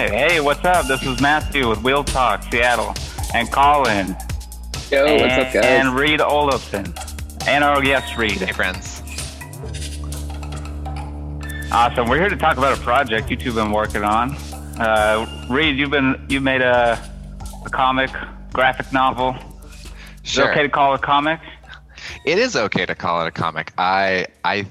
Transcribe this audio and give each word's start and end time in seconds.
All 0.00 0.06
right. 0.06 0.30
Hey, 0.30 0.40
what's 0.40 0.64
up? 0.64 0.86
This 0.86 1.02
is 1.02 1.20
Matthew 1.20 1.68
with 1.68 1.82
Wheel 1.82 2.02
Talk 2.02 2.42
Seattle, 2.44 2.94
and 3.34 3.52
Colin. 3.52 4.16
Yo, 4.90 5.04
and, 5.04 5.20
what's 5.20 5.34
up, 5.34 5.52
guys? 5.52 5.62
And 5.62 5.94
Reed 5.94 6.22
Olafson, 6.22 6.94
and 7.46 7.62
our 7.62 7.82
guest 7.82 8.16
Reed. 8.16 8.38
Hey, 8.38 8.50
friends. 8.50 9.02
Awesome. 11.70 12.08
We're 12.08 12.18
here 12.18 12.30
to 12.30 12.36
talk 12.38 12.56
about 12.56 12.78
a 12.78 12.80
project 12.80 13.30
you 13.30 13.36
two 13.36 13.52
have 13.52 13.56
been 13.56 13.72
working 13.72 14.02
on. 14.02 14.36
Uh, 14.78 15.46
Reed, 15.50 15.76
you've 15.76 15.90
been 15.90 16.24
you 16.30 16.40
made 16.40 16.62
a, 16.62 16.98
a 17.66 17.68
comic, 17.68 18.10
graphic 18.54 18.90
novel. 18.94 19.36
Is 20.24 20.30
Sure. 20.30 20.48
it 20.48 20.52
okay 20.52 20.62
to 20.62 20.70
call 20.70 20.94
it 20.94 21.00
a 21.00 21.02
comic? 21.02 21.40
It 22.24 22.38
is 22.38 22.56
okay 22.56 22.86
to 22.86 22.94
call 22.94 23.20
it 23.26 23.28
a 23.28 23.32
comic. 23.32 23.74
I 23.76 24.28
I 24.42 24.64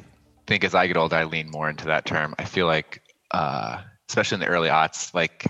think 0.48 0.64
as 0.64 0.74
I 0.74 0.88
get 0.88 0.98
older, 0.98 1.18
I 1.18 1.26
lean 1.26 1.52
more 1.52 1.70
into 1.70 1.86
that 1.86 2.06
term. 2.06 2.34
I 2.40 2.46
feel 2.46 2.66
like, 2.66 3.04
uh, 3.30 3.82
especially 4.10 4.36
in 4.36 4.40
the 4.42 4.48
early 4.48 4.70
aughts, 4.70 5.14
like 5.14 5.46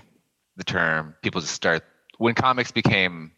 the 0.56 0.64
term 0.64 1.14
people 1.22 1.40
just 1.40 1.54
start 1.54 1.82
when 2.18 2.34
comics 2.34 2.70
became 2.70 3.32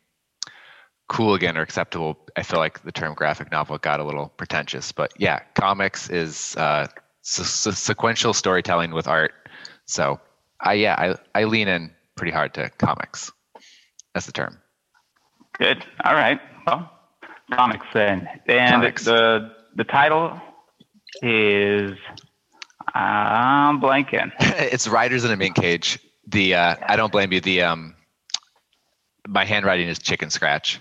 cool 1.09 1.34
again 1.34 1.56
or 1.56 1.62
acceptable. 1.62 2.19
I 2.37 2.42
feel 2.42 2.59
like 2.59 2.83
the 2.83 2.92
term 2.92 3.14
graphic 3.14 3.51
novel 3.53 3.79
got 3.79 4.01
a 4.01 4.05
little 4.05 4.29
pretentious. 4.37 4.92
But 4.92 5.12
yeah, 5.19 5.41
comics 5.55 6.11
is 6.11 6.56
uh, 6.56 6.89
se- 7.23 7.45
se- 7.45 7.70
sequential 7.73 8.34
storytelling 8.34 8.92
with 8.92 9.06
art. 9.06 9.33
So 9.87 10.20
I 10.61 10.75
yeah 10.75 10.95
I 10.98 11.41
I 11.41 11.45
lean 11.45 11.69
in 11.69 11.92
pretty 12.17 12.33
hard 12.33 12.55
to 12.55 12.70
comics. 12.79 13.31
That's 14.14 14.27
the 14.27 14.33
term. 14.33 14.59
Good. 15.59 15.84
All 16.05 16.14
right. 16.14 16.41
Well, 16.67 16.91
comics 17.53 17.86
then, 17.95 18.29
and 18.47 18.70
Comics. 18.73 19.05
the 19.05 19.53
the 19.77 19.84
title 19.84 20.41
is 21.23 21.92
I'm 22.95 23.81
blanking. 23.81 24.33
it's 24.41 24.87
Riders 24.87 25.25
in 25.25 25.31
a 25.31 25.37
Mink 25.37 25.57
Cage. 25.57 25.98
The 26.27 26.55
uh, 26.55 26.77
I 26.87 26.97
don't 26.97 27.12
blame 27.12 27.33
you. 27.33 27.41
The 27.41 27.62
um, 27.62 27.95
my 29.27 29.45
handwriting 29.45 29.89
is 29.89 29.98
chicken 29.98 30.31
scratch, 30.31 30.81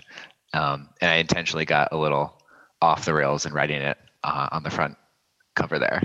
um, 0.52 0.88
and 1.00 1.10
I 1.10 1.14
intentionally 1.16 1.64
got 1.64 1.88
a 1.92 1.96
little 1.96 2.38
off 2.80 3.04
the 3.04 3.14
rails 3.14 3.46
in 3.46 3.52
writing 3.52 3.80
it 3.80 3.98
uh, 4.24 4.48
on 4.52 4.62
the 4.62 4.70
front 4.70 4.96
cover 5.54 5.78
there. 5.78 6.02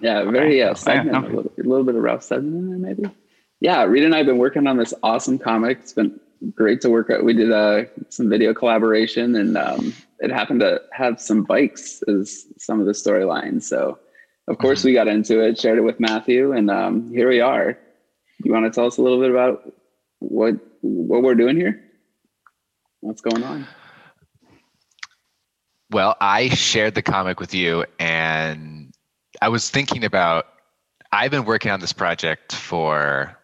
Yeah, 0.00 0.24
very 0.30 0.62
uh, 0.62 0.68
Yeah, 0.68 0.74
segment, 0.74 1.16
okay. 1.16 1.26
a, 1.26 1.36
little, 1.36 1.52
a 1.58 1.62
little 1.62 1.84
bit 1.84 1.94
of 1.94 2.02
rough 2.02 2.22
segment 2.22 2.54
in 2.54 2.70
there, 2.70 2.78
maybe. 2.78 3.10
Yeah, 3.60 3.84
Reed 3.84 4.04
and 4.04 4.14
I 4.14 4.18
have 4.18 4.26
been 4.26 4.38
working 4.38 4.66
on 4.66 4.76
this 4.76 4.92
awesome 5.02 5.38
comic. 5.38 5.78
It's 5.80 5.92
been 5.92 6.20
great 6.54 6.80
to 6.82 6.90
work 6.90 7.10
out. 7.10 7.24
We 7.24 7.32
did 7.32 7.52
uh, 7.52 7.84
some 8.10 8.28
video 8.28 8.52
collaboration, 8.52 9.36
and 9.36 9.56
um, 9.56 9.94
it 10.20 10.30
happened 10.30 10.60
to 10.60 10.82
have 10.92 11.20
some 11.20 11.44
bikes 11.44 12.02
as 12.08 12.46
some 12.58 12.80
of 12.80 12.86
the 12.86 12.92
storylines. 12.92 13.62
So, 13.62 13.98
of 14.46 14.58
course, 14.58 14.84
we 14.84 14.92
got 14.92 15.08
into 15.08 15.40
it, 15.40 15.58
shared 15.58 15.78
it 15.78 15.82
with 15.82 16.00
Matthew, 16.00 16.52
and 16.52 16.70
um, 16.70 17.10
here 17.12 17.28
we 17.28 17.40
are. 17.40 17.78
You 18.42 18.52
want 18.52 18.66
to 18.66 18.70
tell 18.70 18.86
us 18.86 18.98
a 18.98 19.02
little 19.02 19.20
bit 19.20 19.30
about 19.30 19.72
what 20.18 20.54
what 20.82 21.22
we're 21.22 21.34
doing 21.34 21.56
here? 21.56 21.82
What's 23.00 23.22
going 23.22 23.42
on? 23.42 23.66
Well, 25.90 26.16
I 26.20 26.48
shared 26.48 26.94
the 26.94 27.02
comic 27.02 27.40
with 27.40 27.54
you, 27.54 27.86
and 27.98 28.92
I 29.40 29.48
was 29.48 29.70
thinking 29.70 30.04
about. 30.04 30.46
I've 31.12 31.30
been 31.30 31.44
working 31.44 31.70
on 31.70 31.78
this 31.78 31.92
project 31.92 32.56
for, 32.56 33.38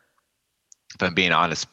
if 0.97 1.03
I'm 1.03 1.15
being 1.15 1.31
honest, 1.31 1.69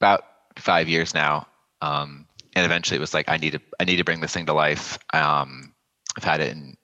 about 0.00 0.24
five 0.56 0.88
years 0.88 1.12
now. 1.12 1.46
Um, 1.82 2.26
and 2.56 2.64
eventually, 2.64 2.96
it 2.96 3.00
was 3.00 3.12
like 3.12 3.28
I 3.28 3.36
need 3.36 3.52
to 3.52 3.60
I 3.78 3.84
need 3.84 3.96
to 3.96 4.04
bring 4.04 4.20
this 4.20 4.32
thing 4.32 4.46
to 4.46 4.54
life. 4.54 4.98
Um, 5.12 5.74
I've 6.16 6.24
had 6.24 6.40
it 6.40 6.50
in 6.52 6.76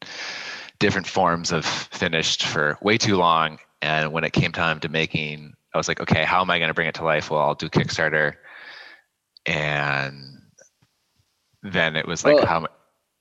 different 0.81 1.07
forms 1.07 1.53
of 1.53 1.65
finished 1.65 2.45
for 2.45 2.77
way 2.83 2.99
too 2.99 3.17
long, 3.17 3.59
and 3.81 4.13
when 4.13 4.25
it 4.25 4.33
came 4.33 4.51
time 4.51 4.81
to 4.81 4.89
making, 4.89 5.55
I 5.73 5.79
was 5.79 5.87
like, 5.87 6.01
okay, 6.01 6.25
how 6.25 6.41
am 6.41 6.51
I 6.51 6.59
going 6.59 6.69
to 6.69 6.75
bring 6.75 6.89
it 6.89 6.97
to 6.97 7.05
life? 7.05 7.31
Well, 7.31 7.41
I'll 7.41 7.55
do 7.55 7.69
Kickstarter, 7.69 8.35
and 9.47 10.41
then 11.63 11.97
it 11.97 12.07
was 12.07 12.25
like, 12.25 12.37
Well, 12.37 12.47
how? 12.47 12.67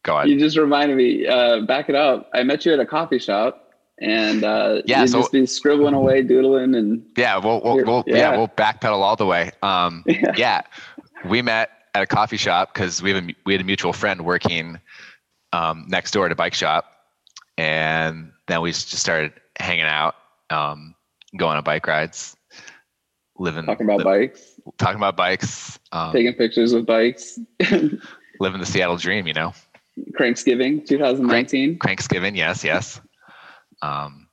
Go 0.04 0.16
on. 0.16 0.30
You 0.30 0.40
just 0.40 0.58
reminded 0.58 0.96
me. 0.98 1.28
Uh, 1.28 1.62
back 1.62 1.90
it 1.90 1.96
up. 1.96 2.30
I 2.34 2.44
met 2.44 2.66
you 2.66 2.74
at 2.74 2.80
a 2.80 2.86
coffee 2.86 3.20
shop, 3.20 3.74
and 4.00 4.44
uh, 4.44 4.82
Yeah, 4.86 5.06
so- 5.06 5.20
just 5.20 5.32
be 5.32 5.46
scribbling 5.46 5.94
away, 5.94 6.22
doodling, 6.24 6.76
and 6.76 7.06
Yeah, 7.18 7.38
we'll 7.38 7.62
we'll, 7.64 7.84
we'll 7.86 8.04
yeah. 8.08 8.16
yeah. 8.18 8.38
we'll 8.38 8.48
backpedal 8.48 9.00
all 9.02 9.16
the 9.16 9.26
way. 9.26 9.52
Um, 9.62 10.04
Yeah. 10.08 10.34
yeah, 10.38 10.62
we 11.26 11.42
met 11.42 11.70
at 11.94 12.04
a 12.04 12.08
coffee 12.08 12.38
shop 12.38 12.74
because 12.74 13.02
we 13.02 13.12
have 13.12 13.24
a, 13.24 13.36
we 13.46 13.54
had 13.54 13.62
a 13.62 13.66
mutual 13.66 13.92
friend 13.94 14.24
working 14.24 14.80
um, 15.52 15.86
next 15.90 16.12
door 16.12 16.26
at 16.28 16.32
a 16.32 16.36
bike 16.36 16.54
shop, 16.54 16.86
and 17.60 18.32
then 18.48 18.62
we 18.62 18.72
just 18.72 18.90
started 18.92 19.34
hanging 19.60 19.84
out, 19.86 20.16
um, 20.50 20.96
going 21.38 21.58
on 21.58 21.64
bike 21.64 21.86
rides, 21.88 22.36
living 23.38 23.66
talking 23.66 23.86
about 23.86 24.04
bikes, 24.04 24.60
talking 24.78 24.96
about 24.98 25.18
bikes, 25.18 25.78
um, 25.92 26.14
taking 26.14 26.34
pictures 26.34 26.74
with 26.74 26.86
bikes. 26.86 27.38
living 28.40 28.60
the 28.60 28.66
Seattle 28.66 28.96
dream. 28.98 29.28
You 29.28 29.34
know, 29.34 29.54
Cranksgiving 30.18 30.86
2019, 30.88 31.78
Cranksgiving. 31.80 32.36
Yes, 32.36 32.64
yes. 32.64 33.02
Um, 33.82 34.28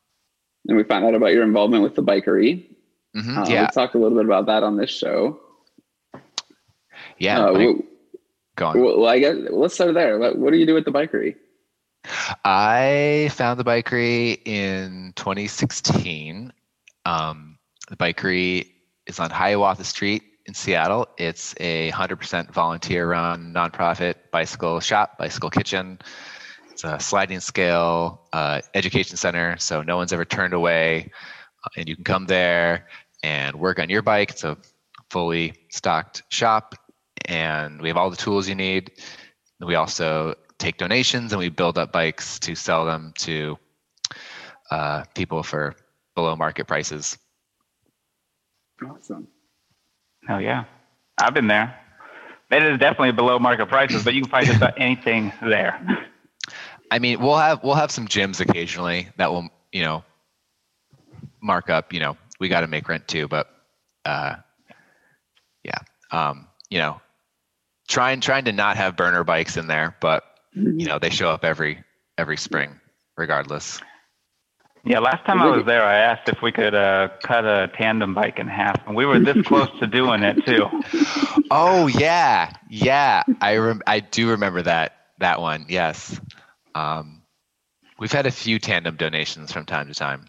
and 0.68 0.76
we 0.76 0.84
found 0.84 1.04
out 1.04 1.14
about 1.14 1.32
your 1.32 1.42
involvement 1.44 1.82
with 1.82 1.94
the 1.96 2.02
bikery. 2.02 2.66
mhm, 3.16 3.36
Uh, 3.38 3.46
yeah, 3.50 3.62
we 3.62 3.66
talked 3.68 3.94
a 3.94 3.98
little 3.98 4.16
bit 4.16 4.26
about 4.26 4.46
that 4.46 4.62
on 4.62 4.76
this 4.76 4.90
show. 4.90 5.40
yeah. 7.18 7.40
Uh, 7.40 7.52
bike- 7.52 7.58
well, 7.58 7.78
go 8.56 8.66
on. 8.66 8.80
well, 8.80 9.06
I 9.06 9.18
guess 9.18 9.36
let's 9.50 9.74
start 9.74 9.94
there. 9.94 10.18
What, 10.18 10.38
what 10.38 10.52
do 10.52 10.58
you 10.58 10.66
do 10.66 10.74
with 10.74 10.84
the 10.84 10.92
bikery? 10.92 11.36
I 12.44 13.30
found 13.32 13.58
the 13.58 13.64
bikery 13.64 14.40
in 14.46 15.12
2016. 15.16 16.52
Um, 17.04 17.58
the 17.88 17.96
bikery 17.96 18.68
is 19.06 19.20
on 19.20 19.30
Hiawatha 19.30 19.84
Street 19.84 20.22
in 20.46 20.54
Seattle. 20.54 21.08
It's 21.18 21.54
a 21.58 21.90
100% 21.92 22.52
volunteer-run 22.52 23.52
nonprofit 23.52 24.14
bicycle 24.30 24.80
shop, 24.80 25.18
bicycle 25.18 25.50
kitchen. 25.50 25.98
It's 26.70 26.84
a 26.84 27.00
sliding 27.00 27.40
scale 27.40 28.28
uh, 28.32 28.60
education 28.74 29.16
center, 29.16 29.56
so 29.58 29.82
no 29.82 29.96
one's 29.96 30.12
ever 30.12 30.24
turned 30.24 30.52
away, 30.54 31.10
uh, 31.64 31.68
and 31.76 31.88
you 31.88 31.94
can 31.94 32.04
come 32.04 32.26
there 32.26 32.88
and 33.22 33.56
work 33.56 33.78
on 33.78 33.88
your 33.88 34.02
bike. 34.02 34.30
It's 34.30 34.44
a 34.44 34.58
fully 35.10 35.54
stocked 35.70 36.22
shop, 36.28 36.74
and 37.24 37.80
we 37.80 37.88
have 37.88 37.96
all 37.96 38.10
the 38.10 38.16
tools 38.16 38.48
you 38.48 38.54
need. 38.54 38.92
We 39.58 39.74
also 39.74 40.34
take 40.58 40.78
donations 40.78 41.32
and 41.32 41.38
we 41.38 41.48
build 41.48 41.78
up 41.78 41.92
bikes 41.92 42.38
to 42.40 42.54
sell 42.54 42.86
them 42.86 43.12
to 43.18 43.58
uh, 44.70 45.04
people 45.14 45.42
for 45.42 45.74
below 46.14 46.34
market 46.36 46.66
prices. 46.66 47.18
Awesome. 48.84 49.28
Oh 50.28 50.38
yeah, 50.38 50.64
I've 51.18 51.34
been 51.34 51.46
there. 51.46 51.78
It 52.50 52.62
is 52.62 52.78
definitely 52.78 53.12
below 53.12 53.38
market 53.38 53.66
prices, 53.66 54.04
but 54.04 54.14
you 54.14 54.22
can 54.22 54.30
find 54.30 54.46
just 54.46 54.58
about 54.58 54.80
anything 54.80 55.32
there. 55.42 55.80
I 56.90 56.98
mean, 56.98 57.20
we'll 57.20 57.36
have 57.36 57.62
we'll 57.62 57.74
have 57.74 57.90
some 57.90 58.06
gyms 58.06 58.40
occasionally 58.40 59.08
that 59.16 59.30
will 59.32 59.48
you 59.72 59.82
know 59.82 60.04
mark 61.40 61.70
up. 61.70 61.92
You 61.92 62.00
know, 62.00 62.16
we 62.38 62.48
got 62.48 62.60
to 62.60 62.66
make 62.66 62.88
rent 62.88 63.08
too, 63.08 63.28
but 63.28 63.48
uh, 64.04 64.36
yeah, 65.64 65.78
um, 66.12 66.46
you 66.70 66.78
know, 66.78 67.00
trying 67.88 68.20
trying 68.20 68.44
to 68.44 68.52
not 68.52 68.76
have 68.76 68.96
burner 68.96 69.24
bikes 69.24 69.56
in 69.56 69.66
there, 69.66 69.96
but 70.00 70.24
you 70.56 70.86
know 70.86 70.98
they 70.98 71.10
show 71.10 71.30
up 71.30 71.44
every 71.44 71.84
every 72.18 72.36
spring 72.36 72.80
regardless. 73.16 73.80
Yeah, 74.84 75.00
last 75.00 75.26
time 75.26 75.40
I 75.40 75.46
was 75.46 75.66
there, 75.66 75.82
I 75.82 75.96
asked 75.96 76.28
if 76.28 76.42
we 76.42 76.52
could 76.52 76.72
uh, 76.72 77.08
cut 77.20 77.44
a 77.44 77.68
tandem 77.76 78.14
bike 78.14 78.38
in 78.38 78.46
half, 78.46 78.86
and 78.86 78.94
we 78.94 79.04
were 79.04 79.18
this 79.18 79.44
close 79.44 79.68
to 79.80 79.86
doing 79.88 80.22
it 80.22 80.44
too. 80.46 80.66
Oh 81.48 81.86
yeah, 81.86 82.52
yeah. 82.68 83.22
I 83.40 83.56
rem- 83.58 83.82
I 83.86 84.00
do 84.00 84.30
remember 84.30 84.62
that 84.62 84.96
that 85.18 85.40
one. 85.40 85.66
Yes. 85.68 86.20
Um, 86.74 87.22
we've 88.00 88.10
had 88.10 88.26
a 88.26 88.32
few 88.32 88.58
tandem 88.58 88.96
donations 88.96 89.52
from 89.52 89.64
time 89.64 89.86
to 89.86 89.94
time, 89.94 90.24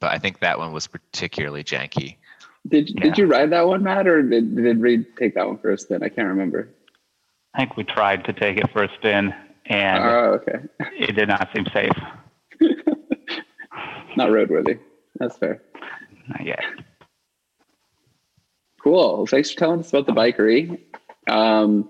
but 0.00 0.10
I 0.10 0.18
think 0.18 0.40
that 0.40 0.58
one 0.58 0.72
was 0.72 0.88
particularly 0.88 1.62
janky. 1.62 2.16
Did 2.66 2.90
Yeah. 2.90 3.02
Did 3.02 3.18
you 3.18 3.26
ride 3.26 3.50
that 3.50 3.68
one, 3.68 3.84
Matt, 3.84 4.08
or 4.08 4.22
did 4.22 4.56
Did 4.56 4.80
Reed 4.80 5.06
take 5.16 5.34
that 5.34 5.46
one 5.46 5.58
for 5.58 5.70
a 5.70 5.78
spin? 5.78 6.02
I 6.02 6.08
can't 6.08 6.28
remember. 6.28 6.68
I 7.54 7.58
think 7.60 7.76
we 7.76 7.84
tried 7.84 8.24
to 8.24 8.32
take 8.32 8.56
it 8.58 8.70
for 8.72 8.82
a 8.84 8.88
spin, 8.94 9.34
and 9.66 10.02
Oh, 10.04 10.40
okay. 10.40 10.58
it 10.98 11.14
did 11.14 11.28
not 11.28 11.48
seem 11.54 11.66
safe. 11.72 11.92
Not 14.16 14.28
roadworthy. 14.28 14.78
That's 15.18 15.36
fair. 15.38 15.62
Not 16.28 16.44
yet. 16.44 16.62
Cool. 18.82 19.16
Well, 19.18 19.26
thanks 19.26 19.50
for 19.52 19.58
telling 19.58 19.80
us 19.80 19.90
about 19.90 20.06
the 20.06 20.12
bikery. 20.12 20.78
Um, 21.28 21.88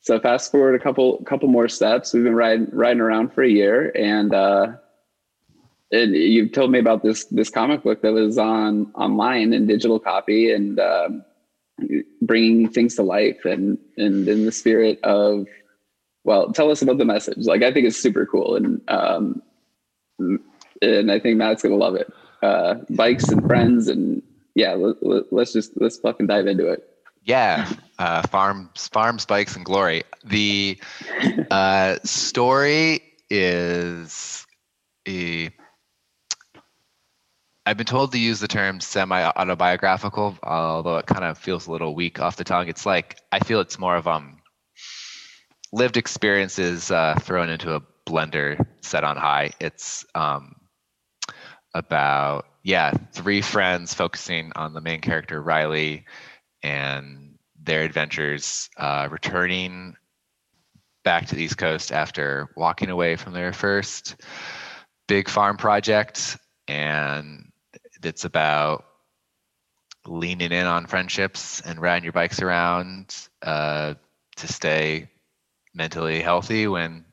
so 0.00 0.18
fast 0.20 0.50
forward 0.50 0.74
a 0.74 0.78
couple 0.78 1.22
couple 1.24 1.48
more 1.48 1.68
steps. 1.68 2.14
We've 2.14 2.24
been 2.24 2.34
riding 2.36 2.68
riding 2.72 3.00
around 3.00 3.32
for 3.34 3.42
a 3.42 3.48
year, 3.50 3.92
and 3.94 4.32
uh, 4.32 4.68
and 5.92 6.14
you've 6.14 6.52
told 6.52 6.70
me 6.70 6.78
about 6.78 7.02
this 7.02 7.24
this 7.24 7.50
comic 7.50 7.82
book 7.82 8.00
that 8.02 8.12
was 8.12 8.38
on 8.38 8.90
online 8.94 9.52
in 9.52 9.66
digital 9.66 9.98
copy, 9.98 10.52
and 10.52 10.78
um, 10.80 11.24
bringing 12.22 12.68
things 12.68 12.94
to 12.96 13.02
life, 13.02 13.44
and 13.44 13.78
and 13.96 14.28
in 14.28 14.46
the 14.46 14.52
spirit 14.52 15.00
of 15.02 15.46
well, 16.24 16.52
tell 16.52 16.70
us 16.70 16.82
about 16.82 16.98
the 16.98 17.04
message. 17.04 17.46
Like 17.46 17.62
I 17.62 17.72
think 17.72 17.86
it's 17.86 17.96
super 18.00 18.26
cool, 18.26 18.56
and 18.56 18.80
um, 18.88 19.42
and 20.82 21.10
I 21.10 21.18
think 21.18 21.36
Matt's 21.36 21.62
gonna 21.62 21.76
love 21.76 21.94
it. 21.94 22.12
uh, 22.42 22.74
bikes 22.90 23.28
and 23.28 23.46
friends, 23.46 23.88
and 23.88 24.22
yeah, 24.54 24.74
let, 24.74 25.32
us 25.32 25.52
just 25.52 25.72
let's 25.80 25.98
fucking 25.98 26.26
dive 26.26 26.46
into 26.46 26.66
it. 26.68 26.86
Yeah, 27.24 27.70
uh, 27.98 28.22
farms, 28.22 28.88
farms, 28.88 29.26
bikes, 29.26 29.54
and 29.56 29.64
glory. 29.64 30.04
The 30.24 30.78
uh, 31.50 31.98
story 32.04 33.02
is 33.28 34.46
a. 35.06 35.50
I've 37.70 37.76
been 37.76 37.86
told 37.86 38.10
to 38.10 38.18
use 38.18 38.40
the 38.40 38.48
term 38.48 38.80
semi-autobiographical, 38.80 40.36
although 40.42 40.96
it 40.96 41.06
kind 41.06 41.22
of 41.22 41.38
feels 41.38 41.68
a 41.68 41.70
little 41.70 41.94
weak 41.94 42.18
off 42.18 42.34
the 42.34 42.42
tongue. 42.42 42.66
It's 42.66 42.84
like 42.84 43.20
I 43.30 43.38
feel 43.38 43.60
it's 43.60 43.78
more 43.78 43.94
of 43.94 44.08
um 44.08 44.38
lived 45.72 45.96
experiences 45.96 46.90
uh, 46.90 47.14
thrown 47.20 47.48
into 47.48 47.76
a 47.76 47.82
blender 48.08 48.60
set 48.82 49.04
on 49.04 49.16
high. 49.16 49.52
It's 49.60 50.04
um, 50.16 50.56
about 51.72 52.46
yeah 52.64 52.92
three 53.12 53.40
friends 53.40 53.94
focusing 53.94 54.50
on 54.56 54.74
the 54.74 54.80
main 54.80 55.00
character 55.00 55.40
Riley 55.40 56.06
and 56.64 57.38
their 57.62 57.82
adventures 57.82 58.68
uh, 58.78 59.06
returning 59.12 59.94
back 61.04 61.26
to 61.26 61.36
the 61.36 61.44
East 61.44 61.56
Coast 61.56 61.92
after 61.92 62.50
walking 62.56 62.90
away 62.90 63.14
from 63.14 63.32
their 63.32 63.52
first 63.52 64.16
big 65.06 65.28
farm 65.28 65.56
project, 65.56 66.36
and 66.66 67.46
it's 68.02 68.24
about 68.24 68.84
leaning 70.06 70.52
in 70.52 70.66
on 70.66 70.86
friendships 70.86 71.60
and 71.60 71.80
riding 71.80 72.04
your 72.04 72.12
bikes 72.12 72.40
around 72.40 73.14
uh, 73.42 73.94
to 74.36 74.48
stay 74.48 75.08
mentally 75.74 76.20
healthy 76.20 76.66
when 76.66 77.04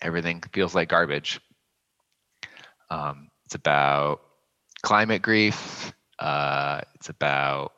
everything 0.00 0.42
feels 0.52 0.74
like 0.74 0.88
garbage. 0.88 1.40
Um, 2.90 3.28
it's 3.46 3.54
about 3.54 4.20
climate 4.82 5.22
grief. 5.22 5.92
Uh, 6.18 6.82
it's 6.94 7.08
about 7.08 7.72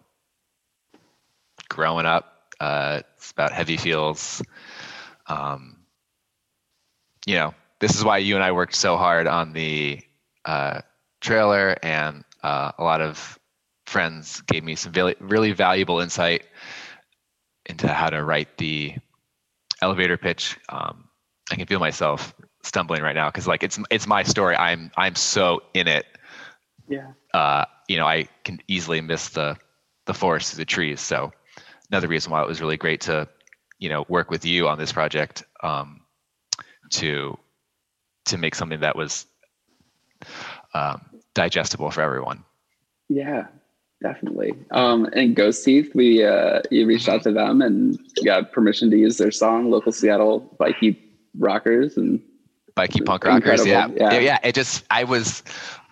growing 1.69 2.07
up. 2.07 2.53
Uh, 2.61 3.01
it's 3.17 3.31
about 3.31 3.53
heavy 3.53 3.77
feels. 3.77 4.43
Um, 5.27 5.79
you 7.27 7.37
know, 7.37 7.55
this 7.81 7.97
is 7.97 8.05
why 8.05 8.19
you 8.19 8.35
and 8.35 8.45
I 8.45 8.53
worked 8.53 8.75
so 8.75 8.97
hard 8.97 9.27
on 9.27 9.53
the 9.53 10.01
uh, 10.45 10.81
trailer, 11.21 11.77
and 11.83 12.24
uh, 12.45 12.73
a 12.79 12.85
lot 12.85 13.01
of 13.01 13.39
friends 13.87 14.43
gave 14.43 14.63
me 14.63 14.75
some 14.75 14.93
really, 14.93 15.17
really 15.19 15.53
valuable 15.53 16.01
insight 16.01 16.45
into 17.67 17.89
how 17.89 18.11
to 18.11 18.23
write 18.23 18.59
the 18.59 18.95
elevator 19.81 20.19
pitch. 20.19 20.59
Um, 20.69 21.09
I 21.51 21.57
can 21.57 21.67
feel 21.67 21.81
myself 21.81 22.35
stumbling 22.63 23.03
right 23.03 23.15
now 23.15 23.29
because 23.29 23.47
like 23.47 23.63
it's 23.63 23.79
it's 23.91 24.07
my 24.07 24.23
story. 24.23 24.57
I'm 24.57 24.91
I'm 24.97 25.15
so 25.15 25.63
in 25.73 25.89
it. 25.89 26.05
Yeah. 26.87 27.13
Uh, 27.33 27.65
you 27.89 27.97
know, 27.97 28.07
I 28.07 28.29
can 28.45 28.61
easily 28.69 29.01
miss 29.01 29.31
the 29.31 29.57
the 30.05 30.15
forest 30.15 30.55
the 30.57 30.67
trees. 30.67 31.01
So 31.01 31.33
another 31.91 32.09
reason 32.09 32.31
why 32.31 32.43
it 32.43 32.47
was 32.49 32.61
really 32.61 32.77
great 32.77 33.01
to, 33.03 33.27
you 33.79 33.89
know, 33.89 34.05
work 34.09 34.31
with 34.31 34.45
you 34.45 34.69
on 34.69 34.79
this 34.79 34.93
project 34.93 35.45
um, 35.63 36.03
to 36.91 37.39
to 38.27 38.37
make 38.37 38.55
something 38.55 38.81
that 38.81 38.97
was 38.97 39.27
um, 40.75 41.14
digestible 41.35 41.91
for 41.91 42.01
everyone. 42.01 42.45
Yeah, 43.09 43.47
definitely. 44.03 44.55
Um, 44.71 45.07
and 45.13 45.37
Ghost 45.37 45.65
Teeth, 45.65 45.95
we 45.95 46.25
uh, 46.25 46.63
you 46.71 46.87
reached 46.87 47.09
out 47.09 47.23
to 47.25 47.33
them 47.33 47.61
and 47.61 47.99
got 48.25 48.53
permission 48.53 48.91
to 48.91 48.97
use 48.97 49.19
their 49.19 49.31
song, 49.31 49.71
local 49.71 49.93
Seattle 49.93 50.41
bikey 50.59 51.01
rockers 51.39 51.97
and 51.97 52.23
bikey 52.75 53.01
punk 53.01 53.25
rockers. 53.25 53.67
Yeah. 53.67 53.89
yeah, 53.95 54.19
yeah. 54.19 54.39
It 54.43 54.55
just 54.55 54.85
I 54.91 55.05
was, 55.05 55.43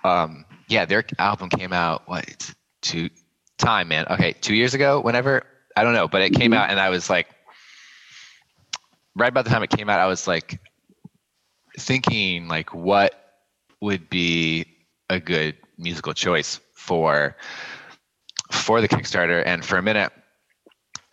um, 0.04 0.44
yeah. 0.68 0.84
Their 0.84 1.04
album 1.18 1.48
came 1.48 1.72
out 1.72 2.02
what 2.06 2.54
two 2.80 3.10
time 3.58 3.88
man. 3.88 4.06
Okay, 4.08 4.32
two 4.32 4.54
years 4.54 4.74
ago. 4.74 5.00
Whenever 5.00 5.44
I 5.76 5.84
don't 5.84 5.94
know, 5.94 6.08
but 6.08 6.22
it 6.22 6.30
came 6.30 6.52
mm-hmm. 6.52 6.60
out 6.60 6.70
and 6.70 6.80
I 6.80 6.90
was 6.90 7.10
like, 7.10 7.28
right 9.14 9.28
about 9.28 9.44
the 9.44 9.50
time 9.50 9.62
it 9.62 9.70
came 9.70 9.88
out, 9.88 10.00
I 10.00 10.06
was 10.06 10.26
like 10.26 10.60
thinking 11.78 12.48
like 12.48 12.74
what 12.74 13.14
would 13.80 14.08
be 14.08 14.66
a 15.12 15.20
good 15.20 15.56
musical 15.78 16.14
choice 16.14 16.60
for 16.74 17.36
for 18.50 18.80
the 18.80 18.88
Kickstarter, 18.88 19.42
and 19.44 19.64
for 19.64 19.76
a 19.78 19.82
minute, 19.82 20.12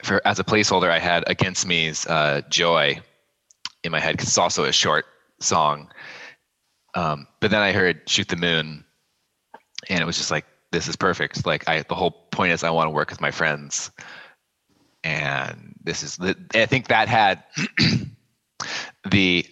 for 0.03 0.21
as 0.25 0.39
a 0.39 0.43
placeholder, 0.43 0.89
I 0.89 0.99
had 0.99 1.23
Against 1.27 1.67
Me's 1.67 2.05
uh, 2.07 2.41
"Joy" 2.49 3.01
in 3.83 3.91
my 3.91 3.99
head 3.99 4.13
because 4.13 4.27
it's 4.29 4.37
also 4.37 4.65
a 4.65 4.71
short 4.71 5.05
song. 5.39 5.91
Um, 6.95 7.27
but 7.39 7.51
then 7.51 7.61
I 7.61 7.71
heard 7.71 8.09
"Shoot 8.09 8.27
the 8.27 8.35
Moon," 8.35 8.83
and 9.89 10.01
it 10.01 10.05
was 10.05 10.17
just 10.17 10.31
like, 10.31 10.45
"This 10.71 10.87
is 10.87 10.95
perfect." 10.95 11.45
Like, 11.45 11.67
I 11.67 11.83
the 11.83 11.95
whole 11.95 12.11
point 12.11 12.51
is 12.53 12.63
I 12.63 12.69
want 12.71 12.87
to 12.87 12.91
work 12.91 13.09
with 13.09 13.21
my 13.21 13.31
friends, 13.31 13.91
and 15.03 15.75
this 15.83 16.03
is. 16.03 16.19
I 16.53 16.65
think 16.65 16.87
that 16.87 17.07
had 17.07 17.43
the 19.09 19.45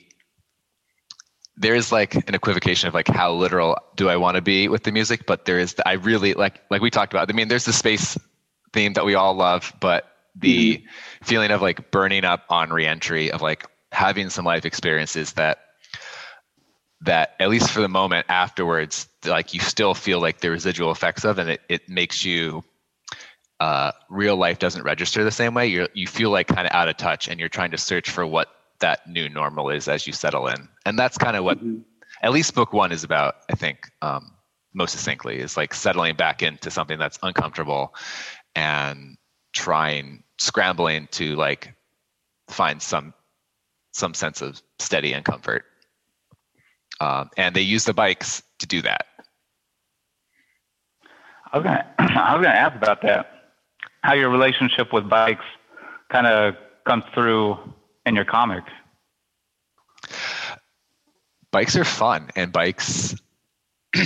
there 1.58 1.76
is 1.76 1.92
like 1.92 2.16
an 2.16 2.36
equivocation 2.36 2.88
of 2.88 2.94
like 2.94 3.08
how 3.08 3.34
literal 3.34 3.78
do 3.96 4.10
I 4.10 4.18
want 4.18 4.36
to 4.36 4.42
be 4.42 4.68
with 4.68 4.84
the 4.84 4.92
music, 4.92 5.26
but 5.26 5.46
there 5.46 5.60
is 5.60 5.76
I 5.86 5.94
really 5.94 6.34
like 6.34 6.62
like 6.70 6.82
we 6.82 6.92
talked 6.92 7.14
about. 7.14 7.30
I 7.30 7.34
mean, 7.34 7.48
there's 7.48 7.66
the 7.66 7.74
space 7.74 8.18
theme 8.74 8.94
that 8.94 9.06
we 9.06 9.16
all 9.16 9.34
love, 9.34 9.74
but 9.80 10.06
the 10.36 10.78
mm-hmm. 10.78 11.26
feeling 11.26 11.52
of 11.52 11.62
like 11.62 11.90
burning 11.90 12.24
up 12.24 12.46
on 12.50 12.70
reentry 12.70 13.32
of 13.32 13.42
like 13.42 13.66
having 13.92 14.30
some 14.30 14.46
life 14.46 14.66
experiences 14.66 15.34
that 15.34 15.60
that 17.02 17.36
at 17.40 17.50
least 17.50 17.72
for 17.72 17.82
the 17.82 17.88
moment 17.88 18.26
afterwards 18.30 19.08
like 19.26 19.54
you 19.54 19.60
still 19.60 19.94
feel 19.94 20.20
like 20.20 20.40
the 20.40 20.50
residual 20.50 20.92
effects 20.92 21.24
of 21.26 21.38
and 21.38 21.50
it, 21.50 21.62
it 21.70 21.90
makes 21.90 22.26
you 22.26 22.64
uh, 23.60 23.92
real 24.10 24.36
life 24.36 24.60
doesn't 24.60 24.84
register 24.84 25.24
the 25.24 25.32
same 25.32 25.54
way 25.54 25.68
you 25.68 25.88
you 25.94 26.08
feel 26.08 26.30
like 26.30 26.48
kind 26.48 26.68
of 26.68 26.74
out 26.74 26.88
of 26.88 26.98
touch 26.98 27.28
and 27.28 27.40
you're 27.40 27.50
trying 27.50 27.72
to 27.72 27.78
search 27.78 28.10
for 28.10 28.26
what 28.26 28.48
that 28.80 29.08
new 29.08 29.30
normal 29.30 29.70
is 29.70 29.88
as 29.88 30.06
you 30.06 30.14
settle 30.14 30.48
in. 30.48 30.68
And 30.86 30.98
that's 30.98 31.18
kind 31.18 31.36
of 31.36 31.44
what 31.44 31.58
mm-hmm. 31.58 31.80
at 32.22 32.32
least 32.32 32.56
book 32.56 32.74
one 32.74 32.92
is 32.92 33.04
about, 33.04 33.36
I 33.52 33.56
think, 33.56 33.90
um, 34.02 34.34
most 34.74 34.92
succinctly, 34.92 35.38
is 35.40 35.58
like 35.58 35.74
settling 35.74 36.16
back 36.16 36.44
into 36.44 36.70
something 36.70 37.00
that's 37.00 37.18
uncomfortable 37.24 37.96
and 38.56 39.18
trying, 39.54 40.24
scrambling 40.38 41.08
to 41.12 41.36
like 41.36 41.74
find 42.50 42.82
some 42.82 43.14
some 43.94 44.14
sense 44.14 44.42
of 44.42 44.62
steady 44.80 45.14
and 45.14 45.26
comfort. 45.26 45.66
Um, 47.00 47.30
and 47.36 47.56
they 47.56 47.62
use 47.62 47.86
the 47.86 47.94
bikes 47.94 48.44
to 48.60 48.68
do 48.68 48.84
that. 48.84 49.08
I 51.52 51.58
was 51.58 51.64
gonna 51.64 51.94
I 52.00 52.36
was 52.36 52.46
gonna 52.46 52.50
ask 52.50 52.76
about 52.76 53.02
that. 53.02 53.32
How 54.02 54.14
your 54.14 54.30
relationship 54.30 54.94
with 54.94 55.10
bikes 55.10 55.46
kind 56.10 56.28
of 56.28 56.56
comes 56.86 57.04
through 57.14 57.58
in 58.08 58.16
your 58.16 58.26
comic? 58.26 58.64
Bikes 61.52 61.76
are 61.76 61.86
fun, 61.86 62.30
and 62.36 62.52
bikes 62.52 63.16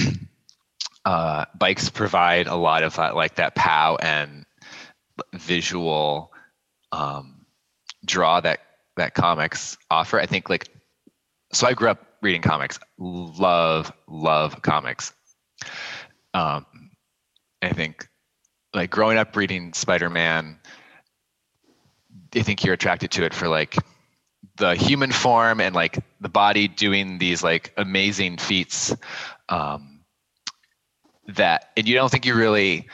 uh, 1.05 1.45
bikes 1.57 1.89
provide 1.89 2.47
a 2.47 2.55
lot 2.55 2.83
of 2.83 2.95
that, 2.95 3.15
like 3.15 3.35
that 3.35 3.55
pow 3.55 3.97
and 4.01 4.45
visual 5.33 6.31
um, 6.91 7.45
draw 8.05 8.41
that 8.41 8.59
that 8.97 9.13
comics 9.13 9.77
offer. 9.89 10.19
I 10.19 10.25
think 10.25 10.49
like 10.49 10.69
so. 11.53 11.67
I 11.67 11.73
grew 11.73 11.89
up 11.89 12.05
reading 12.21 12.41
comics. 12.41 12.79
Love 12.97 13.91
love 14.07 14.61
comics. 14.61 15.13
Um, 16.33 16.65
I 17.61 17.73
think 17.73 18.07
like 18.73 18.89
growing 18.91 19.17
up 19.17 19.35
reading 19.35 19.73
Spider 19.73 20.09
Man. 20.09 20.59
I 22.33 22.43
think 22.43 22.63
you're 22.63 22.73
attracted 22.73 23.11
to 23.11 23.25
it 23.25 23.33
for 23.33 23.49
like 23.49 23.75
the 24.57 24.75
human 24.75 25.11
form 25.11 25.59
and 25.61 25.75
like 25.75 25.99
the 26.19 26.29
body 26.29 26.67
doing 26.67 27.17
these 27.17 27.43
like 27.43 27.73
amazing 27.77 28.37
feats 28.37 28.95
um, 29.49 30.01
that 31.27 31.69
and 31.77 31.87
you 31.87 31.95
don't 31.95 32.09
think 32.09 32.25
you 32.25 32.35
really 32.35 32.87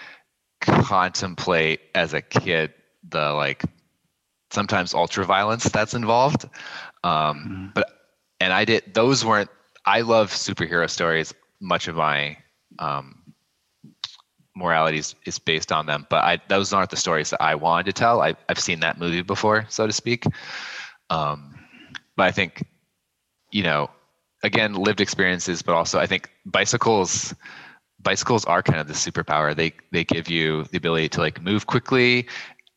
contemplate 0.62 1.82
as 1.94 2.14
a 2.14 2.22
kid 2.22 2.74
the 3.10 3.32
like 3.32 3.64
sometimes 4.52 4.94
ultra 4.94 5.26
violence 5.26 5.64
that's 5.66 5.94
involved 5.94 6.46
um, 7.04 7.12
mm-hmm. 7.12 7.68
but 7.74 7.90
and 8.40 8.54
i 8.54 8.66
did 8.66 8.84
those 8.94 9.24
weren't 9.24 9.50
i 9.86 10.02
love 10.02 10.32
superhero 10.32 10.90
stories. 10.90 11.34
Much 11.60 11.88
of 11.88 11.96
my 11.96 12.38
um, 12.78 13.34
morality 14.56 15.00
is, 15.00 15.16
is 15.26 15.40
based 15.40 15.72
on 15.72 15.86
them 15.86 16.06
but 16.10 16.24
i 16.24 16.40
those 16.48 16.74
aren't 16.74 16.90
the 16.90 16.96
stories 16.96 17.30
that 17.32 17.42
i 17.42 17.56
wanted 17.56 17.86
to 17.86 17.94
tell. 17.94 18.22
I, 18.22 18.36
i've 18.50 18.60
seen 18.60 18.80
that 18.82 19.00
movie 19.00 19.22
before 19.22 19.66
so 19.70 19.86
to 19.88 19.94
speak 19.94 20.24
um, 21.10 21.56
but 22.16 22.28
I 22.28 22.32
think, 22.32 22.66
you 23.52 23.64
know, 23.64 23.90
again, 24.44 24.74
lived 24.74 25.02
experiences, 25.02 25.62
but 25.62 25.76
also 25.76 26.00
I 26.00 26.06
think 26.06 26.32
bicycles 26.46 27.34
bicycles 28.00 28.46
are 28.46 28.62
kind 28.62 28.80
of 28.80 28.88
the 28.88 28.94
superpower. 28.94 29.56
They 29.56 29.74
they 29.92 30.04
give 30.04 30.30
you 30.30 30.64
the 30.66 30.78
ability 30.78 31.10
to 31.10 31.22
like 31.22 31.42
move 31.42 31.66
quickly, 31.66 32.28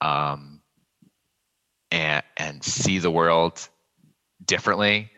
um, 0.00 0.60
and 1.90 2.22
and 2.37 2.62
see 2.62 2.99
the 2.99 3.10
world 3.10 3.68
differently. 4.44 5.10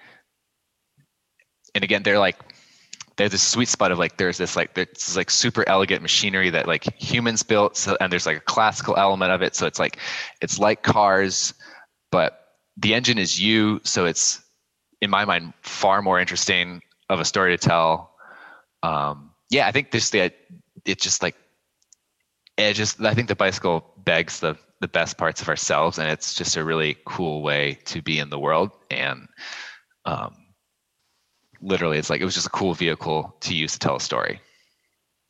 And 1.74 1.84
again, 1.84 2.02
they're 2.02 2.18
like 2.18 2.36
there's 3.16 3.32
this 3.32 3.42
sweet 3.42 3.68
spot 3.68 3.92
of 3.92 3.98
like 3.98 4.16
there's 4.16 4.38
this 4.38 4.56
like 4.56 4.74
there's 4.74 5.16
like 5.16 5.30
super 5.30 5.68
elegant 5.68 6.02
machinery 6.02 6.50
that 6.50 6.66
like 6.66 6.84
humans 7.00 7.42
built 7.42 7.76
so, 7.76 7.96
and 8.00 8.10
there's 8.12 8.26
like 8.26 8.38
a 8.38 8.40
classical 8.40 8.96
element 8.96 9.30
of 9.30 9.42
it 9.42 9.54
so 9.54 9.66
it's 9.66 9.78
like 9.78 9.98
it's 10.40 10.58
like 10.58 10.82
cars 10.82 11.52
but 12.10 12.41
the 12.76 12.94
engine 12.94 13.18
is 13.18 13.40
you 13.40 13.80
so 13.84 14.04
it's 14.04 14.42
in 15.00 15.10
my 15.10 15.24
mind 15.24 15.52
far 15.62 16.02
more 16.02 16.18
interesting 16.20 16.82
of 17.08 17.20
a 17.20 17.24
story 17.24 17.56
to 17.56 17.68
tell 17.68 18.14
um, 18.82 19.30
yeah 19.50 19.66
i 19.66 19.72
think 19.72 19.90
this 19.90 20.10
the 20.10 20.32
it's 20.84 21.02
just 21.02 21.22
like 21.22 21.36
it 22.56 22.74
just 22.74 23.00
i 23.02 23.14
think 23.14 23.28
the 23.28 23.36
bicycle 23.36 23.94
begs 24.04 24.40
the 24.40 24.56
the 24.80 24.88
best 24.88 25.16
parts 25.16 25.40
of 25.40 25.48
ourselves 25.48 25.98
and 25.98 26.08
it's 26.08 26.34
just 26.34 26.56
a 26.56 26.64
really 26.64 26.96
cool 27.04 27.42
way 27.42 27.78
to 27.84 28.02
be 28.02 28.18
in 28.18 28.30
the 28.30 28.38
world 28.38 28.70
and 28.90 29.28
um, 30.06 30.34
literally 31.60 31.98
it's 31.98 32.10
like 32.10 32.20
it 32.20 32.24
was 32.24 32.34
just 32.34 32.48
a 32.48 32.50
cool 32.50 32.74
vehicle 32.74 33.34
to 33.40 33.54
use 33.54 33.72
to 33.74 33.78
tell 33.78 33.96
a 33.96 34.00
story 34.00 34.40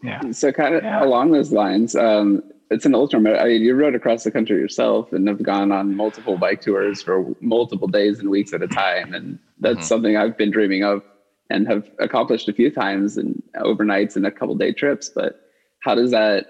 Yeah. 0.02 0.32
So 0.32 0.50
kind 0.52 0.74
of 0.74 0.82
Yeah. 0.82 1.04
along 1.04 1.30
those 1.32 1.52
lines, 1.52 1.94
um, 1.94 2.42
it's 2.72 2.86
an 2.86 2.94
ultra. 2.94 3.20
I 3.40 3.44
mean, 3.48 3.62
you 3.62 3.74
rode 3.74 3.94
across 3.94 4.24
the 4.24 4.30
country 4.30 4.56
yourself 4.58 5.12
and 5.12 5.28
have 5.28 5.42
gone 5.42 5.72
on 5.72 5.94
multiple 5.96 6.38
bike 6.38 6.60
tours 6.60 7.02
for 7.02 7.34
multiple 7.40 7.88
days 7.88 8.18
and 8.18 8.30
weeks 8.30 8.52
at 8.52 8.62
a 8.62 8.68
time, 8.68 9.14
and 9.14 9.38
that's 9.60 9.80
Mhm. 9.80 9.88
something 9.88 10.16
I've 10.16 10.36
been 10.36 10.50
dreaming 10.50 10.82
of 10.82 11.02
and 11.50 11.66
have 11.68 11.88
accomplished 11.98 12.48
a 12.48 12.52
few 12.52 12.70
times 12.70 13.16
and 13.16 13.42
overnights 13.56 14.16
and 14.16 14.26
a 14.26 14.30
couple 14.30 14.54
day 14.54 14.72
trips. 14.72 15.10
But 15.14 15.40
how 15.80 15.94
does 15.94 16.10
that? 16.12 16.46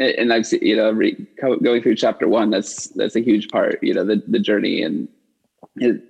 And 0.00 0.32
I've 0.32 0.46
seen, 0.46 0.60
you 0.62 0.76
know, 0.76 0.90
re, 0.92 1.16
going 1.40 1.82
through 1.82 1.96
chapter 1.96 2.28
one. 2.28 2.50
That's 2.50 2.88
that's 2.88 3.16
a 3.16 3.20
huge 3.20 3.48
part. 3.48 3.78
You 3.82 3.94
know, 3.94 4.04
the 4.04 4.22
the 4.26 4.38
journey 4.38 4.82
and 4.82 5.08
it, 5.76 6.02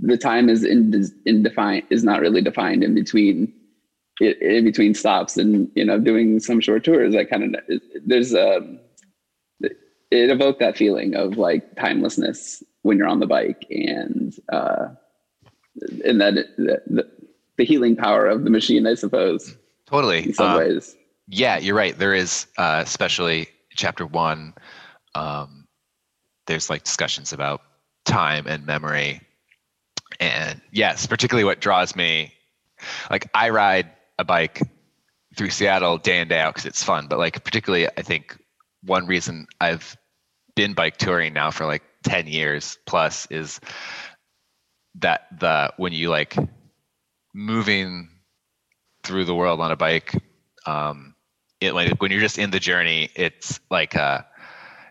the 0.00 0.16
time 0.18 0.48
is 0.48 0.64
in, 0.64 1.04
in 1.26 1.42
defined 1.42 1.84
is 1.90 2.02
not 2.04 2.20
really 2.20 2.40
defined 2.42 2.82
in 2.82 2.94
between 2.94 3.52
i- 4.22 4.36
in 4.40 4.64
between 4.64 4.94
stops 4.94 5.36
and 5.36 5.70
you 5.74 5.84
know 5.84 5.98
doing 5.98 6.40
some 6.40 6.60
short 6.60 6.82
tours 6.84 7.12
that 7.12 7.28
kind 7.30 7.54
of 7.56 7.80
there's 8.06 8.34
um 8.34 8.78
it 10.10 10.30
evoked 10.30 10.60
that 10.60 10.76
feeling 10.76 11.14
of 11.14 11.36
like 11.36 11.74
timelessness 11.76 12.62
when 12.82 12.98
you're 12.98 13.08
on 13.08 13.20
the 13.20 13.26
bike 13.26 13.66
and 13.70 14.34
uh 14.52 14.86
and 16.04 16.20
that 16.20 16.34
the, 16.56 17.06
the, 17.56 17.64
healing 17.64 17.96
power 17.96 18.26
of 18.26 18.44
the 18.44 18.50
machine 18.50 18.86
i 18.86 18.94
suppose 18.94 19.56
totally 19.86 20.24
in 20.24 20.34
some 20.34 20.52
Um, 20.52 20.58
ways 20.58 20.96
Yeah, 21.28 21.58
you're 21.58 21.74
right. 21.74 21.98
There 21.98 22.14
is, 22.14 22.46
uh, 22.56 22.82
especially 22.84 23.48
chapter 23.70 24.06
one, 24.06 24.54
um, 25.14 25.66
there's 26.46 26.70
like 26.70 26.84
discussions 26.84 27.32
about 27.32 27.62
time 28.04 28.46
and 28.46 28.64
memory. 28.64 29.20
And 30.20 30.60
yes, 30.70 31.06
particularly 31.06 31.44
what 31.44 31.60
draws 31.60 31.96
me, 31.96 32.32
like 33.10 33.28
I 33.34 33.50
ride 33.50 33.90
a 34.18 34.24
bike 34.24 34.62
through 35.36 35.50
Seattle 35.50 35.98
day 35.98 36.20
in, 36.20 36.28
day 36.28 36.40
out 36.40 36.54
because 36.54 36.66
it's 36.66 36.82
fun. 36.82 37.08
But 37.08 37.18
like, 37.18 37.42
particularly, 37.42 37.88
I 37.88 38.02
think 38.02 38.38
one 38.82 39.06
reason 39.06 39.46
I've 39.60 39.96
been 40.54 40.74
bike 40.74 40.96
touring 40.96 41.32
now 41.32 41.50
for 41.50 41.66
like 41.66 41.82
10 42.04 42.26
years 42.26 42.78
plus 42.86 43.26
is 43.30 43.60
that 44.96 45.26
the, 45.38 45.72
when 45.76 45.92
you 45.92 46.08
like 46.08 46.36
moving 47.34 48.08
through 49.02 49.24
the 49.24 49.34
world 49.34 49.60
on 49.60 49.70
a 49.70 49.76
bike, 49.76 50.14
um, 50.64 51.14
it 51.60 51.74
like 51.74 52.00
when 52.00 52.10
you're 52.10 52.20
just 52.20 52.38
in 52.38 52.50
the 52.50 52.60
journey 52.60 53.10
it's 53.14 53.60
like 53.70 53.96
uh 53.96 54.20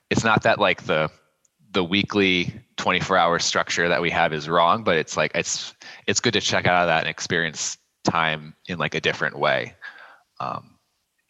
it's 0.09 0.23
not 0.23 0.43
that 0.43 0.59
like 0.59 0.83
the 0.83 1.09
the 1.71 1.83
weekly 1.83 2.53
24 2.77 3.17
hour 3.17 3.39
structure 3.39 3.89
that 3.89 4.01
we 4.01 4.09
have 4.09 4.33
is 4.33 4.47
wrong 4.49 4.83
but 4.83 4.97
it's 4.97 5.17
like 5.17 5.31
it's 5.35 5.73
it's 6.07 6.19
good 6.19 6.33
to 6.33 6.41
check 6.41 6.65
out 6.65 6.83
of 6.83 6.87
that 6.87 7.01
and 7.01 7.09
experience 7.09 7.77
time 8.03 8.55
in 8.67 8.77
like 8.77 8.95
a 8.95 9.01
different 9.01 9.37
way. 9.37 9.75
Um 10.39 10.71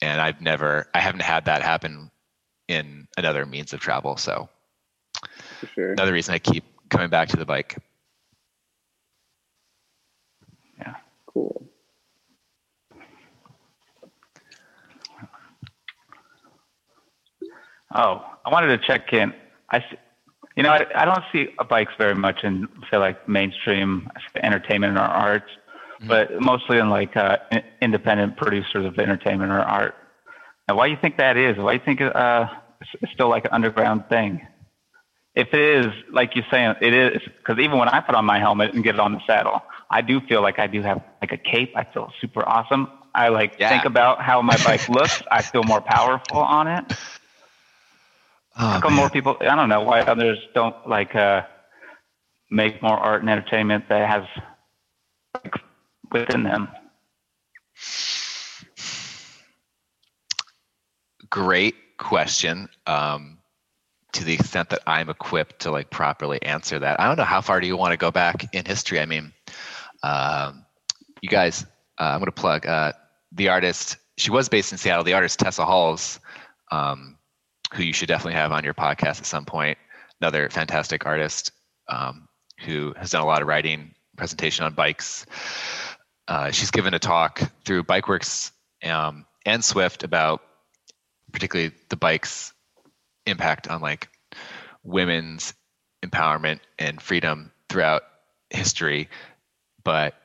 and 0.02 0.20
i've 0.20 0.42
never 0.42 0.90
i 0.94 1.00
haven't 1.00 1.22
had 1.22 1.46
that 1.46 1.62
happen 1.62 2.12
in 2.68 3.08
another 3.18 3.46
means 3.46 3.74
of 3.74 3.80
travel 3.80 4.18
so 4.18 4.50
for 5.60 5.68
sure 5.68 5.92
another 5.94 6.14
reason 6.14 6.34
i 6.34 6.40
keep 6.40 6.64
coming 6.90 7.10
back 7.10 7.28
to 7.30 7.38
the 7.38 7.46
bike 7.46 7.78
Yeah. 10.80 10.96
cool 11.28 11.64
Oh, 17.94 18.26
I 18.46 18.50
wanted 18.52 18.68
to 18.80 18.86
check 18.86 19.14
in. 19.14 19.34
I, 19.72 19.84
you 20.56 20.64
know, 20.64 20.72
I, 20.72 20.86
I 20.96 21.06
don't 21.06 21.24
see 21.32 21.48
bikes 21.70 21.94
very 21.98 22.16
much 22.16 22.44
in, 22.44 22.68
say, 22.92 22.98
like 22.98 23.28
mainstream 23.28 24.10
entertainment 24.42 24.98
or 24.98 25.02
arts, 25.02 25.50
Mhm. 26.02 26.08
but 26.10 26.42
mostly 26.42 26.78
in 26.78 26.90
like 26.90 27.16
uh, 27.16 27.38
independent 27.82 28.36
producers 28.38 28.86
of 28.86 29.00
entertainment 29.00 29.52
or 29.52 29.60
art. 29.62 29.96
Now, 30.68 30.76
why 30.76 30.88
do 30.88 30.92
you 30.94 31.00
think 31.00 31.18
that 31.18 31.38
is? 31.38 31.58
Why 31.58 31.74
do 31.74 31.80
you 31.80 31.86
think 31.86 32.02
uh, 32.02 32.48
it's, 33.02 33.12
still 33.14 33.30
like 33.30 33.46
an 33.46 33.52
underground 33.54 34.06
thing? 34.10 34.46
If 35.36 35.54
it 35.54 35.60
is, 35.86 35.88
like 36.12 36.36
you're 36.36 36.46
saying, 36.50 36.76
it 36.82 36.94
is, 36.94 37.22
because 37.38 37.60
even 37.60 37.78
when 37.78 37.90
I 37.90 38.00
put 38.00 38.16
on 38.16 38.26
my 38.26 38.40
helmet 38.40 38.74
and 38.74 38.84
get 38.84 38.96
it 38.96 39.00
on 39.02 39.14
the 39.14 39.22
saddle, 39.28 39.62
I 39.90 40.02
do 40.02 40.22
feel 40.22 40.42
like 40.42 40.60
I 40.60 40.68
do 40.68 40.82
have 40.82 41.04
like 41.22 41.32
a 41.34 41.38
cape. 41.38 41.74
I 41.76 41.84
feel 41.84 42.12
super 42.22 42.48
awesome. 42.48 42.88
I 43.14 43.30
like 43.30 43.56
Yeah. 43.60 43.70
think 43.70 43.86
about 43.86 44.22
how 44.22 44.42
my 44.42 44.58
bike 44.58 44.88
looks. 44.90 45.22
I 45.30 45.42
feel 45.44 45.64
more 45.64 45.82
powerful 45.82 46.38
on 46.40 46.68
it. 46.68 46.86
oh, 48.58 48.58
How 48.58 48.80
come 48.80 48.94
more 48.96 49.10
people? 49.10 49.38
I 49.42 49.56
don't 49.56 49.70
know 49.70 49.82
why 49.82 50.02
others 50.02 50.40
don't 50.54 50.76
like 50.88 51.16
uh, 51.16 51.44
make 52.50 52.82
more 52.82 52.98
art 52.98 53.22
and 53.22 53.30
entertainment 53.30 53.88
that 53.90 54.10
has 54.10 54.24
like, 55.44 55.54
within 56.12 56.44
them. 56.44 56.70
Great 61.36 61.76
question 61.98 62.70
um, 62.88 63.40
to 64.14 64.24
the 64.24 64.34
extent 64.34 64.70
that 64.70 64.82
i'm 64.88 65.10
equipped 65.10 65.62
to 65.62 65.72
like 65.72 65.90
properly 65.90 66.42
answer 66.42 66.80
that. 66.80 67.00
I 67.00 67.08
don't 67.08 67.18
know 67.18 67.24
how 67.24 67.42
far 67.42 67.60
do 67.60 67.68
you 67.68 67.76
want 67.76 67.92
to 67.92 67.98
go 67.98 68.12
back 68.12 68.54
in 68.54 68.64
history? 68.66 69.00
I 69.00 69.06
mean 69.06 69.34
um, 70.04 70.66
you 71.22 71.30
guys 71.30 71.66
uh, 72.00 72.04
i'm 72.04 72.20
going 72.20 72.26
to 72.26 72.32
plug 72.32 72.66
uh, 72.66 72.94
the 73.34 73.50
artist 73.50 73.98
she 74.18 74.32
was 74.32 74.48
based 74.48 74.72
in 74.72 74.78
seattle 74.78 75.04
the 75.04 75.14
artist 75.14 75.40
tessa 75.40 75.66
hulls 75.66 76.20
um, 76.72 77.18
who 77.74 77.84
you 77.84 77.94
should 77.94 78.08
definitely 78.08 78.34
have 78.34 78.52
on 78.52 78.64
your 78.64 78.74
podcast 78.74 79.20
at 79.20 79.26
some 79.26 79.46
point. 79.46 79.78
Another 80.22 80.50
fantastic 80.50 81.06
artist 81.06 81.52
um, 81.90 82.28
who 82.66 82.94
has 82.98 83.12
done 83.12 83.22
a 83.22 83.26
lot 83.26 83.42
of 83.42 83.48
writing 83.48 83.94
presentation 84.18 84.66
on 84.66 84.74
bikes. 84.74 85.26
Uh, 86.28 86.52
she's 86.52 86.72
given 86.72 86.94
a 86.94 87.00
talk 87.00 87.42
through 87.66 87.84
bikeworks 87.84 88.52
um, 88.84 89.26
and 89.46 89.64
swift 89.64 90.04
about 90.04 90.42
particularly 91.36 91.72
the 91.90 91.98
bike's 91.98 92.54
impact 93.28 93.68
on 93.68 93.82
like 93.82 94.08
women's 94.84 95.54
empowerment 96.04 96.60
and 96.80 97.02
freedom 97.02 97.52
throughout 97.70 98.04
history. 98.50 99.10
But 99.84 100.16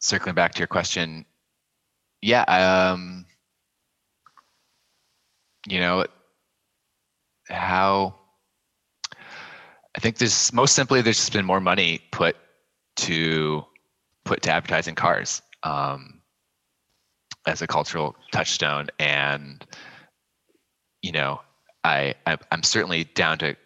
circling 0.00 0.34
back 0.34 0.52
to 0.54 0.58
your 0.58 0.68
question 0.68 1.24
yeah 2.22 2.42
um 2.42 3.26
you 5.68 5.80
know 5.80 6.04
how 7.48 8.14
i 9.96 10.00
think 10.00 10.18
there's 10.18 10.52
most 10.52 10.74
simply 10.74 11.02
there's 11.02 11.16
just 11.16 11.32
been 11.32 11.44
more 11.44 11.60
money 11.60 12.00
put 12.12 12.36
to 12.96 13.64
put 14.24 14.42
to 14.42 14.50
advertising 14.50 14.94
cars. 14.94 15.42
Um 15.62 16.17
as 17.48 17.62
a 17.62 17.66
cultural 17.66 18.14
touchstone. 18.30 18.88
And 18.98 19.64
you 21.02 21.12
know 21.12 21.40
I, 21.84 22.14
I 22.26 22.38
i'm 22.50 22.62
certainly 22.62 23.04
down 23.04 23.38
to 23.38 23.56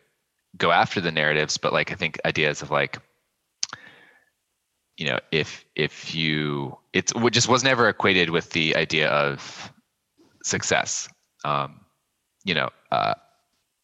go 0.57 0.71
after 0.71 1.01
the 1.01 1.11
narratives 1.11 1.57
but 1.57 1.73
like 1.73 1.93
i 1.93 1.95
think 1.95 2.21
ideas 2.25 2.63
of 2.63 2.71
like 2.71 2.99
you 4.97 5.07
know 5.07 5.19
if 5.31 5.65
if 5.75 6.15
you 6.15 6.77
it's 6.93 7.13
it 7.15 7.33
just 7.33 7.49
was 7.49 7.65
never 7.65 7.89
equated 7.89 8.31
with 8.31 8.51
the 8.51 8.77
idea 8.77 9.09
of 9.09 9.73
success. 10.45 11.09
Um 11.45 11.81
you 12.45 12.55
know 12.55 12.69
uh 12.91 13.15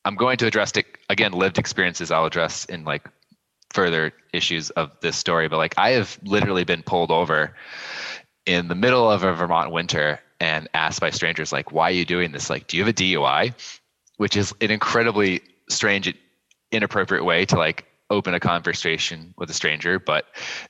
i'm 0.05 0.17
going 0.17 0.37
to 0.38 0.47
address 0.47 0.73
it 0.73 0.87
again 1.09 1.33
lived 1.33 1.59
experiences. 1.59 2.11
I'll 2.11 2.26
address 2.26 2.64
in 2.67 2.85
like 2.85 3.09
further 3.73 4.12
issues 4.33 4.71
of 4.71 4.90
this 5.00 5.17
story 5.17 5.47
but 5.47 5.59
like 5.59 5.75
i 5.76 5.90
have 5.90 6.19
literally 6.25 6.64
been 6.64 6.83
pulled 6.83 7.11
over 7.11 7.55
in 8.49 8.67
the 8.67 8.75
middle 8.75 9.11
of 9.11 9.23
a 9.23 9.35
vermont 9.35 9.71
winter 9.71 10.19
and 10.40 10.69
asked 10.73 11.00
by 11.00 11.11
strangers 11.11 11.52
like 11.52 11.71
why 11.71 11.90
are 11.90 11.95
you 11.95 12.07
doing 12.07 12.33
this? 12.33 12.49
Like 12.49 12.67
do 12.67 12.76
you 12.76 12.83
have 12.83 12.88
a 12.88 12.97
dui 12.97 13.55
which 14.17 14.37
is 14.37 14.52
an 14.61 14.71
incredibly 14.71 15.43
strange 15.69 16.12
inappropriate 16.73 17.25
way 17.25 17.45
to 17.45 17.57
like 17.57 17.85
open 18.11 18.33
a 18.35 18.40
conversation 18.40 19.35
with 19.37 19.50
a 19.50 19.52
stranger 19.52 19.99
but 19.99 20.26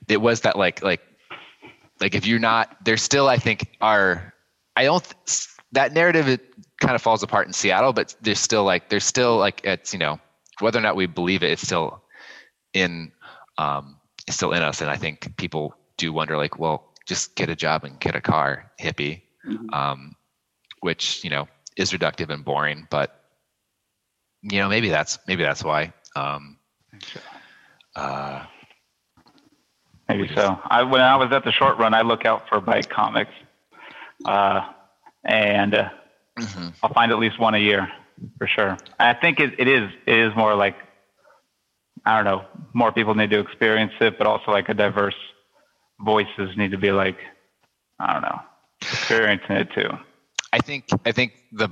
it 0.09 0.21
was 0.21 0.41
that 0.41 0.57
like 0.57 0.83
like 0.83 1.01
like 2.01 2.13
if 2.13 2.25
you're 2.25 2.37
not 2.39 2.75
there's 2.83 3.01
still 3.01 3.29
i 3.29 3.37
think 3.37 3.65
are 3.79 4.33
i 4.75 4.83
don't 4.83 5.05
th- 5.25 5.47
that 5.71 5.93
narrative 5.93 6.27
it 6.27 6.41
kind 6.81 6.95
of 6.95 7.01
falls 7.01 7.23
apart 7.23 7.47
in 7.47 7.53
seattle 7.53 7.93
but 7.93 8.13
there's 8.21 8.39
still 8.39 8.65
like 8.65 8.89
there's 8.89 9.05
still 9.05 9.37
like 9.37 9.61
it's 9.63 9.93
you 9.93 9.99
know 9.99 10.19
whether 10.59 10.79
or 10.79 10.81
not 10.81 10.97
we 10.97 11.05
believe 11.05 11.43
it 11.43 11.51
it's 11.51 11.61
still 11.61 12.01
in 12.73 13.11
um 13.57 13.95
it's 14.27 14.35
still 14.35 14.51
in 14.51 14.61
us 14.61 14.81
and 14.81 14.89
i 14.89 14.97
think 14.97 15.35
people 15.37 15.73
do 15.97 16.11
wonder 16.11 16.35
like 16.35 16.59
well 16.59 16.88
just 17.09 17.35
get 17.35 17.49
a 17.49 17.55
job 17.55 17.83
and 17.85 17.99
get 17.99 18.15
a 18.15 18.21
car 18.21 18.71
hippie, 18.79 19.23
Mhm. 19.45 19.73
um, 19.73 20.15
which 20.81 21.23
you 21.25 21.31
know 21.31 21.47
is 21.77 21.91
reductive 21.91 22.29
and 22.29 22.45
boring, 22.45 22.87
but 22.91 23.19
you 24.43 24.59
know 24.59 24.69
maybe 24.69 24.89
that's 24.89 25.19
maybe 25.27 25.43
that's 25.43 25.63
why. 25.63 25.93
Um, 26.15 26.59
uh, 27.95 28.45
Maybe 30.09 30.29
so. 30.35 30.59
I 30.65 30.83
when 30.83 31.01
I 31.01 31.15
was 31.17 31.31
at 31.31 31.43
the 31.45 31.51
short 31.51 31.77
run, 31.77 31.93
I 31.93 32.01
look 32.01 32.25
out 32.25 32.47
for 32.49 32.59
bike 32.61 32.89
comics, 32.89 33.31
uh, 34.25 34.61
and 35.25 35.75
uh, 35.75 35.89
mhm. 36.39 36.73
I'll 36.83 36.93
find 36.93 37.11
at 37.11 37.19
least 37.19 37.39
one 37.39 37.55
a 37.55 37.59
year 37.59 37.91
for 38.37 38.47
sure. 38.47 38.77
I 38.99 39.13
think 39.13 39.39
it, 39.39 39.59
it 39.59 39.67
is 39.67 39.89
it 40.07 40.17
is 40.17 40.35
more 40.35 40.55
like 40.55 40.75
I 42.05 42.15
don't 42.15 42.25
know, 42.25 42.45
more 42.73 42.91
people 42.91 43.15
need 43.15 43.29
to 43.31 43.39
experience 43.39 43.93
it, 44.01 44.17
but 44.17 44.27
also 44.27 44.51
like 44.51 44.69
a 44.69 44.73
diverse 44.73 45.15
voices 45.99 46.55
need 46.57 46.71
to 46.71 46.77
be 46.77 46.91
like 46.91 47.17
I 47.99 48.13
don't 48.13 48.21
know, 48.21 48.39
experiencing 48.81 49.57
it 49.57 49.69
too. 49.73 49.89
I 50.53 50.59
think 50.59 50.87
I 51.05 51.11
think 51.11 51.33
the 51.51 51.69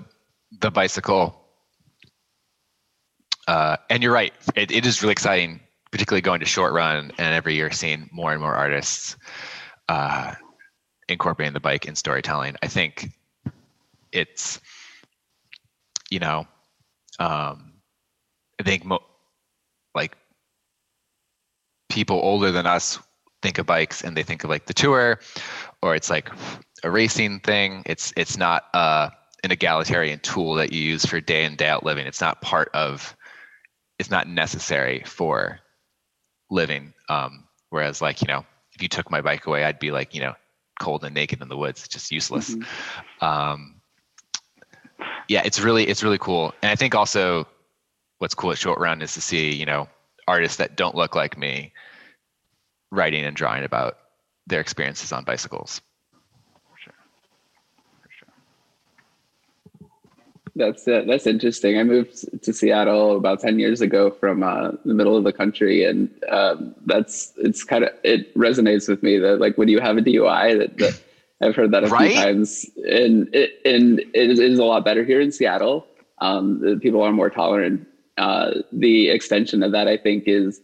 the 0.60 0.70
bicycle, 0.70 1.40
uh, 3.48 3.78
and 3.90 4.04
you're 4.04 4.12
right. 4.12 4.34
It, 4.56 4.72
it 4.72 4.86
is 4.86 5.02
really 5.02 5.14
exciting, 5.14 5.62
particularly 5.92 6.22
going 6.22 6.42
to 6.42 6.46
short 6.46 6.74
run 6.74 7.12
and 7.18 7.34
every 7.34 7.56
year 7.56 7.72
seeing 7.72 8.10
more 8.12 8.34
and 8.34 8.42
more 8.42 8.56
artists 8.56 9.16
uh, 9.90 10.34
incorporating 11.08 11.54
the 11.54 11.60
bike 11.60 11.86
in 11.86 11.96
storytelling. 11.96 12.56
I 12.62 12.68
think 12.68 13.10
it's 14.12 14.60
you 16.10 16.20
know, 16.20 16.48
um, 17.20 17.74
I 18.60 18.64
think 18.64 18.86
mo- 18.86 19.04
like 19.96 20.18
people 21.90 22.20
older 22.22 22.52
than 22.52 22.66
us 22.66 23.00
think 23.48 23.60
of 23.60 23.66
bikes 23.66 24.04
and 24.04 24.18
they 24.18 24.24
think 24.24 24.44
of 24.44 24.50
like 24.50 24.66
the 24.66 24.74
tour 24.74 25.22
or 25.82 25.96
it's 25.96 26.10
like 26.10 26.30
a 26.84 26.92
racing 26.92 27.39
thing. 27.39 27.82
It's 27.86 28.12
it's 28.18 28.36
not 28.36 28.66
uh, 28.74 29.10
an 29.42 29.51
egalitarian 29.51 30.20
tool 30.20 30.56
that 30.56 30.74
you 30.74 30.82
use 30.82 31.06
for 31.06 31.22
day 31.22 31.46
in 31.46 31.56
day 31.56 31.70
out 31.70 31.86
living. 31.86 32.06
It's 32.06 32.20
not 32.20 32.42
part 32.42 32.70
of. 32.74 33.16
It's 34.00 34.12
not 34.12 34.27
necessary 34.27 35.01
for 35.06 35.60
living. 36.50 36.94
Um, 37.08 37.46
whereas, 37.70 38.01
like 38.01 38.22
you 38.22 38.27
know, 38.27 38.46
if 38.74 38.82
you 38.82 38.89
took 38.89 39.10
my 39.10 39.22
bike 39.22 39.48
away, 39.48 39.63
I'd 39.63 39.80
be 39.80 39.92
like 39.92 40.13
you 40.13 40.22
know 40.22 40.34
cold 40.82 41.06
and 41.06 41.16
naked 41.16 41.42
in 41.42 41.48
the 41.48 41.58
woods. 41.58 41.86
It's 41.86 41.94
just 41.94 42.12
useless. 42.12 42.54
Mhm. 42.54 43.24
Um, 43.24 43.82
yeah, 45.30 45.44
it's 45.46 45.62
really 45.62 45.88
it's 45.88 46.04
really 46.04 46.20
cool, 46.20 46.54
and 46.62 46.70
I 46.70 46.75
think 46.75 46.96
also 46.96 47.48
what's 48.18 48.36
cool 48.36 48.51
at 48.51 48.58
Short 48.58 48.80
Run 48.80 49.01
is 49.01 49.13
to 49.13 49.22
see 49.22 49.56
you 49.56 49.66
know 49.66 49.88
artists 50.27 50.58
that 50.58 50.75
don't 50.75 50.96
look 50.96 51.16
like 51.16 51.38
me 51.38 51.72
writing 52.91 53.25
and 53.25 53.36
drawing 53.36 53.63
about 53.63 53.98
their 54.48 54.62
experiences 54.62 55.12
on 55.12 55.24
bicycles. 55.24 55.82
That's 60.56 60.88
uh, 60.88 61.03
that's 61.08 61.27
interesting. 61.27 61.77
I 61.77 61.84
moved 61.84 62.44
to 62.44 62.51
Seattle 62.51 63.15
about 63.15 63.41
ten 63.41 63.60
years 63.60 63.80
ago 63.80 64.10
from 64.10 64.41
uh, 64.41 64.71
the 64.86 64.93
middle 64.95 65.15
of 65.15 65.23
the 65.23 65.32
country, 65.32 65.84
and 65.84 66.10
um, 66.30 66.73
that's 66.88 67.34
it's 67.38 67.63
kind 67.63 67.84
of 67.84 67.91
it 68.04 68.34
resonates 68.36 68.89
with 68.89 69.04
me 69.04 69.19
that 69.19 69.39
like 69.39 69.56
when 69.60 69.67
you 69.67 69.80
have 69.80 69.97
a 69.97 70.02
DUI, 70.02 70.58
that, 70.58 70.78
that 70.80 71.00
I've 71.43 71.56
heard 71.56 71.71
that 71.73 71.84
a 71.84 71.88
Right? 71.88 72.12
few 72.12 72.21
times, 72.21 72.65
and 72.89 73.30
it 73.36 73.60
and 73.65 74.00
it 74.00 74.32
is, 74.32 74.39
it 74.39 74.52
is 74.52 74.58
a 74.58 74.63
lot 74.63 74.84
better 74.84 75.04
here 75.04 75.21
in 75.21 75.32
Seattle. 75.32 75.86
Um, 76.21 76.60
the 76.62 76.78
people 76.78 77.04
are 77.04 77.12
more 77.12 77.30
tolerant. 77.30 77.88
Uh, 78.17 78.62
the 78.71 79.10
extension 79.10 79.62
of 79.62 79.71
that, 79.73 79.88
I 79.88 79.95
think, 79.95 80.23
is 80.26 80.60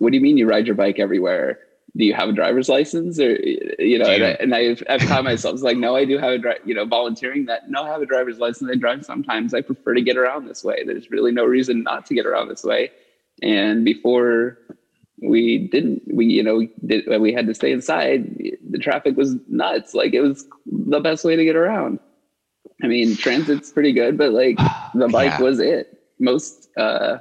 what 0.00 0.10
do 0.10 0.16
you 0.16 0.22
mean 0.22 0.36
you 0.38 0.48
ride 0.48 0.66
your 0.66 0.74
bike 0.74 0.98
everywhere? 0.98 1.58
Do 1.96 2.04
you 2.04 2.14
have 2.14 2.28
a 2.28 2.32
driver's 2.32 2.68
license, 2.68 3.18
or 3.20 3.32
you 3.34 3.98
know? 3.98 4.04
Do 4.04 4.10
And, 4.12 4.24
I, 4.24 4.30
and 4.40 4.54
I've 4.54 4.82
I've 4.88 5.00
caught 5.08 5.24
myself 5.24 5.54
it's 5.54 5.62
like, 5.62 5.76
no, 5.76 5.94
I 5.94 6.04
do 6.04 6.18
have 6.18 6.32
a 6.32 6.38
dri- 6.38 6.60
you 6.64 6.74
know 6.74 6.86
volunteering 6.86 7.46
that. 7.46 7.68
No, 7.68 7.82
I 7.84 7.88
have 7.88 8.00
a 8.00 8.06
driver's 8.06 8.38
license. 8.38 8.70
I 8.72 8.76
drive 8.76 9.04
sometimes. 9.04 9.52
I 9.54 9.60
prefer 9.60 9.94
to 9.94 10.00
get 10.00 10.16
around 10.16 10.46
this 10.46 10.64
way. 10.64 10.84
There's 10.84 11.10
really 11.10 11.32
no 11.32 11.44
reason 11.44 11.82
not 11.82 12.06
to 12.06 12.14
get 12.14 12.26
around 12.26 12.48
this 12.48 12.64
way. 12.64 12.90
And 13.42 13.84
before 13.84 14.58
we 15.20 15.68
didn't, 15.70 16.02
we 16.06 16.26
you 16.26 16.42
know 16.42 16.66
did, 16.86 17.06
we 17.20 17.32
had 17.32 17.46
to 17.48 17.54
stay 17.54 17.72
inside. 17.72 18.38
The 18.70 18.78
traffic 18.78 19.16
was 19.16 19.34
nuts. 19.48 19.92
Like 19.92 20.14
it 20.14 20.20
was 20.22 20.46
the 20.66 21.00
best 21.00 21.24
way 21.24 21.36
to 21.36 21.44
get 21.44 21.56
around. 21.56 21.98
I 22.82 22.86
mean, 22.86 23.16
transit's 23.16 23.70
pretty 23.72 23.92
good, 23.92 24.16
but 24.16 24.32
like 24.32 24.56
the 24.94 25.08
bike 25.08 25.32
Yeah. 25.38 25.42
was 25.42 25.58
it 25.58 25.98
most 26.20 26.68
uh, 26.76 27.18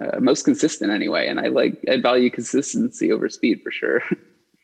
uh, 0.00 0.20
most 0.20 0.44
consistent 0.44 0.90
anyway. 0.90 1.28
And 1.28 1.40
I 1.40 1.48
like 1.48 1.78
I 1.88 2.00
value 2.00 2.30
consistency 2.30 3.12
over 3.12 3.28
speed 3.28 3.62
for 3.62 3.70
sure. 3.70 4.02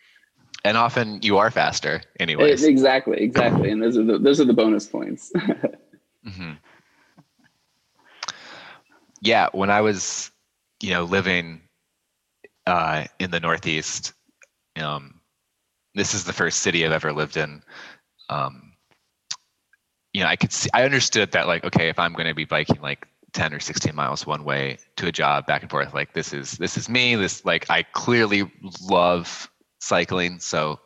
and 0.64 0.76
often 0.76 1.20
you 1.22 1.38
are 1.38 1.50
faster 1.50 2.02
anyway. 2.18 2.50
exactly, 2.52 3.18
exactly. 3.20 3.70
And 3.70 3.82
those 3.82 3.96
are 3.96 4.04
the 4.04 4.18
those 4.18 4.40
are 4.40 4.44
the 4.44 4.54
bonus 4.54 4.86
points. 4.86 5.32
hmm 6.24 6.52
yeah 9.20 9.48
when 9.52 9.70
i 9.70 9.80
was 9.80 10.30
you 10.80 10.90
know 10.90 11.04
living 11.04 11.60
uh, 12.66 13.04
in 13.18 13.30
the 13.30 13.40
northeast 13.40 14.12
um, 14.76 15.20
this 15.94 16.14
is 16.14 16.24
the 16.24 16.32
first 16.32 16.60
city 16.60 16.84
i've 16.84 16.92
ever 16.92 17.12
lived 17.12 17.36
in 17.36 17.62
um, 18.28 18.72
you 20.12 20.22
know 20.22 20.28
i 20.28 20.36
could 20.36 20.52
see 20.52 20.70
i 20.74 20.84
understood 20.84 21.32
that 21.32 21.46
like 21.46 21.64
okay 21.64 21.88
if 21.88 21.98
i'm 21.98 22.12
going 22.12 22.28
to 22.28 22.34
be 22.34 22.44
biking 22.44 22.80
like 22.80 23.06
10 23.32 23.54
or 23.54 23.60
16 23.60 23.94
miles 23.94 24.26
one 24.26 24.44
way 24.44 24.78
to 24.96 25.06
a 25.06 25.12
job 25.12 25.46
back 25.46 25.62
and 25.62 25.70
forth 25.70 25.94
like 25.94 26.12
this 26.12 26.32
is 26.32 26.52
this 26.52 26.76
is 26.76 26.88
me 26.88 27.14
this 27.14 27.44
like 27.44 27.68
i 27.70 27.82
clearly 27.82 28.50
love 28.88 29.50
cycling 29.80 30.38
so 30.38 30.78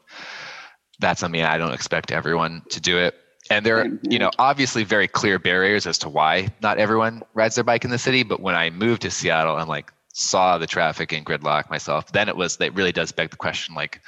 that's 1.01 1.23
on 1.23 1.31
me 1.31 1.43
i 1.43 1.59
don't 1.59 1.73
expect 1.73 2.13
everyone 2.13 2.63
to 2.71 2.81
do 2.81 2.99
it. 2.99 3.15
And 3.51 3.67
there 3.67 3.77
are 3.79 3.87
you 4.03 4.19
know 4.19 4.31
obviously 4.39 4.85
very 4.85 5.07
clear 5.07 5.39
barriers 5.39 5.87
as 5.87 5.99
to 5.99 6.09
why 6.09 6.49
not 6.63 6.79
everyone 6.79 7.23
rides 7.35 7.57
their 7.57 7.65
bike 7.65 7.85
in 7.85 7.91
the 7.91 7.99
city 7.99 8.23
but 8.23 8.41
when 8.41 8.55
i 8.55 8.71
moved 8.71 9.03
to 9.03 9.11
seattle 9.11 9.59
and 9.59 9.69
like 9.69 9.93
saw 10.15 10.57
the 10.57 10.67
traffic 10.67 11.13
and 11.13 11.27
gridlock 11.27 11.69
myself 11.69 12.11
then 12.13 12.29
it 12.29 12.37
was 12.37 12.57
that 12.57 12.75
really 12.75 12.93
does 12.93 13.13
beg 13.13 13.31
the 13.31 13.37
question 13.37 13.75
like 13.75 14.01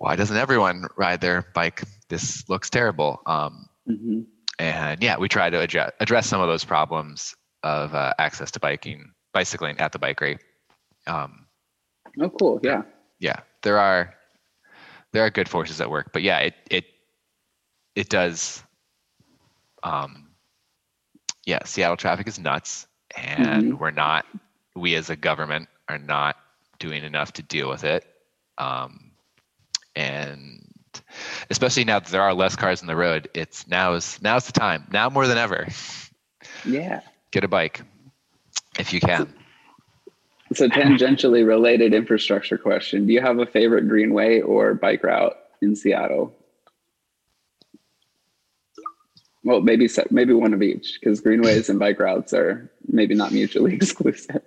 why 0.00 0.16
doesn't 0.16 0.36
everyone 0.36 0.86
ride 0.96 1.20
their 1.20 1.46
bike? 1.54 1.82
This 2.08 2.48
looks 2.48 2.70
terrible. 2.70 3.20
Um, 3.26 3.68
Mhm. 3.86 4.24
And 4.60 5.02
yeah 5.02 5.18
we 5.18 5.28
try 5.28 5.50
to 5.50 5.60
address, 5.60 5.92
address 6.00 6.28
some 6.28 6.42
of 6.42 6.48
those 6.48 6.64
problems 6.64 7.34
of 7.64 7.94
uh, 7.94 8.14
access 8.18 8.52
to 8.52 8.60
biking 8.60 9.12
bicycling 9.32 9.78
at 9.80 9.92
the 9.92 9.98
bikery 9.98 10.38
um, 11.06 11.46
Oh, 12.20 12.30
cool. 12.30 12.60
Yeah. 12.62 12.82
yeah 13.20 13.40
there 13.62 13.78
are 13.78 14.14
there 15.12 15.24
are 15.24 15.30
good 15.30 15.48
forces 15.48 15.80
at 15.80 15.90
work 15.90 16.12
but 16.12 16.22
yeah 16.22 16.38
it 16.38 16.54
it 16.70 16.84
it 17.96 18.08
does 18.10 18.62
um 19.82 20.30
yeah 21.46 21.64
seattle 21.64 21.96
traffic 21.96 22.28
is 22.28 22.38
nuts 22.38 22.86
and 23.16 23.72
Mhm. 23.72 23.78
we're 23.78 23.90
not 23.90 24.26
we 24.76 24.94
as 24.96 25.10
a 25.10 25.16
government 25.16 25.68
are 25.88 25.98
not 25.98 26.36
doing 26.78 27.04
enough 27.04 27.32
to 27.32 27.42
deal 27.42 27.68
with 27.68 27.84
it 27.84 28.04
um 28.58 29.12
and 29.96 30.69
especially 31.50 31.84
now 31.84 31.98
that 32.00 32.10
there 32.10 32.22
are 32.22 32.34
less 32.34 32.56
cars 32.56 32.80
on 32.80 32.86
the 32.86 32.96
road 32.96 33.28
it's 33.34 33.66
now's 33.68 34.20
now's 34.22 34.46
the 34.46 34.52
time 34.52 34.86
now 34.92 35.08
more 35.10 35.26
than 35.26 35.38
ever 35.38 35.66
Yeah. 36.64 37.00
get 37.30 37.44
a 37.44 37.48
bike 37.48 37.82
if 38.78 38.92
you 38.92 39.00
can 39.00 39.32
So 40.52 40.68
tangentially 40.68 41.46
related 41.46 41.94
infrastructure 41.94 42.58
question: 42.58 43.06
Do 43.06 43.12
you 43.12 43.20
have 43.20 43.38
a 43.38 43.46
favorite 43.46 43.88
greenway 43.88 44.40
or 44.40 44.74
bike 44.74 45.04
route 45.04 45.36
in 45.62 45.76
Seattle? 45.76 46.34
Well, 49.44 49.60
maybe 49.60 49.88
maybe 50.10 50.34
one 50.34 50.52
of 50.52 50.62
each, 50.62 50.98
because 51.00 51.20
greenways 51.20 51.68
and 51.70 51.78
bike 51.78 51.98
routes 52.00 52.32
are 52.34 52.70
maybe 52.88 53.14
not 53.14 53.32
mutually 53.32 53.74
exclusive. 53.80 54.42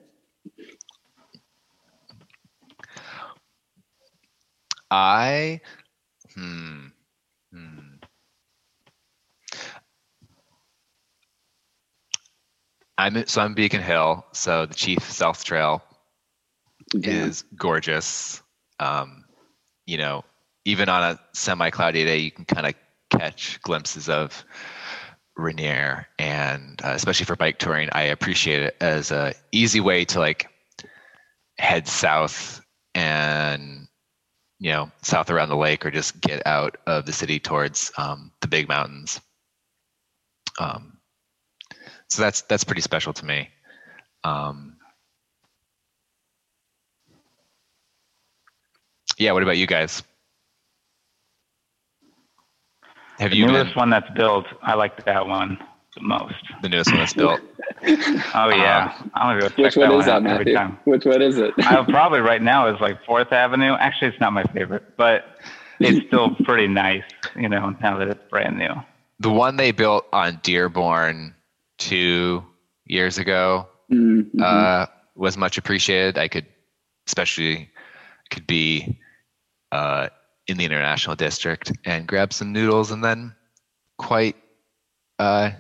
I 4.92 5.62
hmm, 6.36 6.88
hmm. 7.52 7.80
I'm 12.98 13.26
so 13.28 13.42
I'm 13.42 13.54
Beacon 13.54 13.82
Hill, 13.82 14.26
so 14.34 14.66
the 14.66 14.74
Chief 14.74 15.00
Sealth 15.12 15.44
Trail 15.44 15.82
Yeah. 16.94 17.26
is 17.26 17.44
gorgeous. 17.56 18.42
Um, 18.80 19.26
you 19.86 19.98
know, 19.98 20.24
even 20.66 20.90
on 20.90 21.04
a 21.04 21.20
semi-cloudy 21.34 22.06
day, 22.06 22.18
you 22.18 22.32
can 22.32 22.46
kind 22.46 22.68
of 22.68 22.74
catch 23.10 23.62
glimpses 23.62 24.10
of 24.10 24.46
Rainier, 25.36 26.08
and 26.20 26.80
uh, 26.84 26.92
especially 26.94 27.26
for 27.26 27.36
bike 27.36 27.58
touring, 27.58 27.90
I 27.92 28.04
appreciate 28.04 28.62
it 28.62 28.78
as 28.80 29.12
a 29.12 29.34
easy 29.52 29.80
way 29.80 30.06
to 30.06 30.20
like 30.20 30.48
head 31.58 31.88
south 31.88 32.62
and 32.96 33.53
you 34.64 34.72
know 34.72 34.90
south 35.02 35.30
around 35.30 35.50
the 35.50 35.58
lake 35.58 35.86
or 35.86 35.92
just 35.92 36.22
get 36.22 36.48
out 36.48 36.78
of 36.88 37.06
the 37.06 37.12
city 37.12 37.38
towards 37.38 37.92
um, 37.98 38.32
the 38.40 38.48
big 38.48 38.70
mountains. 38.70 39.20
Um, 40.58 41.00
so 42.10 42.22
that's 42.22 42.44
that's 42.44 42.64
pretty 42.64 42.80
special 42.82 43.12
to 43.12 43.26
me. 43.26 43.50
Um, 44.24 44.78
yeah 49.18 49.34
what 49.34 49.44
about 49.44 49.58
you 49.58 49.68
guys? 49.68 50.02
Have 53.20 53.34
you 53.34 53.48
been... 53.48 53.68
one 53.76 53.90
that's 53.90 54.10
built. 54.12 54.46
I 54.62 54.76
like 54.76 55.04
that 55.06 55.28
one 55.28 55.58
the 55.96 56.02
most. 56.02 56.36
the 56.62 56.70
newest 56.70 56.92
one 56.92 57.00
that's 57.00 57.14
built? 57.14 57.42
Oh 58.36 58.50
yeah, 58.50 58.94
I'm 59.14 59.38
gonna 59.38 59.40
go 59.42 59.50
check 59.50 59.58
Which 59.58 59.76
that 59.76 59.82
one 59.82 59.90
one 59.92 60.00
is 60.00 60.06
that, 60.06 60.26
every 60.26 60.46
Matthew? 60.46 60.54
time. 60.56 60.80
Which 60.86 61.06
one 61.06 61.22
is 61.22 61.38
it? 61.38 61.54
I 61.60 61.84
probably 61.90 62.20
right 62.22 62.42
now 62.42 62.74
is 62.74 62.80
like 62.82 63.04
Fourth 63.06 63.32
Avenue. 63.32 63.74
Actually, 63.74 64.10
it's 64.10 64.20
not 64.20 64.34
my 64.34 64.44
favorite, 64.44 64.96
but 64.98 65.26
it's 65.80 66.06
still 66.08 66.34
pretty 66.46 66.68
nice, 66.68 67.04
you 67.36 67.50
know, 67.50 67.76
now 67.82 67.98
that 67.98 68.08
it's 68.08 68.24
brand 68.30 68.58
new. 68.58 68.72
The 69.20 69.30
one 69.32 69.58
they 69.58 69.72
built 69.72 70.06
on 70.14 70.40
Dearborn 70.44 71.36
two 71.78 72.44
years 72.86 73.18
ago 73.18 73.68
Mhm. 73.92 74.42
uh, 74.42 74.88
was 75.16 75.38
much 75.38 75.58
appreciated. 75.58 76.18
I 76.18 76.28
could, 76.28 76.46
especially, 77.08 77.70
could 78.32 78.48
be 78.48 79.00
uh, 79.72 80.10
in 80.48 80.58
the 80.58 80.66
international 80.66 81.16
district 81.16 81.72
and 81.86 82.08
grab 82.08 82.34
some 82.34 82.52
noodles, 82.54 82.92
and 82.92 83.04
then 83.04 83.36
quite 83.98 84.36
uh, 85.20 85.52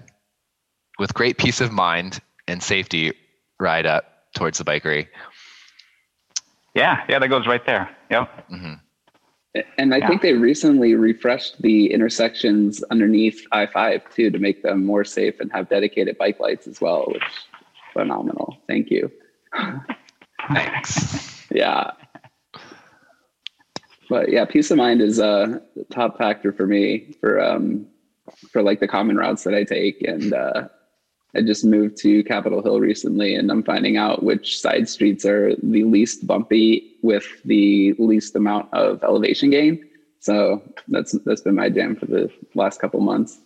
with 0.99 1.13
great 1.13 1.37
peace 1.37 1.61
of 1.61 1.71
mind 1.71 2.19
and 2.47 2.61
safety 2.61 3.13
ride 3.59 3.85
up 3.85 4.05
towards 4.35 4.57
the 4.57 4.63
bikery. 4.63 5.07
Yeah, 6.75 7.03
yeah, 7.07 7.19
that 7.19 7.27
goes 7.27 7.47
right 7.47 7.65
there. 7.65 7.89
Yep. 8.09 8.47
hmm 8.49 8.73
and 9.77 9.93
I 9.93 9.97
Yeah. 9.97 10.07
think 10.07 10.23
they 10.23 10.33
recently 10.33 10.95
refreshed 10.95 11.61
the 11.61 11.91
intersections 11.93 12.83
underneath 12.89 13.45
I 13.51 13.67
five 13.67 14.01
too 14.13 14.31
to 14.31 14.39
make 14.39 14.63
them 14.63 14.83
more 14.83 15.03
safe 15.03 15.39
and 15.39 15.51
have 15.51 15.69
dedicated 15.69 16.17
bike 16.17 16.39
lights 16.39 16.65
as 16.67 16.81
well, 16.81 17.05
which 17.07 17.21
is 17.21 17.33
phenomenal. 17.93 18.57
Thank 18.67 18.89
you. 18.89 19.11
Thanks. 20.53 21.29
Yeah. 21.51 21.91
But 24.09 24.29
yeah, 24.31 24.43
peace 24.45 24.71
of 24.71 24.77
mind 24.77 25.01
is 25.01 25.19
a 25.19 25.61
top 25.91 26.17
factor 26.17 26.51
for 26.51 26.65
me 26.65 27.13
for 27.21 27.39
um 27.39 27.85
for 28.51 28.63
like 28.63 28.79
the 28.79 28.87
common 28.87 29.17
routes 29.17 29.43
that 29.43 29.53
I 29.53 29.63
take. 29.63 30.01
And 30.01 30.33
uh 30.33 30.67
I 31.35 31.41
just 31.41 31.65
moved 31.65 31.97
to 31.97 32.23
Capitol 32.23 32.61
Hill 32.61 32.79
recently 32.79 33.35
and 33.35 33.51
I'm 33.51 33.63
finding 33.63 33.97
out 33.97 34.23
which 34.23 34.59
side 34.59 34.87
streets 34.87 35.25
are 35.25 35.55
the 35.55 35.83
least 35.83 36.27
bumpy 36.27 36.95
with 37.01 37.25
the 37.43 37.93
least 37.97 38.35
amount 38.35 38.71
of 38.73 39.03
elevation 39.03 39.49
gain. 39.49 39.83
So 40.19 40.61
that's 40.87 41.11
that's 41.25 41.41
been 41.41 41.55
my 41.55 41.69
jam 41.69 41.95
for 41.95 42.05
the 42.05 42.31
last 42.55 42.79
couple 42.79 43.01
months. 43.01 43.39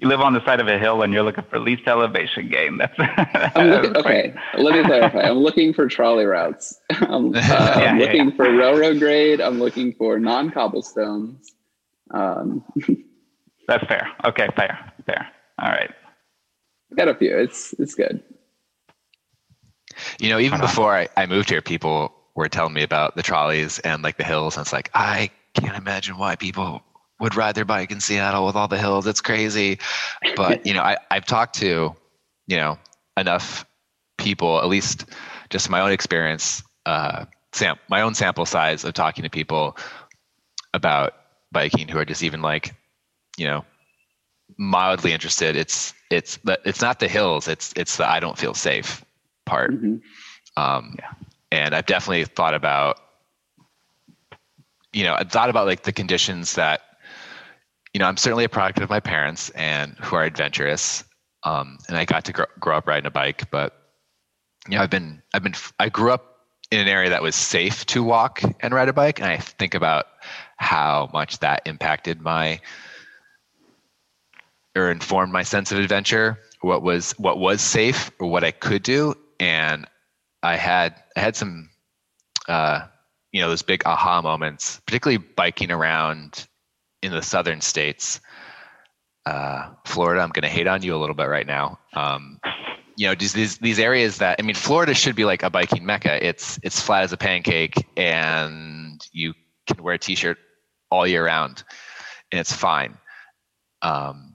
You 0.00 0.08
live 0.08 0.20
on 0.20 0.32
the 0.32 0.42
side 0.46 0.60
of 0.60 0.68
a 0.68 0.78
hill 0.78 1.02
and 1.02 1.12
you're 1.12 1.22
looking 1.22 1.44
for 1.50 1.58
least 1.58 1.82
elevation 1.86 2.48
gain. 2.48 2.78
That's, 2.78 2.94
I'm 3.54 3.68
looking, 3.68 3.96
okay, 3.98 4.34
let 4.56 4.74
me 4.74 4.82
clarify. 4.82 5.20
I'm 5.20 5.40
looking 5.40 5.74
for 5.74 5.88
trolley 5.88 6.24
routes. 6.24 6.80
I'm, 6.90 7.34
uh, 7.34 7.38
Yeah, 7.38 7.90
I'm 7.90 7.98
yeah, 7.98 8.06
looking 8.06 8.32
for 8.32 8.50
railroad 8.50 8.98
grade. 8.98 9.42
I'm 9.42 9.58
looking 9.58 9.92
for 9.92 10.18
non 10.18 10.50
cobblestones. 10.50 11.52
Um, 12.12 12.64
That's 13.68 13.86
fair. 13.88 14.08
Okay, 14.24 14.48
fair, 14.56 14.92
fair. 15.04 15.28
All 15.58 15.68
right. 15.68 15.90
Got 16.96 17.08
a 17.08 17.14
few. 17.14 17.36
It's 17.36 17.72
it's 17.74 17.94
good. 17.94 18.22
You 20.18 20.30
know, 20.30 20.38
even 20.38 20.58
Hold 20.58 20.70
before 20.70 20.96
I, 20.96 21.08
I 21.16 21.26
moved 21.26 21.50
here, 21.50 21.60
people 21.60 22.14
were 22.34 22.48
telling 22.48 22.72
me 22.72 22.82
about 22.82 23.16
the 23.16 23.22
trolleys 23.22 23.78
and 23.80 24.02
like 24.02 24.16
the 24.16 24.24
hills. 24.24 24.56
And 24.56 24.64
it's 24.64 24.72
like, 24.72 24.90
I 24.94 25.30
can't 25.54 25.76
imagine 25.76 26.16
why 26.16 26.36
people 26.36 26.82
would 27.18 27.36
ride 27.36 27.54
their 27.54 27.64
bike 27.64 27.90
in 27.90 28.00
Seattle 28.00 28.46
with 28.46 28.56
all 28.56 28.68
the 28.68 28.78
hills. 28.78 29.06
It's 29.06 29.20
crazy. 29.20 29.78
But, 30.36 30.64
you 30.66 30.74
know, 30.74 30.82
I, 30.82 30.96
I've 31.10 31.26
talked 31.26 31.56
to, 31.56 31.94
you 32.46 32.56
know, 32.56 32.78
enough 33.16 33.66
people, 34.16 34.60
at 34.60 34.68
least 34.68 35.06
just 35.50 35.68
my 35.68 35.80
own 35.80 35.92
experience, 35.92 36.62
uh, 36.86 37.26
sam- 37.52 37.78
my 37.88 38.00
own 38.00 38.14
sample 38.14 38.46
size 38.46 38.84
of 38.84 38.94
talking 38.94 39.24
to 39.24 39.30
people 39.30 39.76
about 40.72 41.14
biking 41.52 41.88
who 41.88 41.98
are 41.98 42.04
just 42.04 42.22
even 42.22 42.42
like, 42.42 42.74
you 43.36 43.46
know, 43.46 43.64
mildly 44.56 45.12
interested. 45.12 45.56
It's, 45.56 45.92
it's, 46.10 46.36
the, 46.38 46.58
it's 46.64 46.80
not 46.80 46.98
the 46.98 47.08
hills. 47.08 47.48
It's, 47.48 47.72
it's 47.76 47.96
the, 47.96 48.10
I 48.10 48.20
don't 48.20 48.36
feel 48.38 48.54
safe 48.54 49.04
part. 49.46 49.70
Mhm. 49.72 50.00
Um, 50.56 50.96
Yeah. 50.98 51.12
And 51.52 51.74
I've 51.74 51.86
definitely 51.86 52.24
thought 52.26 52.54
about, 52.54 52.98
you 54.92 55.02
know, 55.04 55.14
I 55.14 55.24
thought 55.24 55.50
about 55.50 55.66
like 55.66 55.82
the 55.82 55.92
conditions 55.92 56.54
that, 56.54 56.82
you 57.92 57.98
know, 57.98 58.06
I'm 58.06 58.16
certainly 58.16 58.44
a 58.44 58.48
product 58.48 58.80
of 58.80 58.88
my 58.88 59.00
parents 59.00 59.50
and 59.50 59.96
who 59.98 60.14
are 60.16 60.22
adventurous. 60.24 61.02
Um, 61.42 61.78
and 61.88 61.96
I 61.96 62.04
got 62.04 62.24
to 62.26 62.32
grow, 62.32 62.46
grow 62.60 62.76
up 62.76 62.86
riding 62.86 63.06
a 63.06 63.10
bike, 63.10 63.50
but 63.50 63.76
you 64.68 64.76
know, 64.76 64.82
I've 64.82 64.90
been, 64.90 65.22
I've 65.34 65.42
been, 65.42 65.54
I 65.80 65.88
grew 65.88 66.12
up 66.12 66.36
in 66.70 66.78
an 66.78 66.86
area 66.86 67.10
that 67.10 67.22
was 67.22 67.34
safe 67.34 67.84
to 67.86 68.04
walk 68.04 68.42
and 68.60 68.72
ride 68.72 68.88
a 68.88 68.92
bike. 68.92 69.18
And 69.20 69.28
I 69.28 69.38
think 69.38 69.74
about 69.74 70.06
how 70.58 71.10
much 71.12 71.38
that 71.40 71.62
impacted 71.66 72.20
my, 72.20 72.60
or 74.76 74.90
informed 74.90 75.32
my 75.32 75.42
sense 75.42 75.72
of 75.72 75.78
adventure, 75.78 76.38
what 76.60 76.82
was, 76.82 77.12
what 77.18 77.38
was 77.38 77.60
safe 77.60 78.10
or 78.20 78.28
what 78.28 78.44
I 78.44 78.50
could 78.50 78.82
do. 78.82 79.14
And 79.38 79.86
I 80.42 80.56
had 80.56 80.94
I 81.16 81.20
had 81.20 81.36
some 81.36 81.70
uh, 82.48 82.86
you 83.32 83.40
know 83.40 83.48
those 83.48 83.62
big 83.62 83.82
aha 83.86 84.22
moments, 84.22 84.80
particularly 84.86 85.18
biking 85.18 85.70
around 85.70 86.46
in 87.02 87.12
the 87.12 87.22
southern 87.22 87.60
states. 87.60 88.20
Uh, 89.26 89.70
Florida, 89.84 90.22
I'm 90.22 90.30
going 90.30 90.42
to 90.42 90.48
hate 90.48 90.66
on 90.66 90.82
you 90.82 90.94
a 90.94 90.98
little 90.98 91.14
bit 91.14 91.28
right 91.28 91.46
now. 91.46 91.78
Um, 91.92 92.40
you 92.96 93.06
know, 93.06 93.14
just 93.14 93.34
these 93.34 93.58
these 93.58 93.78
areas 93.78 94.18
that 94.18 94.36
I 94.38 94.42
mean, 94.42 94.54
Florida 94.54 94.94
should 94.94 95.16
be 95.16 95.24
like 95.24 95.42
a 95.42 95.50
biking 95.50 95.84
mecca. 95.84 96.24
It's 96.26 96.58
it's 96.62 96.80
flat 96.80 97.04
as 97.04 97.12
a 97.12 97.16
pancake, 97.16 97.86
and 97.96 99.00
you 99.12 99.34
can 99.66 99.82
wear 99.82 99.94
a 99.94 99.98
t-shirt 99.98 100.38
all 100.90 101.06
year 101.06 101.24
round, 101.24 101.62
and 102.32 102.40
it's 102.40 102.52
fine. 102.52 102.96
Um, 103.82 104.29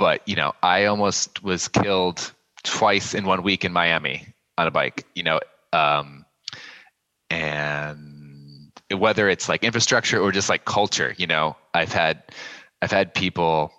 but 0.00 0.26
you 0.26 0.34
know, 0.34 0.54
I 0.62 0.86
almost 0.86 1.44
was 1.44 1.68
killed 1.68 2.32
twice 2.64 3.14
in 3.14 3.26
one 3.26 3.42
week 3.42 3.66
in 3.66 3.72
Miami 3.72 4.34
on 4.56 4.66
a 4.66 4.70
bike, 4.70 5.06
you 5.14 5.22
know, 5.22 5.40
um, 5.74 6.24
and 7.28 8.72
whether 8.96 9.28
it's 9.28 9.46
like 9.46 9.62
infrastructure 9.62 10.18
or 10.18 10.32
just 10.32 10.48
like 10.48 10.64
culture, 10.64 11.14
you 11.18 11.26
know, 11.26 11.54
I've 11.74 11.92
had, 11.92 12.22
I've 12.80 12.90
had 12.90 13.12
people 13.12 13.72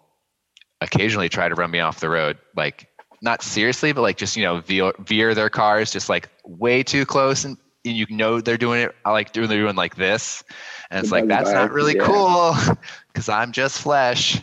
occasionally 0.79 1.27
try 1.27 1.49
to 1.49 1.55
run 1.55 1.71
me 1.71 1.79
off 1.79 1.99
the 1.99 2.09
road, 2.09 2.37
like 2.55 2.87
not 3.23 3.41
seriously, 3.41 3.91
but 3.91 4.01
like 4.01 4.17
just, 4.17 4.37
you 4.37 4.43
know, 4.43 4.61
veer, 4.61 4.93
veer 4.99 5.33
their 5.33 5.49
cars 5.49 5.91
just 5.91 6.07
like 6.07 6.29
way 6.45 6.83
too 6.83 7.03
close. 7.03 7.45
And, 7.45 7.57
and 7.83 7.97
you 7.97 8.05
know, 8.11 8.41
they're 8.41 8.57
doing 8.57 8.81
it 8.81 8.95
I 9.05 9.11
like 9.11 9.33
doing, 9.33 9.49
they're 9.49 9.61
doing 9.61 9.75
like 9.75 9.95
this. 9.95 10.43
And 10.91 11.01
it's 11.01 11.11
like, 11.11 11.27
that's 11.27 11.51
not 11.51 11.71
really 11.71 11.95
yeah. 11.95 12.05
cool 12.05 12.55
because 13.07 13.27
I'm 13.27 13.51
just 13.51 13.81
flesh. 13.81 14.39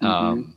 Mhm. 0.00 0.06
Um, 0.06 0.56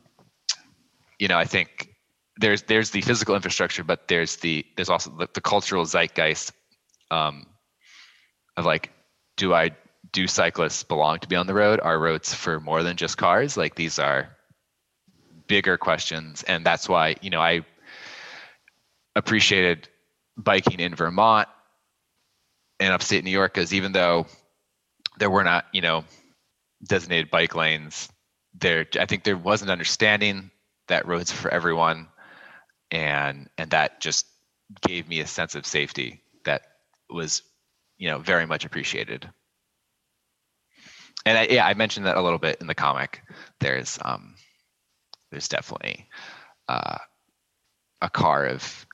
you 1.23 1.29
know, 1.29 1.37
I 1.37 1.45
think 1.45 1.95
there's 2.35 2.63
there's 2.63 2.89
the 2.89 2.99
physical 2.99 3.33
infrastructure, 3.33 3.81
but 3.81 4.09
there's 4.09 4.35
the 4.35 4.65
there's 4.75 4.89
also 4.89 5.09
the, 5.09 5.29
the 5.33 5.39
cultural 5.39 5.85
zeitgeist 5.85 6.51
um, 7.11 7.45
of 8.57 8.65
like, 8.65 8.91
do 9.37 9.53
I 9.53 9.71
do 10.11 10.27
cyclists 10.27 10.83
belong 10.83 11.19
to 11.19 11.29
be 11.29 11.37
on 11.37 11.47
the 11.47 11.53
road? 11.53 11.79
Are 11.79 11.97
roads 11.97 12.33
for 12.33 12.59
more 12.59 12.83
than 12.83 12.97
just 12.97 13.15
cars? 13.15 13.55
Like 13.55 13.75
these 13.75 13.99
are 13.99 14.35
bigger 15.47 15.77
questions, 15.77 16.43
and 16.43 16.65
that's 16.65 16.89
why 16.89 17.15
you 17.21 17.29
know 17.29 17.39
I 17.39 17.61
appreciated 19.15 19.87
biking 20.35 20.81
in 20.81 20.95
Vermont 20.95 21.47
and 22.81 22.91
upstate 22.91 23.23
New 23.23 23.31
York, 23.31 23.53
because 23.53 23.73
even 23.73 23.93
though 23.93 24.25
there 25.19 25.29
were 25.29 25.45
not 25.45 25.67
you 25.71 25.79
know 25.79 26.03
designated 26.85 27.31
bike 27.31 27.55
lanes, 27.55 28.09
there 28.59 28.85
I 28.99 29.05
think 29.05 29.23
there 29.23 29.37
was 29.37 29.61
an 29.61 29.69
understanding 29.69 30.49
that 30.87 31.07
roads 31.07 31.31
for 31.31 31.49
everyone. 31.51 32.07
And 32.91 33.49
and 33.57 33.71
that 33.71 34.01
just 34.01 34.27
gave 34.81 35.07
me 35.07 35.19
a 35.19 35.27
sense 35.27 35.55
of 35.55 35.65
safety 35.65 36.21
that 36.45 36.63
was 37.09 37.41
you 37.97 38.09
know 38.09 38.19
very 38.19 38.45
much 38.45 38.65
appreciated. 38.65 39.29
And 41.25 41.37
I, 41.37 41.47
yeah 41.49 41.65
i 41.65 41.73
mentioned 41.73 42.05
that 42.05 42.17
a 42.17 42.21
little 42.21 42.39
bit 42.39 42.57
in 42.61 42.67
the 42.67 42.75
comic. 42.75 43.21
There's 43.59 43.97
um 44.03 44.35
there's 45.31 45.47
definitely 45.47 46.07
uh, 46.69 46.97
a 48.01 48.09
car 48.09 48.45
of 48.45 48.85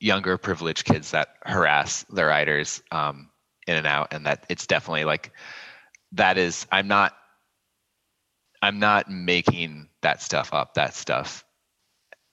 younger 0.00 0.36
privileged 0.36 0.84
kids 0.84 1.12
that 1.12 1.36
harass 1.44 2.04
the 2.10 2.24
riders 2.24 2.82
um, 2.90 3.30
in 3.66 3.76
and 3.76 3.86
out. 3.86 4.12
And 4.12 4.26
that 4.26 4.44
it's 4.50 4.66
definitely 4.66 5.04
like 5.04 5.32
that 6.12 6.38
is 6.38 6.66
i'm 6.70 6.88
not 6.88 7.16
i'm 8.60 8.78
not 8.78 9.10
making 9.10 9.88
that 10.02 10.20
stuff 10.20 10.52
up 10.52 10.74
that 10.74 10.94
stuff 10.94 11.44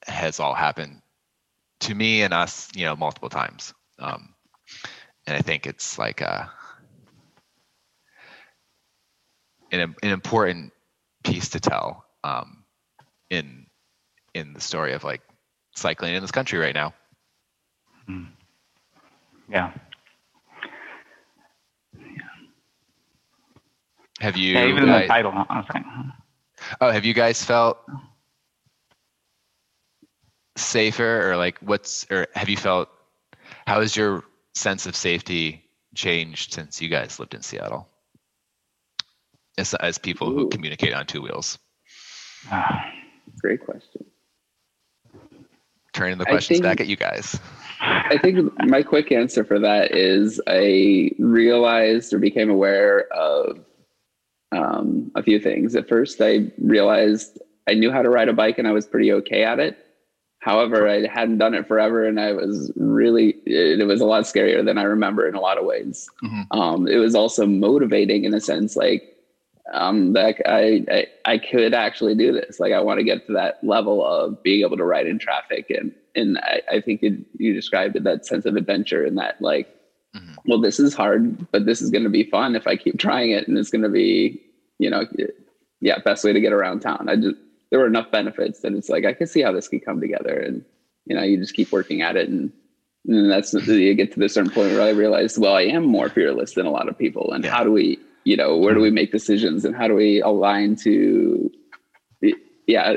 has 0.05 0.39
all 0.39 0.53
happened 0.53 1.01
to 1.81 1.95
me 1.95 2.21
and 2.23 2.33
us, 2.33 2.69
you 2.75 2.85
know, 2.85 2.95
multiple 2.95 3.29
times. 3.29 3.73
Um, 3.99 4.33
and 5.27 5.37
I 5.37 5.41
think 5.41 5.65
it's 5.65 5.97
like 5.97 6.21
a, 6.21 6.51
an, 9.71 9.95
an 10.01 10.09
important 10.09 10.73
piece 11.23 11.49
to 11.49 11.59
tell 11.59 12.05
um, 12.23 12.63
in 13.29 13.65
in 14.33 14.53
the 14.53 14.61
story 14.61 14.93
of 14.93 15.03
like 15.03 15.21
cycling 15.75 16.15
in 16.15 16.21
this 16.21 16.31
country 16.31 16.59
right 16.59 16.73
now. 16.73 16.93
Yeah. 19.49 19.71
Have 24.19 24.35
you? 24.37 24.53
Yeah, 24.53 24.67
even 24.67 24.85
guys, 24.85 25.03
the 25.03 25.07
title. 25.07 25.45
Honestly. 25.49 25.81
Oh, 26.81 26.91
have 26.91 27.05
you 27.05 27.13
guys 27.13 27.43
felt 27.43 27.79
safer, 30.55 31.29
or 31.31 31.37
like 31.37 31.57
what's, 31.59 32.05
or 32.11 32.27
have 32.35 32.49
you 32.49 32.57
felt? 32.57 32.89
How 33.67 33.81
has 33.81 33.95
your 33.95 34.23
sense 34.53 34.85
of 34.85 34.95
safety 34.95 35.63
changed 35.95 36.53
since 36.53 36.81
you 36.81 36.89
guys 36.89 37.19
lived 37.19 37.33
in 37.33 37.41
Seattle? 37.41 37.87
As, 39.57 39.73
as 39.75 39.97
people 39.97 40.31
who 40.31 40.47
communicate 40.49 40.93
on 40.93 41.05
two 41.05 41.21
wheels. 41.21 41.59
Great 43.41 43.63
question. 43.63 44.05
Turning 45.93 46.17
the 46.17 46.25
questions 46.25 46.59
think- 46.59 46.63
back 46.63 46.79
at 46.79 46.87
you 46.87 46.95
guys. 46.95 47.39
I 47.81 48.17
think 48.17 48.51
my 48.65 48.83
quick 48.83 49.11
answer 49.11 49.45
for 49.45 49.59
that 49.59 49.95
is 49.95 50.41
I 50.47 51.11
realized 51.17 52.11
or 52.13 52.19
became 52.19 52.49
aware 52.49 53.07
of 53.13 53.59
um, 54.51 55.11
a 55.15 55.23
few 55.23 55.39
things. 55.39 55.75
At 55.75 55.87
first, 55.87 56.21
I 56.21 56.51
realized 56.59 57.39
I 57.67 57.73
knew 57.73 57.91
how 57.91 58.01
to 58.01 58.09
ride 58.09 58.29
a 58.29 58.33
bike 58.33 58.57
and 58.57 58.67
I 58.67 58.71
was 58.71 58.87
pretty 58.87 59.11
okay 59.13 59.43
at 59.43 59.59
it. 59.59 59.77
However, 60.41 60.87
I 60.87 61.05
hadn't 61.07 61.37
done 61.39 61.53
it 61.53 61.67
forever, 61.67 62.05
and 62.05 62.17
I 62.17 62.31
was 62.31 62.71
really 62.77 63.31
it, 63.45 63.81
it 63.81 63.85
was 63.85 63.99
a 63.99 64.05
lot 64.05 64.23
scarier 64.23 64.63
than 64.63 64.77
I 64.77 64.83
remember 64.83 65.27
in 65.27 65.35
a 65.35 65.41
lot 65.41 65.57
of 65.57 65.65
ways. 65.65 66.09
Mhm. 66.23 66.47
Um, 66.51 66.87
it 66.87 66.95
was 66.95 67.13
also 67.13 67.45
motivating 67.45 68.23
in 68.23 68.33
a 68.33 68.39
sense, 68.39 68.77
like 68.77 69.03
um, 69.73 70.13
that 70.13 70.37
I, 70.45 70.85
I 70.89 71.07
I 71.25 71.37
could 71.39 71.73
actually 71.73 72.15
do 72.15 72.31
this. 72.31 72.57
Like 72.57 72.71
I 72.71 72.79
want 72.79 72.99
to 72.99 73.03
get 73.03 73.27
to 73.27 73.33
that 73.33 73.61
level 73.63 74.05
of 74.05 74.41
being 74.41 74.61
able 74.61 74.77
to 74.77 74.85
ride 74.85 75.07
in 75.07 75.19
traffic, 75.19 75.69
and 75.69 75.91
and 76.15 76.37
I, 76.39 76.61
I 76.71 76.81
think 76.81 77.03
it, 77.03 77.19
you 77.37 77.53
described 77.53 77.97
it 77.97 78.05
that 78.05 78.25
sense 78.25 78.45
of 78.45 78.55
adventure 78.55 79.03
and 79.03 79.17
that 79.17 79.41
like, 79.41 79.67
Mhm. 80.15 80.35
well, 80.45 80.59
this 80.59 80.79
is 80.79 80.93
hard, 80.93 81.49
but 81.51 81.65
this 81.65 81.81
is 81.81 81.89
going 81.91 82.03
to 82.03 82.09
be 82.09 82.23
fun 82.23 82.55
if 82.55 82.65
I 82.67 82.75
keep 82.75 82.97
trying 82.97 83.31
it, 83.31 83.47
and 83.47 83.57
it's 83.57 83.69
going 83.69 83.83
to 83.83 83.89
be 83.89 84.41
you 84.81 84.89
know, 84.89 85.03
yeah, 85.81 85.99
best 85.99 86.23
way 86.23 86.31
to 86.31 86.39
get 86.39 86.53
around 86.53 86.79
town. 86.79 87.09
I 87.09 87.15
just 87.17 87.35
there 87.69 87.79
were 87.79 87.87
enough 87.87 88.09
benefits 88.11 88.61
that 88.61 88.73
it's 88.73 88.87
like 88.89 89.05
I 89.05 89.13
could 89.13 89.29
see 89.29 89.41
how 89.41 89.51
this 89.51 89.67
could 89.67 89.83
come 89.85 89.99
together, 90.01 90.35
and 90.39 90.63
you 91.05 91.15
know, 91.15 91.21
you 91.23 91.37
just 91.37 91.53
keep 91.53 91.71
working 91.71 92.01
at 92.01 92.15
it, 92.15 92.29
and 92.29 92.51
and 93.07 93.29
that's 93.29 93.53
you 93.53 93.93
get 93.93 94.11
to 94.13 94.19
the 94.19 94.29
certain 94.29 94.51
point 94.51 94.71
where 94.71 94.81
I 94.81 94.89
realized, 94.89 95.37
well, 95.37 95.53
I 95.55 95.63
am 95.63 95.83
more 95.85 96.09
fearless 96.09 96.53
than 96.53 96.65
a 96.65 96.71
lot 96.71 96.87
of 96.89 96.97
people, 96.97 97.31
and 97.33 97.43
Yeah. 97.43 97.51
how 97.51 97.63
do 97.63 97.71
we, 97.71 97.99
you 98.23 98.35
know, 98.37 98.57
where 98.57 98.73
do 98.73 98.79
we 98.81 98.89
make 98.91 99.11
decisions, 99.11 99.65
and 99.65 99.75
how 99.75 99.87
do 99.87 99.95
we 99.95 100.21
align 100.21 100.75
to, 100.77 101.51
yeah. 102.67 102.95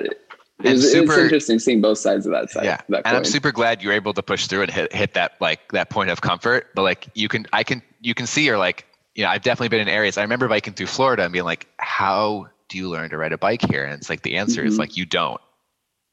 It 0.64 0.66
And 0.68 0.75
was, 0.75 0.92
super- 0.92 1.12
it's 1.12 1.22
interesting 1.22 1.59
seeing 1.59 1.81
both 1.81 1.98
sides 1.98 2.25
of 2.27 2.33
that 2.33 2.51
side. 2.51 2.64
yeah 2.64 2.81
that 2.88 3.03
and 3.07 3.16
i'm 3.16 3.25
super 3.25 3.51
glad 3.53 3.83
you're 3.83 3.92
able 3.92 4.12
to 4.14 4.22
push 4.22 4.46
through 4.46 4.62
and 4.62 4.70
hit, 4.70 4.92
hit 4.92 5.14
that 5.14 5.33
like 5.40 5.72
that 5.72 5.90
point 5.90 6.11
of 6.11 6.20
comfort 6.20 6.68
but 6.75 6.83
like 6.83 7.09
you 7.14 7.29
can 7.29 7.46
i 7.53 7.62
can 7.64 7.83
you 8.01 8.14
can 8.14 8.27
see 8.27 8.44
you're 8.44 8.59
like 8.59 8.87
you 9.14 9.25
know 9.25 9.31
i've 9.31 9.42
definitely 9.42 9.68
been 9.68 9.81
in 9.81 9.88
areas 9.88 10.16
i 10.18 10.22
remember 10.22 10.48
biking 10.48 10.72
through 10.75 10.87
florida 10.87 11.25
and 11.25 11.33
being 11.33 11.44
like 11.44 11.66
how 11.79 12.46
do 12.68 12.79
you 12.79 12.88
learn 12.88 13.11
to 13.11 13.16
ride 13.18 13.33
a 13.33 13.38
bike 13.38 13.62
here 13.70 13.85
and 13.85 13.94
it's 13.94 14.09
like 14.09 14.22
the 14.22 14.37
answer 14.37 14.64
is 14.64 14.77
Mhm. 14.77 14.79
like 14.79 14.96
you 14.96 15.05
don't 15.05 15.40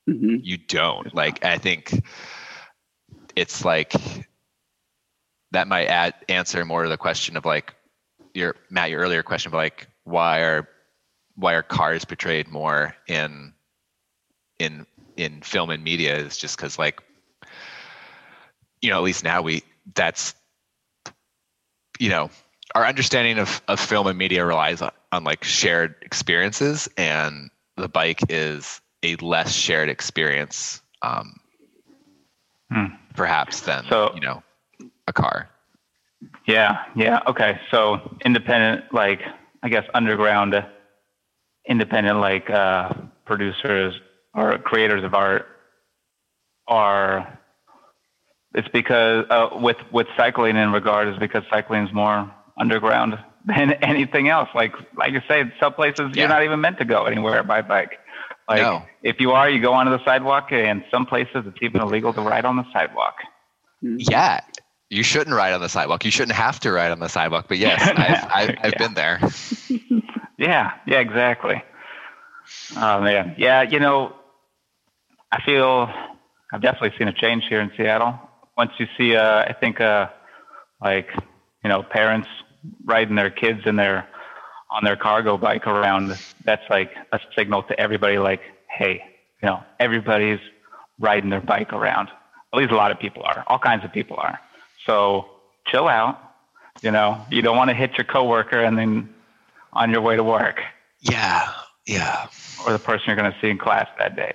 Mhm. 0.10 0.40
you 0.44 0.58
don't 0.58 1.14
like 1.14 1.44
i 1.46 1.58
think 1.58 2.02
it's 3.36 3.64
like 3.64 3.94
that 5.52 5.68
might 5.68 5.86
add 5.88 6.14
answer 6.28 6.64
more 6.66 6.84
to 6.84 6.90
the 6.90 6.98
question 6.98 7.38
of 7.38 7.46
like 7.46 7.74
your 8.34 8.56
matt 8.70 8.90
your 8.90 9.00
earlier 9.02 9.24
question 9.24 9.50
of 9.50 9.54
like 9.54 9.88
why 10.04 10.40
are 10.40 10.68
why 11.36 11.54
are 11.54 11.64
cars 11.64 12.04
portrayed 12.06 12.48
more 12.50 12.96
in 13.08 13.54
in 14.60 14.86
in 15.18 15.42
film 15.42 15.70
and 15.70 15.84
media 15.84 16.16
is 16.16 16.38
just 16.38 16.56
because 16.58 16.78
like 16.78 17.02
you 18.82 18.90
know 18.90 18.98
at 18.98 19.04
least 19.04 19.24
now 19.24 19.42
we 19.42 19.64
that's 19.96 20.36
you 22.00 22.10
know 22.10 22.30
our 22.76 22.86
understanding 22.86 23.40
of, 23.40 23.62
of 23.68 23.80
film 23.80 24.06
and 24.08 24.18
media 24.18 24.46
relies 24.46 24.82
on, 24.82 24.92
on 25.12 25.24
like 25.24 25.44
shared 25.44 25.96
experiences 26.04 26.88
and 26.98 27.50
the 27.78 27.90
bike 27.90 28.20
is 28.30 28.80
a 29.04 29.16
less 29.18 29.52
shared 29.52 29.90
experience 29.90 30.82
um, 31.02 31.40
Hmm. 32.72 32.86
perhaps 33.16 33.62
than 33.62 33.84
So- 33.90 34.12
you 34.14 34.22
know 34.22 34.44
a 35.08 35.14
car 35.14 35.50
Yeah, 36.46 36.84
yeah. 36.96 37.22
Okay. 37.28 37.60
So 37.72 38.18
independent, 38.26 38.94
like 38.94 39.22
I 39.64 39.70
guess 39.70 39.86
underground, 39.94 40.54
independent, 41.66 42.20
like 42.20 42.50
uh, 42.50 42.94
producers 43.26 43.94
or 44.34 44.58
creators 44.60 45.04
of 45.04 45.14
art 45.14 45.48
are. 46.68 47.40
It's 48.56 48.68
because 48.70 49.26
uh, 49.30 49.50
with 49.54 49.78
with 49.92 50.08
cycling 50.18 50.56
in 50.58 50.72
regard 50.72 51.08
is 51.08 51.18
because 51.20 51.44
cycling 51.52 51.86
is 51.88 51.94
more 51.94 52.32
underground 52.60 53.18
than 53.46 53.74
anything 53.74 54.28
else. 54.30 54.50
Like 54.56 54.74
like 54.98 55.14
you 55.14 55.22
say, 55.28 55.44
some 55.60 55.74
places 55.74 56.12
Yeah. 56.14 56.22
you're 56.22 56.30
not 56.30 56.44
even 56.44 56.60
meant 56.62 56.80
to 56.80 56.86
go 56.86 57.06
anywhere 57.06 57.44
by 57.44 57.62
bike. 57.62 58.00
Like 58.48 58.62
No. 58.64 58.84
if 59.04 59.20
you 59.20 59.32
are, 59.32 59.48
you 59.50 59.62
go 59.62 59.74
onto 59.74 59.92
the 59.92 60.04
sidewalk, 60.04 60.52
and 60.52 60.84
some 60.90 61.06
places 61.06 61.44
it's 61.46 61.58
even 61.62 61.82
illegal 61.82 62.12
to 62.14 62.22
ride 62.22 62.46
on 62.46 62.56
the 62.58 62.66
sidewalk. 62.74 63.16
Mhm. 63.84 63.98
yeah 64.12 64.42
you 64.90 65.04
shouldn't 65.04 65.36
ride 65.36 65.54
on 65.54 65.62
the 65.62 65.70
sidewalk 65.70 66.04
you 66.04 66.10
shouldn't 66.12 66.36
have 66.36 66.60
to 66.60 66.72
ride 66.72 66.92
on 66.92 67.00
the 67.00 67.08
sidewalk 67.08 67.46
but 67.48 67.58
yes 67.60 67.80
i've, 67.96 68.26
I've, 68.50 68.58
I've 68.64 68.74
Yeah. 68.74 68.78
been 68.88 68.94
there 68.96 69.20
Yeah, 70.38 70.72
yeah, 70.88 71.00
exactly. 71.00 71.62
Oh 72.76 73.02
man, 73.02 73.36
yeah. 73.38 73.62
You 73.62 73.80
know, 73.80 74.14
I 75.32 75.42
feel 75.44 75.92
I've 76.52 76.62
definitely 76.62 76.98
seen 76.98 77.08
a 77.08 77.14
change 77.14 77.44
here 77.48 77.62
in 77.62 77.72
Seattle. 77.78 78.20
Once 78.58 78.72
you 78.78 78.88
see, 78.98 79.16
uh, 79.16 79.44
I 79.44 79.54
think, 79.54 79.80
uh, 79.80 80.10
like 80.82 81.10
you 81.64 81.70
know, 81.70 81.84
parents 81.84 82.28
riding 82.86 83.16
their 83.16 83.30
kids 83.30 83.62
in 83.66 83.76
their 83.76 84.08
on 84.72 84.84
their 84.84 84.96
cargo 84.96 85.38
bike 85.38 85.68
around. 85.68 86.18
That's 86.44 86.64
like 86.70 86.92
a 87.12 87.20
signal 87.36 87.64
to 87.64 87.80
everybody, 87.80 88.18
like, 88.18 88.42
hey, 88.70 89.02
you 89.42 89.48
know, 89.48 89.64
everybody's 89.80 90.40
riding 91.00 91.30
their 91.30 91.42
bike 91.42 91.74
around. 91.74 92.10
At 92.54 92.60
least 92.60 92.72
a 92.72 92.76
lot 92.76 92.92
of 92.92 93.00
people 93.00 93.24
are. 93.24 93.44
All 93.48 93.60
kinds 93.60 93.84
of 93.86 93.94
people 93.94 94.18
are. 94.18 94.40
So 94.86 95.28
chill 95.68 95.88
out. 95.88 96.20
You 96.82 96.92
know, 96.92 97.26
you 97.30 97.42
don't 97.42 97.58
want 97.58 97.70
to 97.70 97.76
hit 97.76 97.98
your 97.98 98.06
coworker 98.06 98.60
and 98.60 98.78
then 98.78 99.14
on 99.74 99.92
your 99.92 100.02
way 100.02 100.16
to 100.16 100.24
work 100.24 100.62
yeah 101.02 101.52
yeah 101.86 102.28
or 102.66 102.74
the 102.74 102.80
person 102.80 103.06
you're 103.08 103.16
going 103.16 103.32
to 103.32 103.38
see 103.42 103.50
in 103.50 103.58
class 103.58 103.88
that 103.98 104.16
day. 104.16 104.34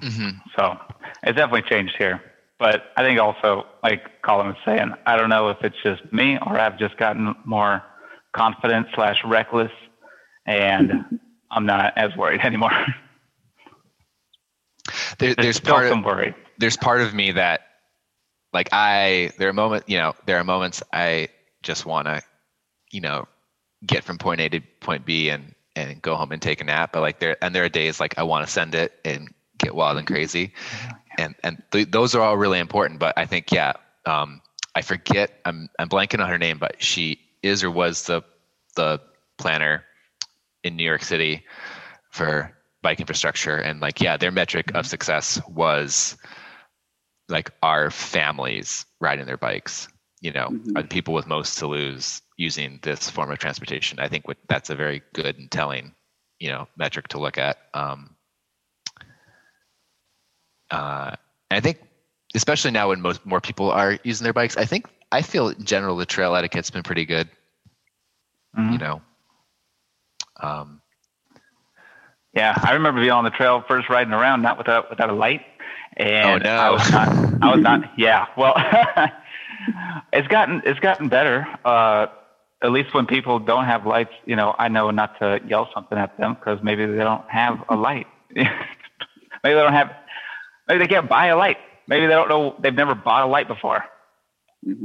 Hmm 0.00 0.30
So 0.56 0.76
it's 1.22 1.36
definitely 1.36 1.68
changed 1.68 1.94
here. 1.98 2.20
But 2.58 2.92
I 2.96 3.02
think 3.02 3.18
also, 3.18 3.66
like 3.82 4.22
Colin 4.22 4.46
was 4.48 4.56
saying, 4.64 4.92
I 5.04 5.16
don't 5.16 5.28
know 5.30 5.48
if 5.48 5.58
it's 5.62 5.76
just 5.82 6.00
me 6.12 6.38
or 6.46 6.58
I've 6.58 6.78
just 6.78 6.96
gotten 6.96 7.34
more 7.44 7.82
confident 8.34 8.86
slash 8.94 9.16
reckless, 9.24 9.72
and 10.46 11.18
I'm 11.50 11.66
not 11.66 11.92
as 11.96 12.16
worried 12.16 12.40
anymore. 12.44 12.72
there, 15.18 15.34
there's 15.34 15.60
part 15.60 15.86
of, 15.86 16.04
worry. 16.04 16.34
there's 16.58 16.76
part 16.76 17.00
of 17.00 17.14
me 17.14 17.32
that 17.32 17.62
like 18.52 18.68
i 18.72 19.30
there 19.38 19.48
are 19.48 19.52
moments 19.52 19.88
you 19.88 19.98
know 19.98 20.14
there 20.26 20.36
are 20.38 20.44
moments 20.44 20.82
i 20.92 21.28
just 21.62 21.86
want 21.86 22.06
to 22.06 22.20
you 22.90 23.00
know 23.00 23.26
get 23.86 24.04
from 24.04 24.18
point 24.18 24.40
a 24.40 24.48
to 24.48 24.60
point 24.80 25.04
b 25.04 25.28
and 25.28 25.54
and 25.76 26.02
go 26.02 26.16
home 26.16 26.32
and 26.32 26.42
take 26.42 26.60
a 26.60 26.64
nap 26.64 26.90
but 26.92 27.00
like 27.00 27.18
there 27.20 27.36
and 27.42 27.54
there 27.54 27.64
are 27.64 27.68
days 27.68 28.00
like 28.00 28.18
i 28.18 28.22
want 28.22 28.44
to 28.46 28.52
send 28.52 28.74
it 28.74 28.92
and 29.04 29.32
get 29.62 29.74
wild 29.74 29.98
and 29.98 30.06
crazy. 30.06 30.52
And 31.18 31.34
and 31.44 31.62
th- 31.72 31.90
those 31.90 32.14
are 32.14 32.22
all 32.22 32.36
really 32.36 32.58
important 32.58 32.98
but 33.00 33.14
i 33.18 33.26
think 33.26 33.52
yeah 33.52 33.72
um 34.06 34.40
i 34.74 34.82
forget 34.82 35.30
i'm 35.44 35.68
i'm 35.78 35.88
blanking 35.88 36.20
on 36.22 36.28
her 36.28 36.38
name 36.38 36.58
but 36.58 36.82
she 36.82 37.20
is 37.42 37.62
or 37.62 37.70
was 37.70 38.04
the 38.06 38.22
the 38.76 39.00
planner 39.38 39.84
in 40.64 40.76
new 40.76 40.84
york 40.84 41.02
city 41.02 41.44
for 42.10 42.52
bike 42.82 43.00
infrastructure. 43.00 43.56
And 43.56 43.80
like 43.80 44.00
yeah 44.00 44.16
their 44.16 44.30
metric 44.32 44.72
of 44.74 44.86
success 44.86 45.40
was 45.48 46.16
like 47.28 47.50
our 47.62 47.90
families 47.90 48.84
riding 49.00 49.26
their 49.26 49.36
bikes 49.36 49.88
you 50.20 50.32
know 50.32 50.48
Mhm. 50.50 50.76
are 50.76 50.82
the 50.82 50.88
people 50.88 51.14
with 51.14 51.26
most 51.26 51.58
to 51.58 51.66
lose 51.66 52.22
using 52.36 52.78
this 52.82 53.08
form 53.10 53.30
of 53.30 53.38
transportation. 53.38 53.98
I 54.00 54.08
think 54.08 54.24
that's 54.48 54.70
a 54.70 54.74
very 54.74 55.02
good 55.14 55.38
and 55.38 55.50
telling 55.50 55.94
you 56.40 56.48
know 56.50 56.68
metric 56.76 57.08
to 57.08 57.20
look 57.20 57.38
at. 57.38 57.58
Um, 57.74 58.16
uh, 60.72 61.14
and 61.50 61.56
i 61.58 61.60
think 61.60 61.78
especially 62.34 62.70
now 62.72 62.88
when 62.88 63.00
most 63.00 63.24
more 63.24 63.40
people 63.40 63.70
are 63.70 63.98
using 64.02 64.24
their 64.24 64.32
bikes 64.32 64.56
i 64.56 64.64
think 64.64 64.86
i 65.12 65.22
feel 65.22 65.48
in 65.50 65.64
general 65.64 65.96
the 65.96 66.06
trail 66.06 66.34
etiquette's 66.34 66.70
been 66.70 66.82
pretty 66.82 67.04
good 67.04 67.28
Mhm. 68.58 68.72
you 68.72 68.78
know 68.78 69.02
um, 70.42 70.80
Yeah, 72.34 72.54
I 72.62 72.72
remember 72.72 73.00
being 73.00 73.12
on 73.12 73.24
the 73.24 73.30
trail 73.30 73.62
first 73.68 73.88
riding 73.88 74.12
around, 74.12 74.42
not 74.42 74.58
without 74.58 74.90
without 74.90 75.08
a 75.10 75.12
light, 75.12 75.42
and 75.96 76.42
Oh, 76.42 76.44
no. 76.44 76.56
I 76.56 76.70
was 76.70 76.90
not. 76.90 77.08
I 77.42 77.54
was 77.54 77.60
not. 77.62 77.92
Yeah, 77.98 78.26
well, 78.36 78.54
it's 80.12 80.28
gotten 80.28 80.62
it's 80.64 80.80
gotten 80.80 81.08
better. 81.08 81.46
Uh, 81.64 82.06
at 82.62 82.70
least 82.72 82.94
when 82.94 83.06
people 83.06 83.38
don't 83.38 83.64
have 83.66 83.86
lights, 83.86 84.12
you 84.24 84.36
know, 84.36 84.54
I 84.58 84.68
know 84.68 84.90
not 84.90 85.18
to 85.20 85.40
yell 85.46 85.68
something 85.74 85.98
at 85.98 86.16
them 86.18 86.34
because 86.34 86.62
maybe 86.62 86.86
they 86.86 86.96
don't 87.04 87.28
have 87.28 87.62
a 87.68 87.76
light. 87.76 88.06
maybe 88.34 88.48
they 89.44 89.52
don't 89.52 89.72
have. 89.74 89.92
Maybe 90.68 90.78
they 90.78 90.88
can't 90.88 91.08
buy 91.08 91.26
a 91.26 91.36
light. 91.36 91.58
Maybe 91.86 92.06
they 92.06 92.12
don't 92.12 92.28
know. 92.28 92.54
They've 92.58 92.74
never 92.74 92.94
bought 92.94 93.24
a 93.24 93.26
light 93.26 93.48
before. 93.48 93.84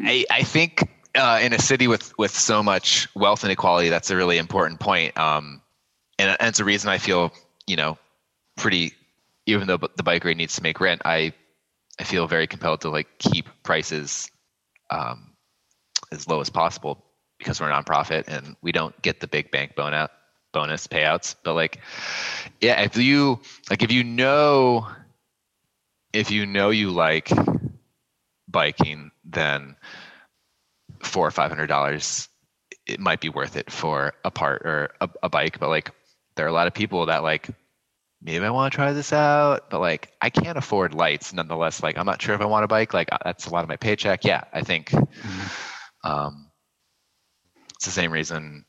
I, 0.03 0.25
I 0.31 0.43
think 0.43 0.89
uh, 1.15 1.39
in 1.41 1.53
a 1.53 1.59
city 1.59 1.87
with 1.87 2.17
with 2.17 2.31
so 2.31 2.63
much 2.63 3.07
wealth 3.15 3.43
inequality, 3.43 3.89
that's 3.89 4.09
a 4.09 4.15
really 4.15 4.37
important 4.37 4.79
point. 4.79 5.17
Um, 5.17 5.61
and, 6.17 6.35
and 6.39 6.49
it's 6.49 6.59
a 6.59 6.65
reason 6.65 6.89
I 6.89 6.97
feel, 6.97 7.31
you 7.67 7.75
know, 7.75 7.97
pretty. 8.55 8.93
Even 9.45 9.67
though 9.67 9.77
the 9.77 10.03
bikery 10.03 10.35
needs 10.35 10.55
to 10.57 10.63
make 10.63 10.81
rent, 10.81 11.01
I 11.05 11.31
I 11.99 12.03
feel 12.03 12.27
very 12.27 12.47
compelled 12.47 12.81
to 12.81 12.89
like 12.89 13.07
keep 13.19 13.47
prices 13.63 14.29
um, 14.89 15.31
as 16.11 16.27
low 16.27 16.41
as 16.41 16.49
possible 16.49 17.03
because 17.37 17.61
we're 17.61 17.69
a 17.69 17.83
nonprofit 17.83 18.27
and 18.27 18.55
we 18.61 18.71
don't 18.71 18.99
get 19.01 19.19
the 19.19 19.27
big 19.27 19.51
bank 19.51 19.75
bonus 19.75 20.09
bonus 20.53 20.87
payouts. 20.87 21.35
But 21.43 21.53
like, 21.53 21.79
yeah, 22.61 22.81
if 22.81 22.97
you 22.97 23.39
like, 23.69 23.83
if 23.83 23.91
you 23.91 24.03
know, 24.03 24.87
if 26.13 26.31
you 26.31 26.45
know 26.45 26.69
you 26.69 26.89
like 26.91 27.31
biking, 28.47 29.11
then 29.23 29.75
four 30.99 31.27
or 31.27 31.31
five 31.31 31.49
hundred 31.49 31.67
dollars, 31.67 32.29
it 32.85 32.99
might 32.99 33.21
be 33.21 33.29
worth 33.29 33.55
it 33.55 33.71
for 33.71 34.13
a 34.23 34.31
part 34.31 34.61
or 34.63 34.91
a, 35.01 35.09
a 35.23 35.29
bike. 35.29 35.59
But 35.59 35.69
like, 35.69 35.91
there 36.35 36.45
are 36.45 36.49
a 36.49 36.53
lot 36.53 36.67
of 36.67 36.73
people 36.73 37.07
that 37.07 37.23
like 37.23 37.49
maybe 38.21 38.45
I 38.45 38.49
want 38.49 38.71
to 38.71 38.75
try 38.75 38.93
this 38.93 39.13
out, 39.13 39.69
but 39.69 39.79
like 39.79 40.11
I 40.21 40.29
can't 40.29 40.57
afford 40.57 40.93
lights 40.93 41.33
nonetheless. 41.33 41.83
Like 41.83 41.97
I'm 41.97 42.05
not 42.05 42.21
sure 42.21 42.35
if 42.35 42.41
I 42.41 42.45
want 42.45 42.65
a 42.65 42.67
bike. 42.67 42.93
Like 42.93 43.09
that's 43.23 43.47
a 43.47 43.51
lot 43.51 43.63
of 43.63 43.69
my 43.69 43.77
paycheck. 43.77 44.23
Yeah, 44.23 44.43
I 44.53 44.61
think 44.61 44.89
mm-hmm. 44.89 46.09
um, 46.09 46.51
it's 47.75 47.85
the 47.85 47.91
same 47.91 48.11
reason 48.11 48.65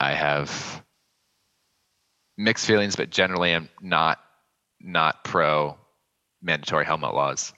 I 0.00 0.14
have 0.14 0.82
mixed 2.36 2.66
feelings, 2.66 2.96
but 2.96 3.10
generally 3.10 3.52
I'm 3.52 3.68
not 3.80 4.18
not 4.80 5.24
pro 5.24 5.76
mandatory 6.42 6.84
helmet 6.84 7.14
laws. 7.14 7.52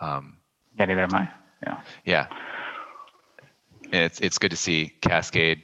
Um, 0.00 0.38
yeah, 0.78 0.86
neither 0.86 1.02
am 1.02 1.14
I. 1.14 1.28
Yeah. 1.62 1.80
Yeah. 2.04 2.26
And 3.84 4.04
it's 4.04 4.20
it's 4.20 4.38
good 4.38 4.52
to 4.52 4.56
see 4.56 4.92
Cascade 5.02 5.62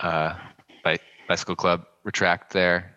uh, 0.00 0.34
Bicycle 1.28 1.56
Club 1.56 1.84
retract 2.04 2.52
their 2.52 2.94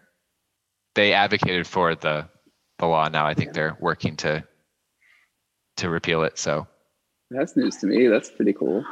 they 0.95 1.13
advocated 1.13 1.67
for 1.67 1.95
the 1.95 2.27
the 2.79 2.85
law. 2.87 3.07
Now 3.09 3.27
I 3.27 3.33
think 3.33 3.53
they're 3.53 3.77
working 3.79 4.15
to 4.17 4.43
to 5.77 5.89
repeal 5.89 6.23
it. 6.23 6.37
So 6.39 6.67
that's 7.29 7.55
news 7.55 7.77
to 7.77 7.87
me. 7.87 8.07
That's 8.07 8.31
pretty 8.31 8.53
cool. 8.53 8.83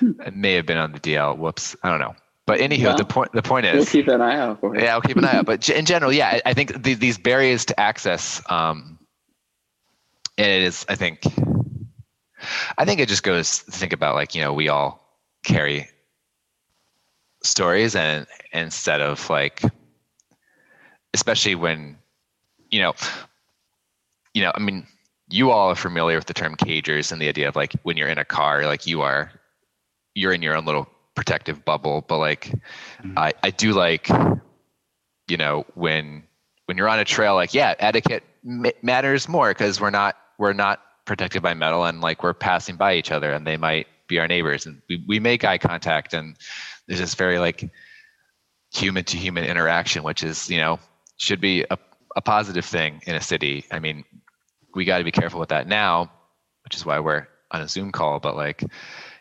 It 0.00 0.36
may 0.36 0.54
have 0.54 0.66
been 0.66 0.76
on 0.76 0.92
the 0.92 1.00
DL. 1.00 1.38
Whoops, 1.38 1.74
I 1.82 1.90
don't 1.90 2.00
know. 2.00 2.14
But 2.50 2.58
anywho, 2.58 2.82
well, 2.82 2.96
the 2.96 3.04
point 3.04 3.30
the 3.30 3.42
point 3.42 3.64
is 3.64 3.76
we'll 3.76 3.86
keep 3.86 4.08
an 4.08 4.20
eye 4.20 4.34
out 4.34 4.58
for 4.58 4.74
it. 4.74 4.82
Yeah, 4.82 4.94
I'll 4.94 5.00
keep 5.00 5.16
an 5.16 5.24
eye 5.24 5.36
out. 5.36 5.46
But 5.46 5.68
in 5.68 5.84
general, 5.84 6.12
yeah, 6.12 6.40
I 6.44 6.52
think 6.52 6.82
the, 6.82 6.94
these 6.94 7.16
barriers 7.16 7.64
to 7.66 7.78
access, 7.78 8.42
um, 8.50 8.98
it 10.36 10.48
is. 10.48 10.84
I 10.88 10.96
think, 10.96 11.22
I 12.76 12.84
think 12.84 12.98
it 12.98 13.08
just 13.08 13.22
goes 13.22 13.60
to 13.60 13.70
think 13.70 13.92
about 13.92 14.16
like 14.16 14.34
you 14.34 14.42
know 14.42 14.52
we 14.52 14.68
all 14.68 15.16
carry 15.44 15.88
stories 17.44 17.94
and 17.94 18.26
instead 18.52 19.00
of 19.00 19.30
like 19.30 19.62
especially 21.14 21.54
when 21.54 21.98
you 22.68 22.82
know 22.82 22.94
you 24.34 24.42
know 24.42 24.50
i 24.56 24.58
mean 24.58 24.86
you 25.28 25.52
all 25.52 25.70
are 25.70 25.76
familiar 25.76 26.16
with 26.16 26.26
the 26.26 26.34
term 26.34 26.56
cagers 26.56 27.12
and 27.12 27.22
the 27.22 27.28
idea 27.28 27.48
of 27.48 27.54
like 27.54 27.72
when 27.84 27.96
you're 27.96 28.08
in 28.08 28.18
a 28.18 28.24
car 28.24 28.66
like 28.66 28.86
you 28.86 29.00
are 29.00 29.30
you're 30.14 30.32
in 30.32 30.42
your 30.42 30.56
own 30.56 30.66
little 30.66 30.86
protective 31.14 31.64
bubble 31.64 32.04
but 32.06 32.18
like 32.18 32.44
mm-hmm. 33.02 33.18
i 33.18 33.32
i 33.42 33.50
do 33.50 33.72
like 33.72 34.08
you 35.28 35.36
know 35.36 35.64
when 35.74 36.22
when 36.66 36.76
you're 36.76 36.88
on 36.88 36.98
a 36.98 37.04
trail 37.04 37.34
like 37.34 37.52
yeah 37.52 37.74
etiquette 37.78 38.22
m- 38.46 38.66
matters 38.82 39.28
more 39.28 39.50
because 39.50 39.80
we're 39.80 39.90
not 39.90 40.16
we're 40.38 40.52
not 40.52 40.80
protected 41.04 41.42
by 41.42 41.52
metal 41.54 41.84
and 41.84 42.00
like 42.00 42.22
we're 42.22 42.34
passing 42.34 42.76
by 42.76 42.94
each 42.94 43.10
other 43.10 43.32
and 43.32 43.46
they 43.46 43.56
might 43.56 43.86
be 44.06 44.18
our 44.18 44.28
neighbors 44.28 44.66
and 44.66 44.80
we, 44.88 45.04
we 45.08 45.20
make 45.20 45.44
eye 45.44 45.58
contact 45.58 46.14
and 46.14 46.36
there's 46.86 47.00
this 47.00 47.14
very 47.14 47.38
like 47.38 47.68
human 48.72 49.02
to 49.04 49.16
human 49.16 49.44
interaction 49.44 50.02
which 50.02 50.22
is 50.22 50.48
you 50.48 50.58
know 50.58 50.78
should 51.20 51.40
be 51.40 51.64
a, 51.70 51.78
a 52.16 52.22
positive 52.22 52.64
thing 52.64 53.02
in 53.06 53.14
a 53.14 53.20
city. 53.20 53.64
I 53.70 53.78
mean, 53.78 54.04
we 54.74 54.84
got 54.84 54.98
to 54.98 55.04
be 55.04 55.12
careful 55.12 55.38
with 55.38 55.50
that 55.50 55.68
now, 55.68 56.10
which 56.64 56.74
is 56.74 56.84
why 56.84 56.98
we're 56.98 57.28
on 57.50 57.60
a 57.60 57.68
Zoom 57.68 57.92
call. 57.92 58.20
But 58.20 58.36
like, 58.36 58.64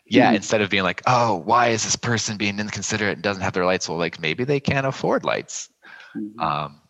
yeah, 0.09 0.27
mm-hmm. 0.27 0.37
instead 0.37 0.61
of 0.61 0.69
being 0.69 0.83
like, 0.83 1.01
oh, 1.07 1.35
why 1.35 1.69
is 1.69 1.83
this 1.83 1.95
person 1.95 2.37
being 2.37 2.59
inconsiderate 2.59 3.13
and 3.13 3.21
doesn't 3.21 3.43
have 3.43 3.53
their 3.53 3.65
lights? 3.65 3.87
Well, 3.87 3.97
like 3.97 4.19
maybe 4.19 4.43
they 4.43 4.59
can't 4.59 4.85
afford 4.85 5.23
lights. 5.23 5.69
Mm-hmm. 6.15 6.39
Um, 6.39 6.81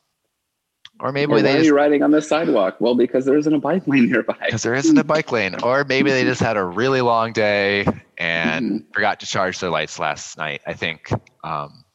or 1.01 1.11
maybe 1.11 1.31
or 1.31 1.41
they 1.41 1.53
why 1.53 1.59
are 1.59 1.63
you 1.63 1.75
riding 1.75 2.03
on 2.03 2.11
the 2.11 2.21
sidewalk? 2.21 2.77
Well, 2.79 2.95
because 2.95 3.25
there 3.25 3.37
isn't 3.37 3.53
a 3.53 3.59
bike 3.59 3.87
lane 3.87 4.09
nearby. 4.11 4.35
Because 4.45 4.63
there 4.63 4.73
isn't 4.73 4.97
a 4.97 5.03
bike 5.03 5.31
lane. 5.31 5.55
Or 5.63 5.85
maybe 5.85 6.11
they 6.11 6.23
just 6.23 6.41
had 6.41 6.57
a 6.57 6.63
really 6.63 7.01
long 7.01 7.31
day 7.31 7.85
and 8.17 8.65
mm-hmm. 8.65 8.91
forgot 8.93 9.21
to 9.21 9.25
charge 9.25 9.59
their 9.59 9.69
lights 9.69 9.97
last 9.97 10.37
night. 10.37 10.61
I 10.67 10.73
think 10.73 11.09
um, 11.43 11.85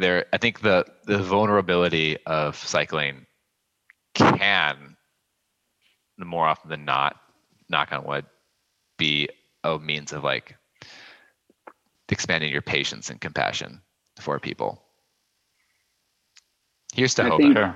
there 0.00 0.26
i 0.32 0.38
think 0.38 0.60
the 0.60 0.84
the 1.04 1.18
vulnerability 1.18 2.16
of 2.26 2.56
cycling 2.56 3.26
can 4.14 4.96
more 6.18 6.46
often 6.46 6.68
than 6.68 6.84
not 6.84 7.16
knock 7.68 7.92
on 7.92 8.04
wood 8.04 8.26
be 8.98 9.28
a 9.64 9.78
means 9.78 10.12
of 10.12 10.24
like 10.24 10.56
expanding 12.08 12.52
your 12.52 12.62
patience 12.62 13.10
and 13.10 13.20
compassion 13.20 13.80
for 14.18 14.38
people. 14.38 14.82
Here's 16.94 17.14
to 17.14 17.24
hope. 17.24 17.40
yeah, 17.40 17.74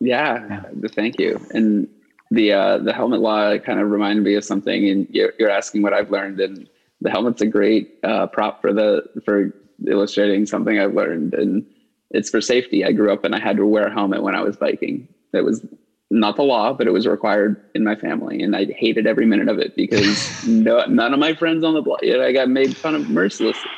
yeah, 0.00 0.62
thank 0.88 1.18
you. 1.18 1.40
And 1.52 1.88
the 2.30 2.52
uh, 2.52 2.78
the 2.78 2.92
helmet 2.92 3.20
law 3.20 3.56
kind 3.58 3.80
of 3.80 3.90
reminded 3.90 4.24
me 4.24 4.34
of 4.34 4.44
something 4.44 4.88
and 4.88 5.06
you're, 5.10 5.34
you're 5.38 5.50
asking 5.50 5.82
what 5.82 5.92
i've 5.92 6.10
learned 6.10 6.40
and 6.40 6.66
the 7.02 7.10
helmet's 7.10 7.42
a 7.42 7.46
great 7.46 7.98
uh, 8.04 8.26
prop 8.26 8.60
for 8.60 8.72
the 8.72 9.04
for 9.24 9.52
illustrating 9.86 10.46
something 10.46 10.78
I've 10.78 10.94
learned, 10.94 11.34
and 11.34 11.66
it's 12.10 12.30
for 12.30 12.40
safety. 12.40 12.84
I 12.84 12.92
grew 12.92 13.12
up 13.12 13.24
and 13.24 13.34
I 13.34 13.40
had 13.40 13.56
to 13.56 13.66
wear 13.66 13.86
a 13.86 13.92
helmet 13.92 14.22
when 14.22 14.34
I 14.34 14.42
was 14.42 14.56
biking. 14.56 15.08
That 15.32 15.44
was 15.44 15.66
not 16.12 16.36
the 16.36 16.42
law, 16.42 16.74
but 16.74 16.86
it 16.86 16.92
was 16.92 17.06
required 17.06 17.56
in 17.74 17.84
my 17.84 17.96
family, 17.96 18.42
and 18.42 18.54
I 18.54 18.66
hated 18.66 19.06
every 19.06 19.26
minute 19.26 19.48
of 19.48 19.58
it 19.58 19.74
because 19.74 20.46
no, 20.46 20.84
none 20.84 21.12
of 21.12 21.18
my 21.18 21.34
friends 21.34 21.64
on 21.64 21.74
the 21.74 21.82
block. 21.82 22.02
You 22.02 22.18
know, 22.18 22.24
I 22.24 22.32
got 22.32 22.48
made 22.48 22.76
fun 22.76 22.94
of 22.94 23.08
mercilessly. 23.08 23.70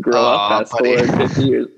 Grow 0.00 0.24
up, 0.24 0.50
fast 0.50 0.72
buddy. 0.72 0.96
forward 0.96 1.16
fifty 1.28 1.44
years. 1.44 1.68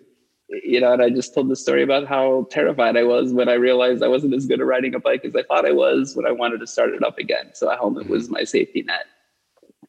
You 0.48 0.81
know, 0.81 0.92
and 0.92 1.03
I 1.03 1.11
just 1.11 1.35
told 1.35 1.48
the 1.48 1.57
story 1.57 1.83
about 1.83 2.07
how 2.07 2.46
terrified 2.50 2.96
I 2.96 3.03
was 3.03 3.33
when 3.33 3.48
I 3.48 3.55
realized 3.55 4.05
I 4.05 4.09
wasn't 4.09 4.35
as 4.35 4.46
good 4.46 4.61
at 4.61 4.66
riding 4.66 4.94
a 4.94 5.00
bike 5.00 5.24
as 5.24 5.35
I 5.35 5.42
thought 5.42 5.66
I 5.66 5.72
was 5.72 6.14
when 6.14 6.27
I 6.27 6.31
wanted 6.31 6.61
to 6.61 6.66
start 6.66 6.90
it 6.90 7.03
up 7.03 7.18
again. 7.18 7.50
So 7.55 7.68
a 7.68 7.77
helmet 7.77 8.09
was 8.09 8.24
mm-hmm. 8.24 8.35
my 8.35 8.44
safety 8.44 8.83
net 8.83 9.07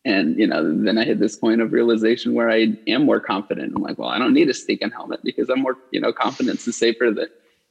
and 0.05 0.38
you 0.38 0.45
know 0.45 0.63
then 0.83 0.97
i 0.97 1.03
hit 1.03 1.19
this 1.19 1.35
point 1.35 1.61
of 1.61 1.73
realization 1.73 2.35
where 2.35 2.49
i 2.49 2.67
am 2.88 3.05
more 3.05 3.19
confident 3.19 3.73
i'm 3.75 3.81
like 3.81 3.97
well 3.97 4.09
i 4.09 4.19
don't 4.19 4.33
need 4.33 4.49
a 4.49 4.53
stinking 4.53 4.91
helmet 4.91 5.19
because 5.23 5.49
i'm 5.49 5.61
more 5.61 5.75
you 5.91 5.99
know 5.99 6.13
confidence 6.13 6.67
is 6.67 6.77
safer 6.77 7.11
that 7.11 7.29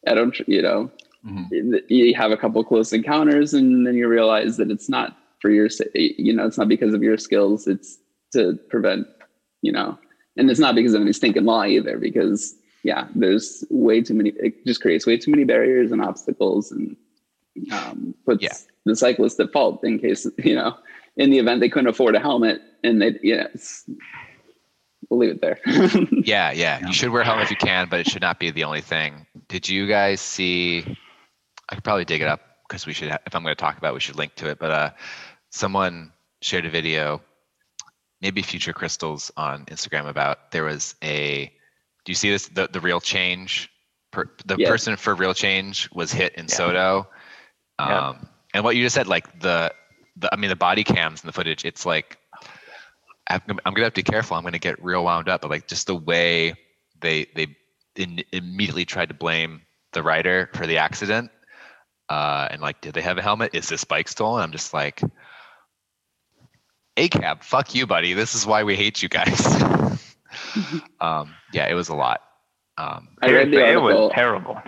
i 0.08 0.14
don't 0.14 0.40
you 0.48 0.60
know 0.60 0.90
mm-hmm. 1.26 1.74
you 1.88 2.14
have 2.14 2.30
a 2.30 2.37
couple 2.37 2.62
close 2.64 2.92
encounters 2.92 3.54
and 3.54 3.87
then 3.87 3.94
you 3.94 4.08
realize 4.08 4.56
that 4.56 4.70
it's 4.70 4.88
not 4.88 5.16
for 5.40 5.50
your 5.50 5.68
you 5.94 6.33
know 6.33 6.46
it's 6.46 6.58
not 6.58 6.68
because 6.68 6.94
of 6.94 7.02
your 7.02 7.18
skills 7.18 7.66
it's 7.66 7.98
to 8.33 8.58
prevent 8.68 9.06
you 9.62 9.72
know 9.72 9.98
and 10.37 10.50
it's 10.50 10.60
not 10.60 10.75
because 10.75 10.94
of 10.94 11.02
any 11.02 11.12
stinking 11.12 11.44
law 11.44 11.64
either 11.64 11.98
because 11.98 12.54
yeah 12.83 13.06
there's 13.14 13.64
way 13.70 14.00
too 14.00 14.14
many 14.14 14.31
it 14.37 14.66
just 14.66 14.81
creates 14.81 15.06
way 15.06 15.16
too 15.16 15.31
many 15.31 15.44
barriers 15.44 15.92
and 15.92 16.02
obstacles 16.02 16.72
and 16.72 16.96
um, 17.72 18.14
puts 18.25 18.42
yeah. 18.42 18.54
the 18.85 18.96
cyclist 18.96 19.38
at 19.38 19.52
fault 19.52 19.85
in 19.85 19.98
case 19.98 20.27
you 20.38 20.54
know 20.54 20.77
in 21.16 21.31
the 21.31 21.38
event 21.38 21.60
they 21.60 21.68
couldn't 21.68 21.88
afford 21.88 22.14
a 22.14 22.20
helmet 22.20 22.60
and 22.83 23.00
they, 23.00 23.18
you 23.22 23.37
know, 23.37 23.48
we'll 25.08 25.20
leave 25.20 25.31
it 25.31 25.40
there. 25.40 25.58
yeah, 26.25 26.52
yeah. 26.52 26.87
You 26.87 26.92
should 26.92 27.10
wear 27.10 27.22
a 27.22 27.25
helmet 27.25 27.44
if 27.44 27.50
you 27.50 27.56
can, 27.56 27.88
but 27.88 28.00
it 28.00 28.08
should 28.08 28.22
not 28.22 28.38
be 28.38 28.50
the 28.50 28.64
only 28.64 28.81
thing. 28.81 29.27
Did 29.48 29.68
you 29.68 29.87
guys 29.87 30.20
see? 30.20 30.96
I 31.69 31.75
could 31.75 31.85
probably 31.85 32.04
dig 32.04 32.21
it 32.21 32.29
up 32.29 32.40
because 32.69 32.87
we 32.87 32.92
should. 32.92 33.08
Have, 33.08 33.21
if 33.27 33.35
I'm 33.35 33.42
going 33.42 33.54
to 33.54 33.60
talk 33.60 33.79
about, 33.79 33.90
it, 33.90 33.94
we 33.94 34.00
should 34.00 34.17
link 34.17 34.35
to 34.37 34.48
it. 34.48 34.58
But 34.58 34.71
uh, 34.71 34.90
someone 35.50 36.12
shared 36.42 36.67
a 36.67 36.71
video, 36.71 37.23
maybe 38.21 38.42
Future 38.42 38.73
Crystals 38.73 39.31
on 39.37 39.65
Instagram 39.67 40.08
about 40.08 40.50
there 40.50 40.65
was 40.65 40.94
a. 41.02 41.52
Do 42.04 42.10
you 42.10 42.17
see 42.17 42.31
this? 42.31 42.48
The 42.48 42.69
the 42.71 42.81
real 42.81 43.00
change. 43.00 43.71
Per, 44.12 44.31
the 44.46 44.56
yes. 44.58 44.69
person 44.69 44.96
for 44.96 45.15
real 45.15 45.35
change 45.35 45.88
was 45.92 46.12
hit 46.12 46.35
in 46.35 46.46
yeah. 46.48 46.54
SoDo. 46.54 47.06
Um, 47.79 47.88
yeah. 47.88 48.15
And 48.54 48.65
what 48.65 48.77
you 48.77 48.85
just 48.85 48.94
said, 48.94 49.08
like 49.08 49.40
the 49.40 49.75
the, 50.17 50.33
I 50.33 50.37
mean, 50.37 50.50
the 50.50 50.56
body 50.56 50.85
cams 50.85 51.23
and 51.23 51.29
the 51.29 51.33
footage, 51.33 51.65
it's 51.65 51.85
like, 51.85 52.19
I'm, 53.29 53.40
I'm 53.48 53.75
gonna 53.75 53.85
have 53.85 53.94
to 53.94 53.98
be 53.98 54.02
careful. 54.02 54.37
I'm 54.37 54.44
gonna 54.44 54.58
get 54.58 54.83
real 54.83 55.04
wound 55.04 55.29
up, 55.29 55.40
but 55.40 55.50
like 55.50 55.67
just 55.67 55.87
the 55.87 55.96
way 55.96 56.54
they 57.00 57.27
they 57.35 57.56
in, 57.96 58.23
immediately 58.33 58.85
tried 58.85 59.08
to 59.08 59.15
blame 59.15 59.62
the 59.92 60.02
writer 60.02 60.50
for 60.54 60.67
the 60.67 60.79
accident, 60.79 61.31
uh, 62.09 62.48
and 62.50 62.61
like, 62.61 62.81
did 62.81 62.94
they 62.94 63.02
have 63.02 63.19
a 63.19 63.23
helmet? 63.23 63.55
Is 63.55 63.69
this 63.69 63.85
bike 63.85 64.09
stolen? 64.09 64.42
I'm 64.42 64.52
just 64.52 64.75
like, 64.75 65.02
a 66.96 67.09
cab, 67.09 67.42
fuck 67.42 67.75
you, 67.75 67.87
buddy. 67.87 68.13
This 68.13 68.35
is 68.35 68.46
why 68.46 68.63
we 68.63 68.77
hate 68.77 69.02
you 69.02 69.09
guys. 69.09 69.44
um, 71.00 71.35
yeah, 71.52 71.69
it 71.69 71.75
was 71.75 71.88
a 71.88 71.96
lot. 71.96 72.21
Um, 72.79 73.09
I 73.23 73.31
read 73.33 73.50
the 73.50 73.63
article. 73.63 73.88
It 73.88 73.94
was 73.94 74.13
terrible. 74.15 74.61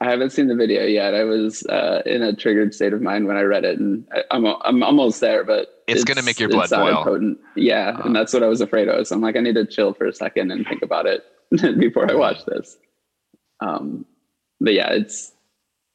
I 0.00 0.10
haven't 0.10 0.30
seen 0.30 0.48
the 0.48 0.54
video 0.54 0.84
yet. 0.84 1.14
I 1.14 1.24
was 1.24 1.64
uh, 1.66 2.02
in 2.04 2.22
a 2.22 2.34
triggered 2.34 2.74
state 2.74 2.92
of 2.92 3.00
mind 3.00 3.26
when 3.26 3.36
I 3.36 3.42
read 3.42 3.64
it, 3.64 3.78
and 3.78 4.06
I, 4.12 4.36
am 4.36 4.46
I'm, 4.46 4.56
I'm 4.62 4.82
almost 4.82 5.20
there. 5.20 5.42
But 5.42 5.68
it's, 5.86 6.04
gonna 6.04 6.22
make 6.22 6.38
your 6.38 6.50
blood 6.50 6.68
boil. 6.68 7.02
Potent. 7.02 7.38
Yeah, 7.56 7.98
and 8.04 8.14
that's 8.14 8.34
what 8.34 8.42
I 8.42 8.46
was 8.46 8.60
afraid 8.60 8.88
of. 8.88 9.06
So 9.06 9.14
I'm 9.14 9.22
like, 9.22 9.36
I 9.36 9.40
need 9.40 9.54
to 9.54 9.64
chill 9.64 9.94
for 9.94 10.06
a 10.06 10.12
second 10.12 10.50
and 10.50 10.66
think 10.66 10.82
about 10.82 11.06
it 11.06 11.24
before 11.78 12.10
I 12.10 12.14
watch 12.14 12.44
this. 12.44 12.76
Um, 13.60 14.04
but 14.60 14.74
yeah, 14.74 14.90
it's 14.90 15.32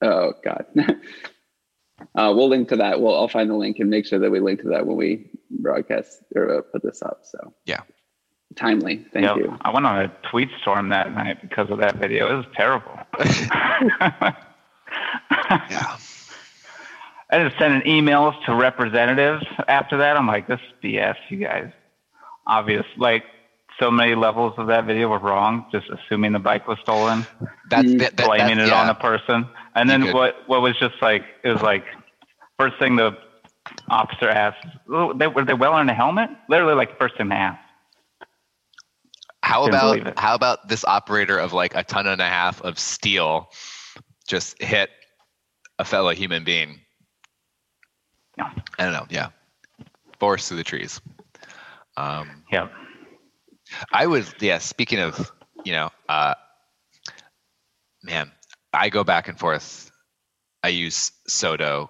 oh 0.02 0.34
god. 0.43 0.66
uh, 2.16 2.34
we'll 2.36 2.49
link 2.49 2.70
to 2.70 2.78
that. 2.78 3.02
We'll 3.02 3.16
I'll 3.16 3.28
find 3.28 3.49
the 3.49 3.56
link 3.56 3.80
and 3.80 3.89
make 3.89 4.06
sure 4.06 4.20
that 4.20 4.32
we 4.32 4.39
link 4.39 4.62
to 4.62 4.70
that 4.70 4.86
when 4.86 4.97
we 4.97 5.30
broadcast 5.49 6.24
or 6.36 6.58
uh, 6.58 6.62
put 6.62 6.84
this 6.84 7.02
up. 7.02 7.22
So 7.24 7.54
yeah, 7.66 7.82
timely. 8.56 9.06
Thank 9.14 9.26
yep. 9.26 9.38
you. 9.38 9.58
I 9.62 9.72
went 9.72 9.86
on 9.86 10.02
a 10.02 10.12
tweet 10.30 10.49
storm 10.62 10.89
that 10.89 11.14
night 11.14 11.41
because 11.41 11.70
of 11.70 11.80
that 11.80 11.97
video. 11.97 12.32
It 12.32 12.38
was 12.38 12.45
terrible. 12.56 12.97
yeah. 15.70 15.97
I 17.32 17.43
just 17.43 17.58
sending 17.58 17.82
emails 17.84 18.34
to 18.45 18.54
representatives 18.54 19.45
after 19.68 19.97
that. 19.97 20.18
I'm 20.18 20.28
like, 20.28 20.47
this 20.47 20.60
is 20.60 20.74
BS, 20.84 21.16
you 21.30 21.38
guys. 21.38 21.72
Obvious, 22.45 22.86
like 22.97 23.24
so 23.80 23.89
many 23.89 24.16
levels 24.16 24.54
of 24.58 24.68
that 24.68 24.86
video 24.86 25.08
were 25.08 25.20
wrong. 25.20 25.66
Just 25.72 25.88
assuming 25.89 26.34
the 26.34 26.39
bike 26.39 26.68
was 26.68 26.78
stolen, 26.84 27.26
that's 27.70 27.89
that, 27.95 28.18
that, 28.18 28.26
blaming 28.26 28.60
it 28.60 28.68
yeah. 28.68 28.82
on 28.82 28.88
the 28.88 28.93
person, 28.93 29.47
and 29.76 29.89
then 29.89 30.13
what? 30.13 30.36
What 30.47 30.61
was 30.61 30.78
just 30.78 30.95
like 31.01 31.24
it 31.43 31.49
was 31.49 31.61
like 31.61 31.86
first 32.57 32.78
thing 32.80 32.95
the 32.95 33.17
officer 33.89 34.30
asked, 34.30 34.65
oh, 34.89 35.13
they, 35.13 35.28
were 35.28 35.45
they 35.45 35.53
wearing 35.53 35.89
a 35.89 35.93
helmet? 35.93 36.30
Literally, 36.49 36.76
like 36.76 36.97
first 36.97 37.17
thing 37.17 37.30
they 37.30 37.36
asked. 37.36 37.59
How 39.43 39.65
about 39.65 40.19
how 40.19 40.36
about 40.36 40.67
this 40.67 40.86
operator 40.86 41.38
of 41.38 41.51
like 41.51 41.76
a 41.76 41.84
ton 41.84 42.07
and 42.07 42.22
a 42.22 42.28
half 42.28 42.61
of 42.61 42.78
steel 42.78 43.49
just 44.28 44.61
hit 44.61 44.89
a 45.80 45.86
fellow 45.86 46.11
human 46.11 46.43
being? 46.43 46.80
Yeah. 48.38 48.51
I 48.78 48.84
don't 48.84 48.93
know. 48.93 49.07
Yeah. 49.09 49.30
Forest 50.19 50.47
through 50.47 50.57
the 50.57 50.63
trees. 50.63 51.01
Um, 51.97 52.43
yeah. 52.51 52.69
I 53.91 54.07
was, 54.07 54.34
yeah, 54.39 54.59
speaking 54.59 54.99
of, 54.99 55.32
you 55.63 55.74
know, 55.74 55.89
uh, 56.07 56.36
man, 58.03 58.32
I 58.74 58.89
go 58.89 59.03
back 59.03 59.28
and 59.28 59.38
forth. 59.38 59.91
I 60.63 60.69
use 60.69 61.11
SODO 61.28 61.89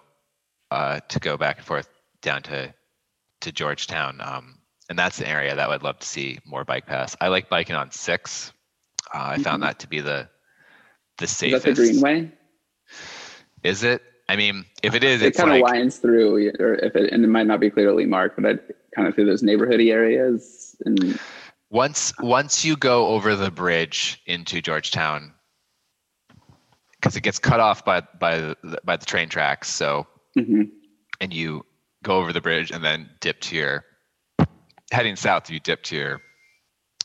uh, 0.71 0.99
to 1.09 1.19
go 1.19 1.37
back 1.37 1.57
and 1.57 1.65
forth 1.65 1.89
down 2.21 2.43
to, 2.43 2.73
to 3.41 3.51
Georgetown. 3.51 4.19
Um, 4.21 4.59
and 4.89 4.97
that's 4.97 5.19
an 5.19 5.27
area 5.27 5.55
that 5.55 5.69
I'd 5.69 5.83
love 5.83 5.99
to 5.99 6.07
see 6.07 6.39
more 6.45 6.63
bike 6.63 6.85
paths. 6.85 7.15
I 7.21 7.27
like 7.27 7.49
biking 7.49 7.75
on 7.75 7.91
six. 7.91 8.51
Uh, 9.13 9.17
I 9.17 9.33
mm-hmm. 9.33 9.43
found 9.43 9.63
that 9.63 9.79
to 9.79 9.87
be 9.87 9.99
the, 10.01 10.29
the 11.17 11.27
safest. 11.27 11.67
Is 11.67 11.77
that 11.77 11.81
the 11.81 11.91
Greenway? 11.91 12.31
Is 13.63 13.83
it? 13.83 14.01
I 14.27 14.37
mean, 14.37 14.65
if 14.81 14.95
it 14.95 15.03
is, 15.03 15.21
it 15.21 15.35
kind 15.35 15.49
like, 15.49 15.63
of 15.63 15.69
winds 15.69 15.97
through, 15.97 16.53
or 16.59 16.75
if 16.75 16.95
it, 16.95 17.11
and 17.11 17.23
it 17.23 17.27
might 17.27 17.47
not 17.47 17.59
be 17.59 17.69
clearly 17.69 18.05
marked, 18.05 18.41
but 18.41 18.45
I 18.45 18.57
kind 18.95 19.07
of 19.07 19.13
through 19.13 19.25
those 19.25 19.43
neighborhoody 19.43 19.91
areas. 19.91 20.73
And 20.85 21.19
once 21.69 22.13
once 22.19 22.63
you 22.63 22.77
go 22.77 23.07
over 23.07 23.35
the 23.35 23.51
bridge 23.51 24.21
into 24.25 24.61
Georgetown, 24.61 25.33
because 27.01 27.15
it 27.15 27.21
gets 27.21 27.39
cut 27.39 27.59
off 27.59 27.83
by 27.83 28.01
by 28.19 28.37
the, 28.37 28.79
by 28.83 28.95
the 28.95 29.05
train 29.05 29.27
tracks, 29.27 29.69
so 29.69 30.07
mm-hmm. 30.37 30.63
and 31.19 31.33
you 31.33 31.65
go 32.03 32.17
over 32.17 32.31
the 32.31 32.41
bridge 32.41 32.71
and 32.71 32.83
then 32.83 33.09
dip 33.19 33.39
to 33.41 33.55
your 33.55 33.85
heading 34.91 35.15
south. 35.15 35.49
You 35.49 35.59
dip 35.59 35.83
to 35.83 35.95
your 35.95 36.21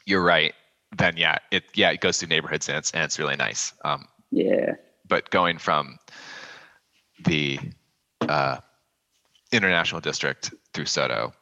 your 0.04 0.22
right. 0.22 0.54
Then 0.96 1.16
yeah, 1.16 1.38
it 1.50 1.64
yeah 1.74 1.90
it 1.90 2.00
goes 2.00 2.18
through 2.18 2.28
neighborhoods 2.28 2.68
and 2.68 2.78
it's 2.78 2.90
and 2.92 3.02
it's 3.02 3.18
really 3.18 3.36
nice. 3.36 3.72
Um, 3.84 4.06
yeah. 4.30 4.74
But 5.08 5.30
going 5.30 5.58
from 5.58 5.98
the 7.24 7.58
uh, 8.20 8.58
international 9.52 10.00
district 10.00 10.52
through 10.74 10.84
SoDo, 10.84 11.32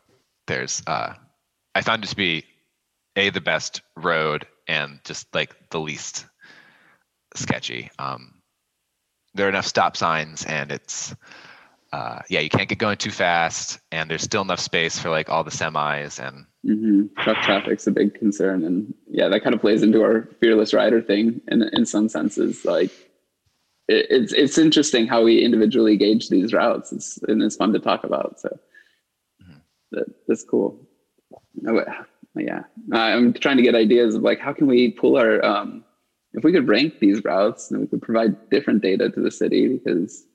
there's 0.46 0.82
uh, 0.86 1.14
I 1.74 1.80
found 1.80 2.04
it 2.04 2.08
to 2.08 2.16
be 2.16 2.44
a 3.16 3.30
the 3.30 3.40
best 3.40 3.82
road 3.96 4.46
and 4.68 5.00
just 5.04 5.34
like 5.34 5.54
the 5.70 5.80
least 5.80 6.26
sketchy. 7.34 7.90
Um, 7.98 8.33
there 9.34 9.46
are 9.46 9.48
enough 9.48 9.66
stop 9.66 9.96
signs 9.96 10.44
and 10.44 10.72
it's 10.72 11.14
uh, 11.92 12.20
yeah 12.28 12.40
you 12.40 12.48
can't 12.48 12.68
get 12.68 12.78
going 12.78 12.96
too 12.96 13.10
fast 13.10 13.78
and 13.92 14.10
there's 14.10 14.22
still 14.22 14.42
enough 14.42 14.60
space 14.60 14.98
for 14.98 15.10
like 15.10 15.28
all 15.28 15.44
the 15.44 15.50
semis 15.50 16.18
and 16.18 16.46
mm-hmm. 16.66 17.06
truck 17.22 17.40
traffic's 17.42 17.86
a 17.86 17.92
big 17.92 18.14
concern 18.14 18.64
and 18.64 18.92
yeah 19.08 19.28
that 19.28 19.42
kind 19.42 19.54
of 19.54 19.60
plays 19.60 19.82
into 19.82 20.02
our 20.02 20.28
fearless 20.40 20.74
rider 20.74 21.00
thing 21.00 21.40
in 21.48 21.62
in 21.72 21.86
some 21.86 22.08
senses 22.08 22.64
like 22.64 22.90
it's 23.88 24.32
it's 24.32 24.58
interesting 24.58 25.06
how 25.06 25.22
we 25.22 25.44
individually 25.44 25.96
gauge 25.96 26.28
these 26.28 26.52
routes. 26.52 26.92
It's, 26.92 27.18
and 27.28 27.42
it's 27.42 27.56
fun 27.56 27.72
to 27.72 27.78
talk 27.78 28.04
about. 28.04 28.40
So 28.40 28.48
mm-hmm. 29.42 29.58
that, 29.92 30.06
that's 30.26 30.44
cool. 30.44 30.80
Oh, 31.66 31.84
yeah, 32.36 32.62
I'm 32.92 33.32
trying 33.32 33.58
to 33.58 33.62
get 33.62 33.74
ideas 33.74 34.14
of 34.14 34.22
like 34.22 34.40
how 34.40 34.52
can 34.52 34.66
we 34.66 34.90
pull 34.90 35.16
our 35.16 35.44
um, 35.44 35.84
if 36.34 36.44
we 36.44 36.52
could 36.52 36.68
rank 36.68 36.98
these 36.98 37.24
routes 37.24 37.70
and 37.70 37.80
we 37.80 37.86
could 37.86 38.02
provide 38.02 38.50
different 38.50 38.82
data 38.82 39.08
to 39.08 39.20
the 39.20 39.30
city 39.30 39.68
because 39.68 40.26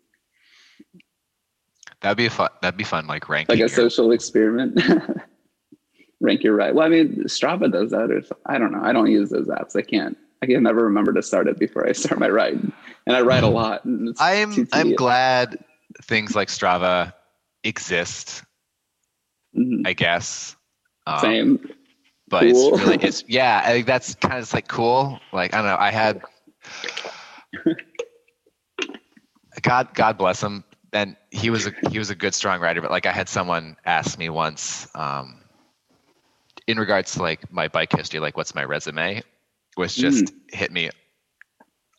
that'd 2.02 2.18
be 2.18 2.30
fun. 2.30 2.50
That'd 2.62 2.78
be 2.78 2.84
fun, 2.84 3.06
like 3.08 3.30
ranking 3.30 3.54
like 3.54 3.58
a 3.58 3.60
your... 3.60 3.70
social 3.70 4.12
experiment. 4.12 4.82
Rank 6.22 6.44
your 6.44 6.54
ride. 6.54 6.76
Well, 6.76 6.86
I 6.86 6.90
mean, 6.90 7.24
Strava 7.28 7.72
does 7.72 7.92
that, 7.92 8.12
or 8.12 8.22
I 8.46 8.58
don't 8.58 8.74
know. 8.74 8.82
I 8.84 8.92
don't 8.92 9.10
use 9.10 9.30
those 9.30 9.48
apps. 9.48 9.78
I 9.78 9.82
can't. 9.82 10.18
I 10.42 10.48
can 10.48 10.64
never 10.64 10.84
remember 10.84 11.14
to 11.14 11.22
start 11.22 11.48
it 11.48 11.58
before 11.58 11.88
I 11.88 11.94
start 11.94 12.20
my 12.20 12.28
ride, 12.28 12.60
and 13.08 13.16
I 13.16 13.22
ride 13.22 13.44
a 13.44 13.48
lot. 13.48 13.84
I'm 14.20 14.68
I'm 14.74 14.96
glad 14.96 15.64
things 16.04 16.36
like 16.36 16.50
Strava 16.50 17.14
exist. 17.64 18.44
Mm-hmm. 19.58 19.88
I 19.88 19.94
guess. 19.94 20.58
Um, 21.08 21.20
Same. 21.20 21.70
But 22.30 22.44
cool. 22.44 22.74
it's 22.74 22.84
really 22.84 22.98
it's 23.04 23.24
yeah. 23.28 23.62
I 23.66 23.72
think 23.72 23.88
that's 23.88 24.16
kind 24.16 24.42
of 24.42 24.54
like 24.54 24.68
cool. 24.68 25.20
Like 25.32 25.54
I 25.54 25.58
don't 25.58 25.68
know. 25.68 25.78
I 25.80 25.92
had. 25.92 26.22
God 29.62 29.94
God 29.94 30.18
bless 30.18 30.42
him. 30.42 30.64
And 30.94 31.16
he 31.32 31.50
was 31.50 31.68
a 31.68 31.74
he 31.92 32.00
was 32.00 32.10
a 32.10 32.16
good 32.16 32.34
strong 32.34 32.62
rider. 32.62 32.82
But 32.82 32.92
like 32.92 33.06
I 33.06 33.12
had 33.12 33.30
someone 33.30 33.76
ask 33.86 34.18
me 34.18 34.30
once. 34.30 34.88
Um, 34.96 35.42
in 36.68 36.78
regards 36.80 37.14
to 37.14 37.22
like 37.22 37.52
my 37.52 37.68
bike 37.68 37.92
history, 37.96 38.20
like 38.20 38.38
what's 38.38 38.56
my 38.56 38.64
resume? 38.64 39.24
was 39.80 39.96
just 39.96 40.26
mm. 40.26 40.34
hit 40.52 40.72
me 40.72 40.90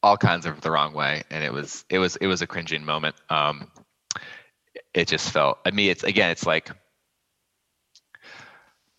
all 0.03 0.17
kinds 0.17 0.47
of 0.47 0.61
the 0.61 0.71
wrong 0.71 0.93
way, 0.93 1.23
and 1.31 1.43
it 1.43 1.53
was 1.53 1.85
it 1.89 1.99
was 1.99 2.17
it 2.17 2.27
was 2.27 2.43
a 2.43 2.47
cringing 2.47 2.85
moment. 2.85 3.17
Um, 3.31 3.71
it 4.95 5.09
just 5.09 5.31
felt. 5.31 5.59
I 5.65 5.71
mean, 5.71 5.91
it's 5.91 6.05
again, 6.05 6.31
it's 6.31 6.47
like 6.47 6.71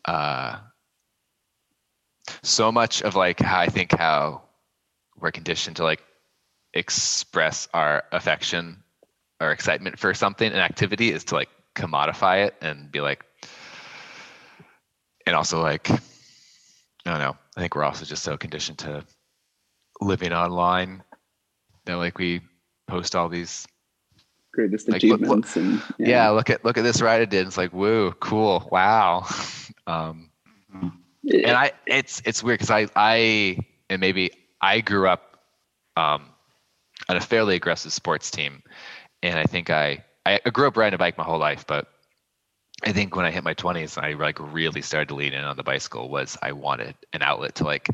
uh, 0.05 0.57
so 2.43 2.71
much 2.71 3.01
of 3.01 3.15
like 3.15 3.39
how 3.39 3.59
I 3.59 3.67
think 3.67 3.97
how 3.97 4.41
we're 5.17 5.31
conditioned 5.31 5.77
to 5.77 5.83
like 5.83 6.03
express 6.73 7.67
our 7.73 8.03
affection 8.11 8.83
or 9.39 9.51
excitement 9.51 9.99
for 9.99 10.13
something 10.13 10.51
an 10.51 10.59
activity 10.59 11.11
is 11.11 11.23
to 11.25 11.35
like 11.35 11.49
commodify 11.75 12.45
it 12.45 12.55
and 12.61 12.91
be 12.91 13.01
like 13.01 13.25
and 15.25 15.35
also 15.35 15.61
like 15.61 15.89
I 15.89 17.09
don't 17.09 17.19
know. 17.19 17.35
I 17.57 17.61
think 17.61 17.75
we're 17.75 17.83
also 17.83 18.05
just 18.05 18.23
so 18.23 18.37
conditioned 18.37 18.77
to 18.79 19.03
living 19.99 20.33
online 20.33 21.03
that 21.85 21.95
like 21.95 22.17
we 22.17 22.41
post 22.87 23.15
all 23.15 23.29
these 23.29 23.67
greatest 24.53 24.87
like, 24.87 24.97
achievements 24.97 25.27
look, 25.27 25.45
look, 25.45 25.55
and 25.55 25.81
yeah. 25.97 26.07
yeah. 26.07 26.29
look 26.29 26.49
at 26.49 26.63
look 26.63 26.77
at 26.77 26.83
this 26.83 27.01
ride 27.01 27.21
I 27.21 27.25
did. 27.25 27.47
It's 27.47 27.57
like 27.57 27.73
woo, 27.73 28.11
cool, 28.19 28.67
wow. 28.71 29.25
um, 29.87 30.29
yeah. 30.73 30.89
And 31.23 31.51
I 31.51 31.71
it's 31.85 32.21
it's 32.25 32.43
weird 32.43 32.59
because 32.59 32.71
I 32.71 32.87
I 32.95 33.59
and 33.89 33.99
maybe 33.99 34.31
I 34.61 34.81
grew 34.81 35.07
up 35.07 35.37
um, 35.97 36.29
on 37.09 37.17
a 37.17 37.21
fairly 37.21 37.55
aggressive 37.55 37.93
sports 37.93 38.31
team, 38.31 38.63
and 39.21 39.37
I 39.37 39.43
think 39.43 39.69
I 39.69 40.03
I 40.25 40.39
grew 40.51 40.67
up 40.67 40.77
riding 40.77 40.95
a 40.95 40.97
bike 40.97 41.17
my 41.17 41.23
whole 41.23 41.39
life, 41.39 41.65
but 41.67 41.87
I 42.83 42.91
think 42.91 43.15
when 43.15 43.25
I 43.25 43.31
hit 43.31 43.43
my 43.43 43.53
20s, 43.53 44.01
I 44.01 44.13
like 44.13 44.37
really 44.39 44.81
started 44.81 45.09
to 45.09 45.15
lean 45.15 45.33
in 45.33 45.43
on 45.43 45.55
the 45.55 45.63
bicycle 45.63 46.09
was 46.09 46.37
I 46.41 46.51
wanted 46.51 46.95
an 47.13 47.21
outlet 47.21 47.55
to 47.55 47.63
like 47.63 47.89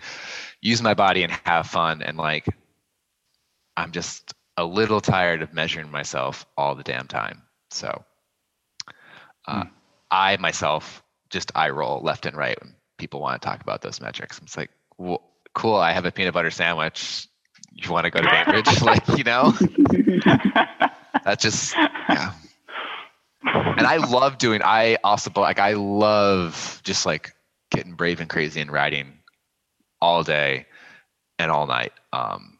use 0.61 0.81
my 0.81 0.93
body 0.93 1.23
and 1.23 1.31
have 1.45 1.67
fun 1.67 2.01
and 2.01 2.17
like 2.17 2.45
I'm 3.75 3.91
just 3.91 4.33
a 4.55 4.63
little 4.63 5.01
tired 5.01 5.41
of 5.41 5.53
measuring 5.53 5.91
myself 5.91 6.45
all 6.57 6.73
the 6.73 6.83
damn 6.83 7.07
time. 7.07 7.43
So 7.69 8.03
uh, 9.47 9.63
mm. 9.63 9.69
I 10.09 10.37
myself 10.37 11.03
just 11.29 11.51
eye 11.53 11.69
roll 11.69 12.01
left 12.01 12.25
and 12.25 12.37
right 12.37 12.57
people 12.97 13.21
want 13.21 13.41
to 13.41 13.45
talk 13.45 13.61
about 13.61 13.81
those 13.81 14.01
metrics. 14.01 14.39
It's 14.39 14.57
like, 14.57 14.71
well, 14.97 15.21
cool. 15.53 15.75
I 15.75 15.91
have 15.91 16.05
a 16.05 16.11
peanut 16.11 16.33
butter 16.33 16.51
sandwich. 16.51 17.27
You 17.71 17.91
want 17.91 18.05
to 18.05 18.09
go 18.09 18.21
to 18.21 18.29
Bainbridge? 18.29 18.81
like, 18.81 19.07
you 19.17 19.23
know, 19.23 19.51
that 21.23 21.37
just, 21.39 21.75
yeah 21.75 22.33
and 23.77 23.85
I 23.85 23.97
love 23.97 24.37
doing. 24.37 24.61
I 24.63 24.97
also 25.03 25.31
like. 25.35 25.59
I 25.59 25.73
love 25.73 26.81
just 26.83 27.05
like 27.05 27.33
getting 27.71 27.93
brave 27.93 28.19
and 28.19 28.29
crazy 28.29 28.61
and 28.61 28.71
riding 28.71 29.19
all 30.01 30.23
day 30.23 30.65
and 31.39 31.51
all 31.51 31.67
night. 31.67 31.93
Um, 32.13 32.59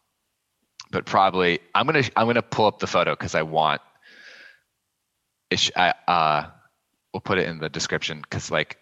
but 0.92 1.06
probably 1.06 1.60
I'm 1.74 1.86
gonna 1.86 2.04
I'm 2.16 2.28
gonna 2.28 2.42
pull 2.42 2.66
up 2.66 2.80
the 2.80 2.88
photo 2.88 3.12
because 3.12 3.36
I 3.36 3.42
want. 3.44 3.82
I 5.76 5.94
uh, 6.08 6.48
we'll 7.14 7.22
put 7.22 7.40
it 7.40 7.48
in 7.48 7.60
the 7.60 7.70
description 7.70 8.22
because 8.22 8.52
like 8.52 8.78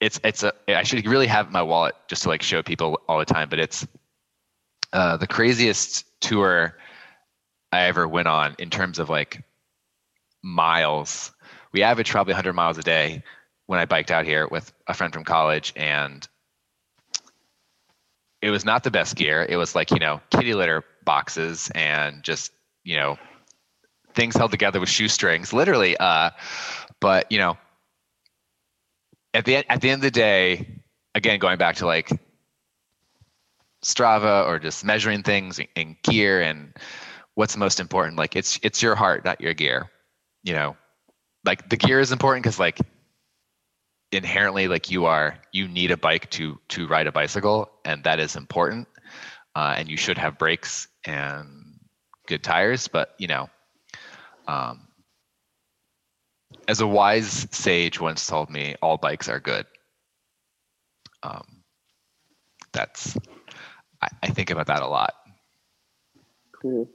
it's 0.00 0.20
it's 0.24 0.42
a 0.42 0.52
I 0.68 0.82
should 0.82 1.06
really 1.06 1.26
have 1.26 1.50
my 1.50 1.62
wallet 1.62 1.94
just 2.08 2.22
to 2.22 2.28
like 2.28 2.42
show 2.42 2.62
people 2.62 3.00
all 3.08 3.18
the 3.18 3.24
time, 3.24 3.48
but 3.48 3.58
it's 3.58 3.86
uh, 4.92 5.16
the 5.16 5.26
craziest 5.26 6.04
tour 6.20 6.76
I 7.72 7.82
ever 7.82 8.06
went 8.06 8.28
on 8.28 8.54
in 8.58 8.70
terms 8.70 8.98
of 8.98 9.08
like 9.08 9.42
miles. 10.42 11.32
We 11.72 11.82
averaged 11.82 12.10
probably 12.10 12.32
100 12.32 12.52
miles 12.52 12.78
a 12.78 12.82
day 12.82 13.22
when 13.66 13.78
I 13.78 13.84
biked 13.84 14.10
out 14.10 14.24
here 14.24 14.46
with 14.48 14.72
a 14.86 14.94
friend 14.94 15.12
from 15.12 15.24
college, 15.24 15.72
and 15.76 16.26
it 18.40 18.50
was 18.50 18.64
not 18.64 18.84
the 18.84 18.90
best 18.90 19.16
gear. 19.16 19.46
It 19.48 19.56
was 19.56 19.74
like 19.74 19.90
you 19.90 19.98
know 19.98 20.20
kitty 20.30 20.54
litter 20.54 20.84
boxes 21.04 21.70
and 21.74 22.22
just 22.22 22.52
you 22.84 22.96
know 22.96 23.18
things 24.14 24.34
held 24.34 24.50
together 24.50 24.80
with 24.80 24.88
shoestrings, 24.88 25.52
literally. 25.52 25.96
Uh, 25.96 26.30
but 27.00 27.30
you 27.30 27.38
know, 27.38 27.58
at 29.36 29.44
the 29.44 29.56
at 29.70 29.80
the 29.80 29.90
end 29.90 29.98
of 29.98 30.02
the 30.02 30.10
day, 30.10 30.80
again, 31.14 31.38
going 31.38 31.58
back 31.58 31.76
to 31.76 31.86
like 31.86 32.10
Strava 33.84 34.46
or 34.46 34.58
just 34.58 34.84
measuring 34.84 35.22
things 35.22 35.60
in, 35.74 35.96
gear 36.02 36.40
and 36.40 36.74
what's 37.34 37.56
most 37.56 37.78
important. 37.78 38.16
Like 38.16 38.34
it's 38.34 38.58
it's 38.62 38.82
your 38.82 38.94
heart, 38.94 39.24
not 39.24 39.40
your 39.40 39.54
gear. 39.54 39.90
You 40.42 40.54
know, 40.54 40.76
like 41.44 41.68
the 41.68 41.76
gear 41.76 42.00
is 42.00 42.12
important 42.12 42.44
because 42.44 42.58
like 42.58 42.78
inherently 44.12 44.68
like 44.68 44.90
you 44.90 45.04
are 45.04 45.38
you 45.52 45.68
need 45.68 45.90
a 45.90 45.96
bike 45.96 46.30
to 46.30 46.58
to 46.68 46.86
ride 46.86 47.06
a 47.06 47.12
bicycle 47.12 47.68
and 47.84 48.04
that 48.04 48.20
is 48.20 48.36
important 48.36 48.86
uh, 49.56 49.74
and 49.76 49.88
you 49.88 49.96
should 49.96 50.16
have 50.16 50.38
brakes 50.38 50.86
and 51.04 51.48
good 52.28 52.42
tires 52.42 52.86
but 52.86 53.14
you 53.18 53.26
know 53.26 53.50
um, 54.46 54.85
as 56.68 56.80
a 56.80 56.86
wise 56.86 57.46
sage 57.50 58.00
once 58.00 58.26
told 58.26 58.50
me, 58.50 58.76
all 58.82 58.96
bikes 58.96 59.28
are 59.28 59.40
good. 59.40 59.66
Um, 61.22 61.62
that's 62.72 63.16
I, 64.02 64.08
I, 64.22 64.28
think 64.28 64.50
about 64.50 64.66
that 64.66 64.82
a 64.82 64.86
lot. 64.86 65.14
Cool. 66.60 66.88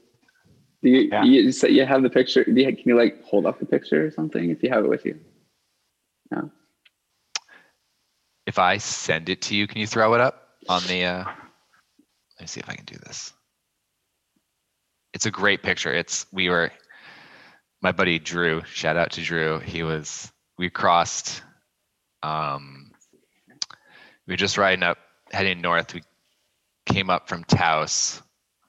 Do 0.83 0.89
you, 0.89 1.09
yeah. 1.11 1.23
you 1.23 1.51
say 1.51 1.69
you 1.69 1.85
have 1.85 2.03
the 2.03 2.09
picture? 2.09 2.43
Do 2.43 2.53
you, 2.53 2.75
can 2.75 2.83
you 2.85 2.97
like 2.97 3.23
hold 3.23 3.45
up 3.45 3.59
the 3.59 3.65
picture 3.65 4.05
or 4.05 4.11
something 4.11 4.49
if 4.49 4.63
you 4.63 4.69
have 4.69 4.85
it 4.85 4.89
with 4.89 5.05
you? 5.05 5.19
No. 6.29 6.51
If 8.45 8.57
I 8.57 8.77
send 8.77 9.29
it 9.29 9.41
to 9.43 9.55
you, 9.55 9.67
can 9.67 9.79
you 9.79 9.87
throw 9.87 10.13
it 10.13 10.21
up 10.21 10.49
on 10.69 10.81
the? 10.87 11.03
Uh, 11.03 11.23
let 11.23 12.41
me 12.41 12.47
see 12.47 12.59
if 12.59 12.69
I 12.69 12.75
can 12.75 12.85
do 12.85 12.97
this. 13.05 13.33
It's 15.13 15.25
a 15.25 15.31
great 15.31 15.61
picture. 15.61 15.93
It's 15.93 16.25
we 16.31 16.49
were 16.49 16.71
my 17.81 17.91
buddy 17.91 18.19
Drew, 18.19 18.61
shout 18.65 18.95
out 18.95 19.11
to 19.11 19.21
Drew. 19.21 19.59
He 19.59 19.83
was 19.83 20.31
we 20.57 20.69
crossed 20.69 21.41
um 22.21 22.91
we 24.27 24.33
were 24.33 24.37
just 24.37 24.57
riding 24.57 24.83
up 24.83 24.97
heading 25.31 25.61
north. 25.61 25.93
We 25.93 26.03
came 26.85 27.09
up 27.09 27.27
from 27.27 27.43
Taos 27.43 28.21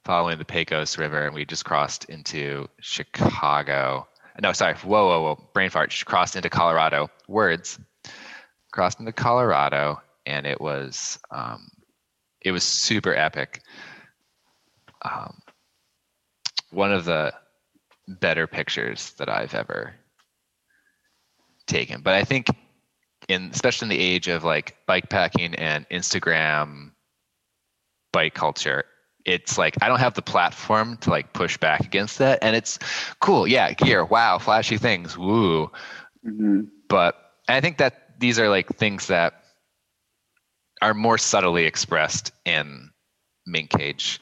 following 0.03 0.37
the 0.37 0.45
Pecos 0.45 0.97
River 0.97 1.25
and 1.25 1.35
we 1.35 1.45
just 1.45 1.65
crossed 1.65 2.05
into 2.05 2.67
Chicago. 2.81 4.07
No, 4.41 4.51
sorry. 4.51 4.73
Whoa, 4.75 5.07
whoa, 5.07 5.21
whoa. 5.21 5.49
Brain 5.53 5.69
fart. 5.69 5.91
Just 5.91 6.05
crossed 6.05 6.35
into 6.35 6.49
Colorado. 6.49 7.09
Words. 7.27 7.79
Crossed 8.71 8.99
into 8.99 9.11
Colorado 9.11 10.01
and 10.25 10.47
it 10.47 10.59
was 10.59 11.19
um 11.29 11.69
it 12.41 12.51
was 12.51 12.63
super 12.63 13.15
epic. 13.15 13.61
Um, 15.01 15.41
one 16.71 16.91
of 16.91 17.05
the 17.05 17.33
better 18.07 18.47
pictures 18.47 19.11
that 19.17 19.29
I've 19.29 19.53
ever 19.53 19.95
taken. 21.67 22.01
But 22.01 22.15
I 22.15 22.23
think 22.23 22.47
in 23.29 23.49
especially 23.53 23.85
in 23.85 23.89
the 23.89 24.03
age 24.03 24.27
of 24.27 24.43
like 24.43 24.77
bike 24.85 25.09
packing 25.09 25.55
and 25.55 25.87
Instagram 25.89 26.91
bike 28.11 28.33
culture, 28.33 28.85
it's 29.25 29.57
like 29.57 29.75
I 29.81 29.87
don't 29.87 29.99
have 29.99 30.13
the 30.13 30.21
platform 30.21 30.97
to 30.97 31.09
like 31.09 31.33
push 31.33 31.57
back 31.57 31.81
against 31.81 32.17
that. 32.19 32.39
And 32.41 32.55
it's 32.55 32.79
cool, 33.19 33.47
yeah, 33.47 33.73
gear, 33.73 34.03
wow, 34.03 34.37
flashy 34.37 34.77
things, 34.77 35.17
woo. 35.17 35.71
Mm-hmm. 36.25 36.61
But 36.89 37.15
I 37.47 37.61
think 37.61 37.77
that 37.77 38.19
these 38.19 38.39
are 38.39 38.49
like 38.49 38.67
things 38.75 39.07
that 39.07 39.43
are 40.81 40.93
more 40.93 41.17
subtly 41.17 41.65
expressed 41.65 42.31
in 42.45 42.91
Mink 43.45 43.69
Cage 43.69 44.19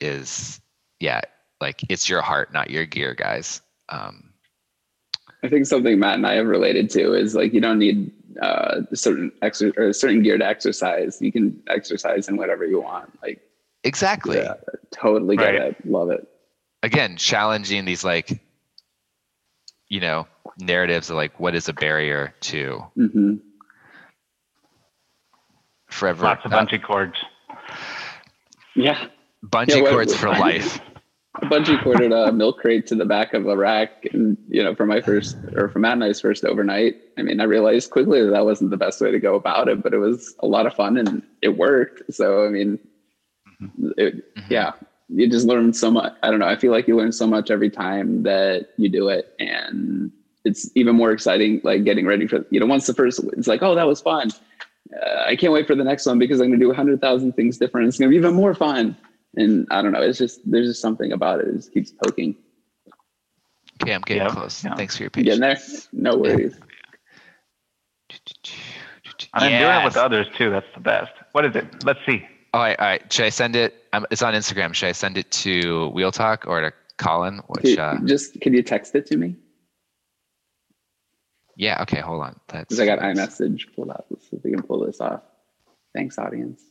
is 0.00 0.60
yeah, 1.00 1.20
like 1.62 1.80
it's 1.88 2.08
your 2.08 2.20
heart, 2.20 2.52
not 2.52 2.68
your 2.68 2.84
gear, 2.84 3.14
guys. 3.14 3.62
Um, 3.88 4.34
I 5.42 5.48
think 5.48 5.64
something 5.64 5.98
Matt 5.98 6.16
and 6.16 6.26
I 6.26 6.34
have 6.34 6.46
related 6.46 6.90
to 6.90 7.14
is 7.14 7.34
like 7.34 7.54
you 7.54 7.60
don't 7.60 7.78
need 7.78 8.12
uh, 8.42 8.82
certain 8.92 9.32
exer- 9.42 9.76
or 9.78 9.92
certain 9.92 10.22
gear 10.22 10.36
to 10.36 10.44
exercise. 10.46 11.22
You 11.22 11.32
can 11.32 11.62
exercise 11.68 12.28
in 12.28 12.36
whatever 12.36 12.66
you 12.66 12.82
want. 12.82 13.10
Like 13.22 13.40
exactly. 13.84 14.38
Yeah, 14.38 14.54
totally 14.90 15.36
get 15.36 15.54
right. 15.54 15.62
it. 15.62 15.86
Love 15.86 16.10
it. 16.10 16.28
Again, 16.82 17.16
challenging 17.16 17.84
these 17.84 18.04
like 18.04 18.42
you 19.88 20.00
know 20.00 20.26
narratives 20.58 21.08
of 21.08 21.16
like 21.16 21.38
what 21.40 21.54
is 21.54 21.68
a 21.68 21.72
barrier 21.72 22.34
to 22.40 22.82
mm-hmm. 22.98 23.36
forever. 25.86 26.24
Lots 26.24 26.44
of 26.44 26.50
bungee 26.50 26.82
cords. 26.82 27.16
Yeah. 28.74 29.06
Bungee 29.44 29.82
yeah, 29.82 29.90
cords 29.90 30.14
for 30.14 30.28
life. 30.28 30.80
Bungee 31.40 31.82
corded 31.82 32.12
a 32.12 32.30
milk 32.32 32.58
crate 32.58 32.86
to 32.88 32.94
the 32.94 33.06
back 33.06 33.32
of 33.32 33.46
a 33.46 33.56
rack, 33.56 34.06
and 34.12 34.36
you 34.48 34.62
know, 34.62 34.74
for 34.74 34.84
my 34.84 35.00
first 35.00 35.36
or 35.56 35.68
for 35.68 35.78
Matt 35.78 35.94
and 35.94 36.04
I's 36.04 36.20
first 36.20 36.44
overnight. 36.44 36.96
I 37.16 37.22
mean, 37.22 37.40
I 37.40 37.44
realized 37.44 37.90
quickly 37.90 38.22
that 38.22 38.30
that 38.30 38.44
wasn't 38.44 38.70
the 38.70 38.76
best 38.76 39.00
way 39.00 39.10
to 39.10 39.18
go 39.18 39.34
about 39.34 39.68
it, 39.68 39.82
but 39.82 39.94
it 39.94 39.98
was 39.98 40.34
a 40.40 40.46
lot 40.46 40.66
of 40.66 40.74
fun 40.74 40.98
and 40.98 41.22
it 41.40 41.56
worked. 41.56 42.02
So, 42.12 42.44
I 42.44 42.48
mean, 42.48 42.78
mm-hmm. 43.62 43.90
it, 43.96 44.36
mm-hmm. 44.36 44.52
yeah, 44.52 44.72
you 45.08 45.28
just 45.28 45.46
learn 45.46 45.72
so 45.72 45.90
much. 45.90 46.14
I 46.22 46.30
don't 46.30 46.38
know. 46.38 46.48
I 46.48 46.56
feel 46.56 46.70
like 46.70 46.86
you 46.86 46.96
learn 46.96 47.12
so 47.12 47.26
much 47.26 47.50
every 47.50 47.70
time 47.70 48.24
that 48.24 48.68
you 48.76 48.90
do 48.90 49.08
it, 49.08 49.34
and 49.38 50.12
it's 50.44 50.70
even 50.74 50.96
more 50.96 51.12
exciting. 51.12 51.62
Like 51.64 51.84
getting 51.84 52.06
ready 52.06 52.26
for 52.26 52.44
you 52.50 52.60
know, 52.60 52.66
once 52.66 52.86
the 52.86 52.94
first, 52.94 53.20
it's 53.32 53.48
like, 53.48 53.62
oh, 53.62 53.74
that 53.74 53.86
was 53.86 54.02
fun. 54.02 54.30
Uh, 54.94 55.24
I 55.26 55.36
can't 55.36 55.54
wait 55.54 55.66
for 55.66 55.74
the 55.74 55.84
next 55.84 56.04
one 56.04 56.18
because 56.18 56.40
I'm 56.40 56.48
going 56.48 56.60
to 56.60 56.66
do 56.66 56.70
a 56.70 56.74
hundred 56.74 57.00
thousand 57.00 57.32
things 57.32 57.56
different. 57.56 57.88
It's 57.88 57.98
going 57.98 58.10
to 58.10 58.12
be 58.12 58.18
even 58.18 58.34
more 58.34 58.54
fun 58.54 58.98
and 59.36 59.66
I 59.70 59.82
don't 59.82 59.92
know. 59.92 60.02
It's 60.02 60.18
just 60.18 60.40
there's 60.50 60.68
just 60.68 60.80
something 60.80 61.12
about 61.12 61.40
it. 61.40 61.48
It 61.48 61.56
just 61.56 61.72
keeps 61.72 61.90
poking. 61.90 62.36
Okay, 63.82 63.94
I'm 63.94 64.02
getting 64.02 64.28
close. 64.28 64.64
Yeah. 64.64 64.74
Thanks 64.74 64.96
for 64.96 65.02
your 65.04 65.10
patience. 65.10 65.38
Getting 65.38 65.40
there? 65.40 66.12
No 66.12 66.16
worries. 66.16 66.54
I'm 69.34 69.50
yes. 69.50 69.62
doing 69.62 69.80
it 69.80 69.84
with 69.84 69.96
others 69.96 70.26
too. 70.36 70.50
That's 70.50 70.66
the 70.74 70.80
best. 70.80 71.12
What 71.32 71.44
is 71.46 71.56
it? 71.56 71.84
Let's 71.84 72.00
see. 72.06 72.26
All 72.54 72.60
right, 72.60 72.78
all 72.78 72.86
right. 72.86 73.12
Should 73.12 73.24
I 73.24 73.30
send 73.30 73.56
it? 73.56 73.86
Um, 73.94 74.06
it's 74.10 74.20
on 74.20 74.34
Instagram. 74.34 74.74
Should 74.74 74.88
I 74.88 74.92
send 74.92 75.16
it 75.16 75.30
to 75.30 75.88
Wheel 75.88 76.12
Talk 76.12 76.44
or 76.46 76.60
to 76.60 76.72
Colin? 76.98 77.40
Which 77.46 77.78
uh, 77.78 77.96
just 78.04 78.40
can 78.40 78.52
you 78.52 78.62
text 78.62 78.94
it 78.94 79.06
to 79.06 79.16
me? 79.16 79.36
Yeah. 81.56 81.80
Okay. 81.82 82.00
Hold 82.00 82.22
on. 82.22 82.40
Because 82.48 82.78
I 82.78 82.86
got 82.86 82.98
iMessage 82.98 83.74
pulled 83.74 83.90
up. 83.90 84.06
Let's 84.10 84.28
see 84.28 84.36
if 84.36 84.44
we 84.44 84.50
can 84.50 84.62
pull 84.62 84.84
this 84.84 85.00
off. 85.00 85.22
Thanks, 85.94 86.18
audience. 86.18 86.62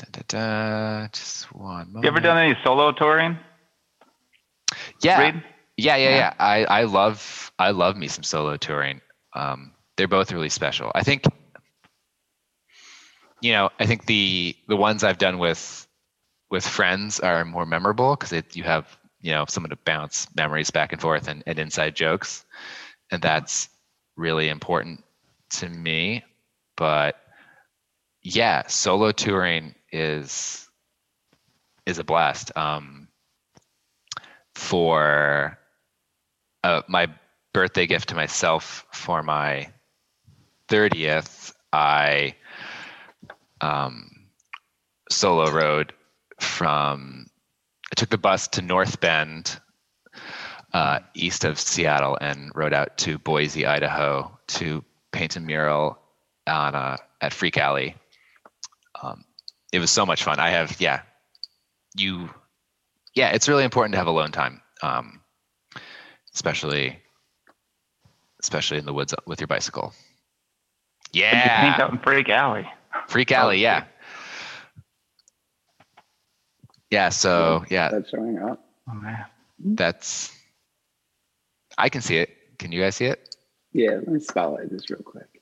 Da, 0.00 0.06
da, 0.12 0.22
da. 0.28 1.08
Just 1.08 1.52
one 1.54 1.92
moment. 1.92 2.04
You 2.04 2.08
ever 2.08 2.20
done 2.20 2.38
any 2.38 2.56
solo 2.64 2.90
touring? 2.92 3.38
Yeah. 5.02 5.20
Yeah, 5.76 5.96
yeah, 5.96 5.96
yeah, 5.96 6.16
yeah. 6.16 6.34
I, 6.38 6.64
I 6.64 6.84
love 6.84 7.52
I 7.58 7.70
love 7.70 7.96
me 7.96 8.08
some 8.08 8.22
solo 8.22 8.56
touring. 8.56 9.02
Um, 9.34 9.72
they're 9.96 10.08
both 10.08 10.32
really 10.32 10.48
special. 10.48 10.90
I 10.94 11.02
think 11.02 11.24
you 13.42 13.52
know, 13.52 13.70
I 13.78 13.84
think 13.86 14.06
the 14.06 14.56
the 14.68 14.76
ones 14.76 15.04
I've 15.04 15.18
done 15.18 15.38
with 15.38 15.86
with 16.50 16.66
friends 16.66 17.20
are 17.20 17.44
more 17.44 17.66
memorable 17.66 18.16
because 18.16 18.42
you 18.54 18.64
have 18.64 18.98
you 19.20 19.32
know 19.32 19.44
someone 19.48 19.70
to 19.70 19.76
bounce 19.84 20.28
memories 20.34 20.70
back 20.70 20.92
and 20.92 21.00
forth 21.00 21.28
and, 21.28 21.42
and 21.46 21.58
inside 21.58 21.94
jokes, 21.94 22.44
and 23.10 23.20
that's 23.20 23.68
really 24.16 24.48
important 24.48 25.04
to 25.50 25.68
me. 25.68 26.24
But 26.76 27.16
yeah, 28.22 28.66
solo 28.66 29.12
touring 29.12 29.74
is 29.92 30.68
is 31.86 31.98
a 31.98 32.04
blast. 32.04 32.56
Um, 32.56 33.08
for 34.54 35.58
uh, 36.62 36.82
my 36.88 37.08
birthday 37.52 37.86
gift 37.86 38.10
to 38.10 38.14
myself 38.14 38.86
for 38.92 39.22
my 39.22 39.70
30th, 40.68 41.52
I 41.72 42.34
um, 43.60 44.26
solo 45.10 45.50
rode 45.50 45.92
from, 46.38 47.26
I 47.90 47.94
took 47.96 48.10
the 48.10 48.18
bus 48.18 48.48
to 48.48 48.62
North 48.62 49.00
Bend, 49.00 49.58
uh, 50.72 51.00
east 51.14 51.44
of 51.44 51.58
Seattle, 51.58 52.16
and 52.20 52.52
rode 52.54 52.72
out 52.72 52.96
to 52.98 53.18
Boise, 53.18 53.66
Idaho 53.66 54.38
to 54.48 54.84
paint 55.12 55.36
a 55.36 55.40
mural 55.40 55.98
on 56.46 56.74
a, 56.74 56.98
at 57.20 57.32
Freak 57.32 57.58
Alley. 57.58 57.96
Um, 59.02 59.24
it 59.72 59.78
was 59.78 59.90
so 59.90 60.06
much 60.06 60.24
fun. 60.24 60.38
I 60.40 60.50
have, 60.50 60.80
yeah, 60.80 61.02
you, 61.96 62.30
yeah, 63.14 63.30
it's 63.30 63.48
really 63.48 63.64
important 63.64 63.92
to 63.94 63.98
have 63.98 64.06
alone 64.06 64.32
time. 64.32 64.60
Um, 64.82 65.20
especially 66.34 66.98
especially 68.40 68.78
in 68.78 68.86
the 68.86 68.92
woods 68.94 69.14
with 69.26 69.40
your 69.40 69.46
bicycle. 69.48 69.92
Yeah, 71.12 71.44
you 71.44 71.50
paint 71.50 71.78
Yeah, 71.78 71.84
out 71.84 71.92
in 71.92 71.98
Freak 71.98 72.28
Alley? 72.28 72.66
Freak 73.08 73.32
Alley. 73.32 73.60
Yeah, 73.60 73.84
yeah. 76.90 77.08
So 77.10 77.64
yeah, 77.70 77.90
That's 77.90 78.10
showing 78.10 78.38
up. 78.38 78.64
Oh 78.88 78.94
man. 78.94 79.24
that's. 79.58 80.32
I 81.78 81.88
can 81.88 82.02
see 82.02 82.18
it. 82.18 82.30
Can 82.58 82.72
you 82.72 82.80
guys 82.80 82.96
see 82.96 83.06
it? 83.06 83.36
Yeah, 83.72 83.92
let 83.92 84.08
me 84.08 84.20
spotlight 84.20 84.70
this 84.70 84.90
real 84.90 85.02
quick. 85.02 85.39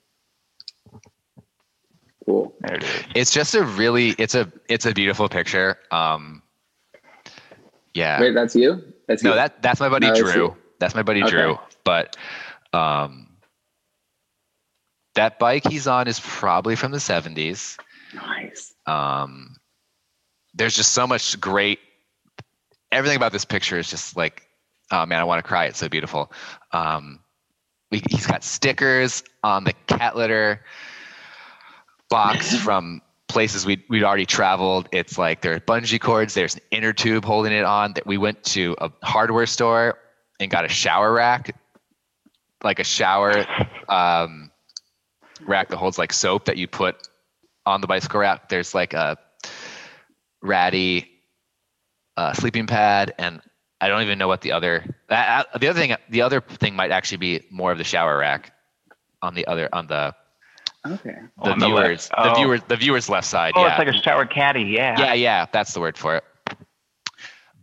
Cool. 2.29 2.53
There 2.59 2.75
it 2.75 2.83
is. 2.83 3.03
It's 3.15 3.33
just 3.33 3.55
a 3.55 3.63
really 3.63 4.09
it's 4.19 4.35
a 4.35 4.51
it's 4.67 4.85
a 4.85 4.93
beautiful 4.93 5.27
picture. 5.29 5.79
Um, 5.89 6.43
yeah. 7.95 8.21
Wait, 8.21 8.35
that's 8.35 8.55
you? 8.55 8.83
That's 9.07 9.23
No, 9.23 9.31
you? 9.31 9.35
that 9.37 9.63
that's 9.63 9.79
my 9.79 9.89
buddy 9.89 10.11
No, 10.11 10.15
Drew. 10.15 10.55
That's 10.77 10.93
my 10.93 11.01
buddy 11.01 11.23
Okay. 11.23 11.31
Drew. 11.31 11.57
But 11.83 12.17
um, 12.71 13.29
that 15.15 15.39
bike 15.39 15.67
he's 15.67 15.87
on 15.87 16.07
is 16.07 16.19
probably 16.19 16.75
from 16.75 16.91
the 16.91 16.99
'70s. 16.99 17.79
nice. 18.13 18.75
Um, 18.85 19.55
there's 20.53 20.75
just 20.75 20.91
so 20.91 21.07
much 21.07 21.41
great. 21.41 21.79
Everything 22.91 23.17
about 23.17 23.31
this 23.31 23.45
picture 23.45 23.79
is 23.79 23.89
just 23.89 24.15
like, 24.15 24.43
oh 24.91 25.07
man, 25.07 25.19
I 25.19 25.23
want 25.23 25.43
to 25.43 25.47
cry. 25.47 25.65
It's 25.65 25.79
so 25.79 25.89
beautiful. 25.89 26.31
Um, 26.73 27.21
we, 27.89 28.03
he's 28.07 28.27
got 28.27 28.43
stickers 28.43 29.23
on 29.43 29.63
the 29.63 29.73
cat 29.87 30.15
litter 30.15 30.61
box 32.09 32.55
from 32.55 33.01
places 33.27 33.65
we 33.65 33.83
we'd 33.89 34.03
already 34.03 34.25
traveled. 34.25 34.89
It's 34.91 35.17
like 35.17 35.41
there 35.41 35.53
are 35.53 35.59
bungee 35.59 35.99
cords. 35.99 36.33
There's 36.33 36.55
an 36.55 36.61
inner 36.71 36.91
tube 36.91 37.23
holding 37.23 37.53
it 37.53 37.63
on. 37.63 37.93
That 37.93 38.05
we 38.05 38.17
went 38.17 38.43
to 38.45 38.75
a 38.79 38.91
hardware 39.03 39.45
store 39.45 39.97
and 40.39 40.51
got 40.51 40.65
a 40.65 40.69
shower 40.69 41.13
rack, 41.13 41.55
like 42.63 42.79
a 42.79 42.83
shower 42.83 43.45
um, 43.87 44.51
rack 45.45 45.69
that 45.69 45.77
holds 45.77 45.97
like 45.97 46.11
soap 46.11 46.45
that 46.45 46.57
you 46.57 46.67
put 46.67 47.07
on 47.65 47.81
the 47.81 47.87
bicycle 47.87 48.19
rack. 48.19 48.49
There's 48.49 48.73
like 48.73 48.93
a 48.93 49.17
ratty 50.41 51.09
uh, 52.17 52.33
sleeping 52.33 52.67
pad, 52.67 53.13
and 53.17 53.41
I 53.79 53.87
don't 53.87 54.01
even 54.01 54.17
know 54.17 54.27
what 54.27 54.41
the 54.41 54.51
other 54.51 54.83
uh, 55.09 55.13
uh, 55.53 55.57
the 55.57 55.67
other 55.67 55.79
thing 55.79 55.95
the 56.09 56.21
other 56.23 56.41
thing 56.41 56.75
might 56.75 56.91
actually 56.91 57.17
be 57.17 57.45
more 57.49 57.71
of 57.71 57.77
the 57.77 57.83
shower 57.83 58.17
rack 58.17 58.51
on 59.21 59.35
the 59.35 59.45
other 59.47 59.69
on 59.71 59.87
the 59.87 60.15
Okay. 60.89 61.15
the 61.43 61.51
On 61.51 61.59
the 61.59 61.65
viewers 61.67 62.09
left. 62.09 62.23
the 62.23 62.31
Oh. 62.31 62.35
viewers 62.35 62.61
the 62.67 62.75
viewers 62.75 63.09
left 63.09 63.27
side. 63.27 63.53
Oh, 63.55 63.63
yeah, 63.63 63.69
it's 63.71 63.79
like 63.79 63.87
a 63.95 64.01
shower 64.01 64.25
caddy. 64.25 64.63
Yeah. 64.63 64.95
yeah, 64.99 65.13
yeah, 65.13 65.45
that's 65.51 65.73
the 65.73 65.79
word 65.79 65.97
for 65.97 66.15
it. 66.17 66.23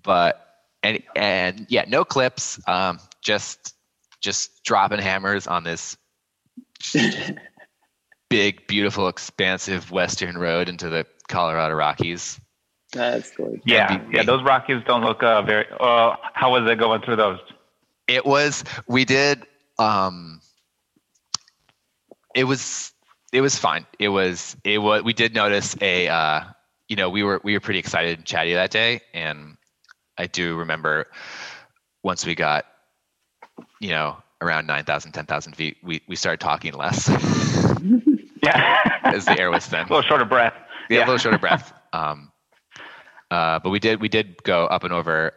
But 0.03 0.47
and 0.83 1.03
and 1.16 1.66
yeah, 1.68 1.85
no 1.89 2.05
clips. 2.05 2.61
Um, 2.68 2.99
just 3.22 3.74
just 4.20 4.62
dropping 4.64 5.01
hammers 5.01 5.47
on 5.47 5.64
this 5.64 5.97
big, 8.31 8.66
beautiful, 8.66 9.09
expansive 9.09 9.91
western 9.91 10.39
road 10.39 10.68
into 10.68 10.89
the 10.89 11.07
Colorado 11.29 11.74
Rockies. 11.74 12.41
That's 12.93 13.31
gorgeous. 13.37 13.61
Yeah. 13.64 13.99
Be 13.99 14.16
Yeah. 14.16 14.22
Those 14.22 14.43
Rockies 14.45 14.83
don't 14.87 15.03
look 15.03 15.22
uh, 15.22 15.43
very. 15.43 15.66
Uh, 15.79 16.16
how 16.35 16.53
was 16.53 16.70
it 16.70 16.79
going 16.79 17.03
through 17.03 17.16
those? 17.16 17.41
It 18.07 18.24
was 18.24 18.62
we 18.87 19.05
did 19.05 19.43
um 19.79 20.41
it 22.35 22.45
was 22.45 22.93
it 23.33 23.41
was 23.41 23.57
fine. 23.59 23.87
It 23.99 24.09
was 24.09 24.57
it 24.64 24.79
was 24.79 25.03
we 25.03 25.12
did 25.12 25.35
notice 25.35 25.77
a 25.81 26.09
uh 26.09 26.41
you 26.89 26.97
know, 26.97 27.11
we 27.11 27.22
were 27.24 27.41
we 27.43 27.53
were 27.55 27.61
pretty 27.61 27.81
excited 27.81 28.18
and 28.18 28.27
chatty 28.27 28.55
that 28.55 28.70
day 28.70 29.01
and 29.12 29.57
I 30.18 30.27
do 30.27 30.57
remember 30.57 31.07
once 32.03 32.24
we 32.24 32.35
got 32.35 32.64
you 33.81 33.91
know 33.91 34.16
around 34.41 34.66
9,000 34.66 35.12
10,000 35.12 35.55
feet 35.55 35.79
we 35.83 36.03
we 36.07 36.14
started 36.16 36.41
talking 36.41 36.72
less 36.74 37.09
Yeah. 38.43 39.01
as 39.05 39.24
the 39.24 39.39
air 39.39 39.51
was 39.51 39.66
thin. 39.66 39.81
a 39.81 39.83
little 39.83 40.03
short 40.03 40.22
of 40.22 40.29
breath. 40.29 40.55
yeah, 40.89 40.99
Yeah. 40.99 41.05
a 41.05 41.07
little 41.07 41.18
short 41.18 41.35
of 41.35 41.41
breath. 41.41 41.72
Um, 41.93 42.31
uh, 43.31 43.59
but 43.61 43.70
we 43.70 43.79
did 43.79 44.03
we 44.03 44.09
did 44.09 44.43
go 44.43 44.66
up 44.66 44.85
and 44.85 44.93
over 44.93 45.33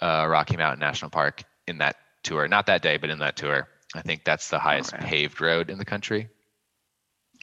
uh, 0.00 0.26
Rocky 0.28 0.56
Mountain 0.56 0.80
National 0.80 1.08
Park 1.08 1.44
in 1.68 1.78
that 1.78 1.94
tour. 2.24 2.48
Not 2.48 2.66
that 2.66 2.82
day, 2.82 2.96
but 2.96 3.08
in 3.08 3.20
that 3.20 3.36
tour. 3.36 3.68
I 3.94 4.02
think 4.02 4.24
that's 4.24 4.48
the 4.50 4.58
highest 4.58 4.92
Okay. 4.94 5.04
paved 5.06 5.40
road 5.40 5.70
in 5.70 5.78
the 5.78 5.84
country. 5.84 6.28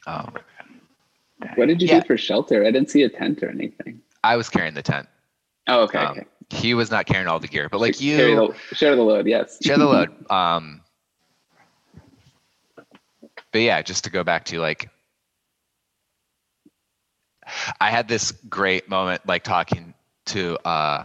Um, 0.08 0.32
What 1.54 1.66
did 1.66 1.80
you 1.80 1.86
Yeah. 1.86 2.00
do 2.00 2.06
for 2.06 2.16
shelter? 2.16 2.62
I 2.64 2.70
didn't 2.72 2.90
see 2.90 3.02
a 3.02 3.08
tent 3.08 3.42
or 3.42 3.48
anything. 3.48 4.00
I 4.24 4.36
was 4.36 4.48
carrying 4.48 4.74
the 4.74 4.82
tent. 4.82 5.08
Oh, 5.68 5.82
okay. 5.82 5.98
Um, 5.98 6.10
okay. 6.18 6.26
He 6.50 6.74
was 6.74 6.90
not 6.90 7.06
carrying 7.06 7.28
all 7.28 7.38
the 7.38 7.46
gear, 7.46 7.68
but 7.68 7.80
like 7.80 8.00
you, 8.00 8.16
the, 8.16 8.56
share 8.74 8.96
the 8.96 9.02
load. 9.02 9.26
Yes. 9.26 9.58
share 9.62 9.78
the 9.78 9.86
load. 9.86 10.10
Um, 10.30 10.80
but 13.52 13.60
yeah, 13.60 13.82
just 13.82 14.04
to 14.04 14.10
go 14.10 14.24
back 14.24 14.44
to 14.46 14.58
like, 14.58 14.90
I 17.80 17.90
had 17.90 18.08
this 18.08 18.32
great 18.32 18.88
moment, 18.88 19.26
like 19.26 19.44
talking 19.44 19.94
to 20.26 20.58
uh, 20.66 21.04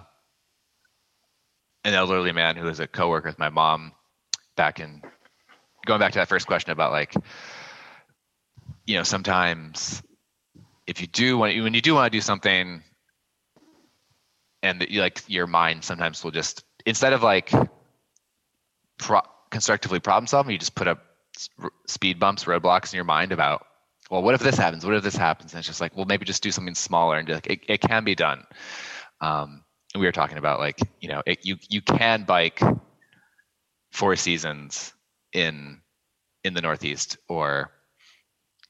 an 1.84 1.94
elderly 1.94 2.32
man 2.32 2.56
who 2.56 2.66
was 2.66 2.80
a 2.80 2.88
coworker 2.88 3.30
with 3.30 3.40
my 3.40 3.50
mom 3.50 3.92
back 4.56 4.80
in 4.80 5.02
going 5.86 6.00
back 6.00 6.14
to 6.14 6.20
that 6.20 6.30
first 6.30 6.48
question 6.48 6.72
about 6.72 6.92
like, 6.92 7.14
you 8.86 8.98
know, 8.98 9.04
sometimes 9.04 10.02
if 10.86 11.02
you 11.02 11.08
do 11.08 11.38
want 11.38 11.62
when 11.62 11.74
you 11.74 11.82
do 11.82 11.94
want 11.94 12.12
to 12.12 12.18
do 12.18 12.22
something 12.22 12.84
and 14.62 14.82
that 14.82 14.90
you 14.90 15.02
like 15.02 15.22
your 15.28 15.48
mind 15.48 15.84
sometimes 15.84 16.24
will 16.24 16.32
just 16.32 16.64
instead 16.86 17.14
of 17.14 17.24
like 17.24 17.52
pro- 18.98 19.22
constructively 19.50 20.00
problem 20.00 20.28
solving 20.28 20.52
you 20.52 20.58
just 20.58 20.76
put 20.76 20.88
up 20.88 21.04
speed 21.88 22.20
bumps 22.20 22.44
roadblocks 22.46 22.94
in 22.94 22.98
your 22.98 23.06
mind 23.06 23.32
about 23.32 23.66
well 24.12 24.22
what 24.22 24.36
if 24.36 24.42
this 24.42 24.58
happens? 24.58 24.86
What 24.86 24.96
if 24.96 25.04
this 25.04 25.16
happens? 25.16 25.54
And 25.54 25.60
it's 25.60 25.68
just 25.68 25.82
like 25.82 25.96
well 25.96 26.06
maybe 26.06 26.26
just 26.26 26.44
do 26.44 26.52
something 26.52 26.76
smaller 26.76 27.18
and 27.18 27.30
like 27.30 27.48
it, 27.48 27.60
it 27.68 27.82
can 27.82 28.04
be 28.04 28.16
done. 28.16 28.44
Um, 29.22 29.64
and 29.94 30.02
we 30.02 30.08
were 30.08 30.12
talking 30.12 30.38
about 30.38 30.60
like 30.60 30.80
you 31.00 31.10
know 31.10 31.22
it, 31.26 31.46
you 31.46 31.58
you 31.70 31.82
can 31.82 32.24
bike 32.26 32.62
four 33.92 34.16
seasons 34.16 34.94
in 35.32 35.82
in 36.44 36.54
the 36.54 36.62
northeast 36.62 37.18
or 37.30 37.72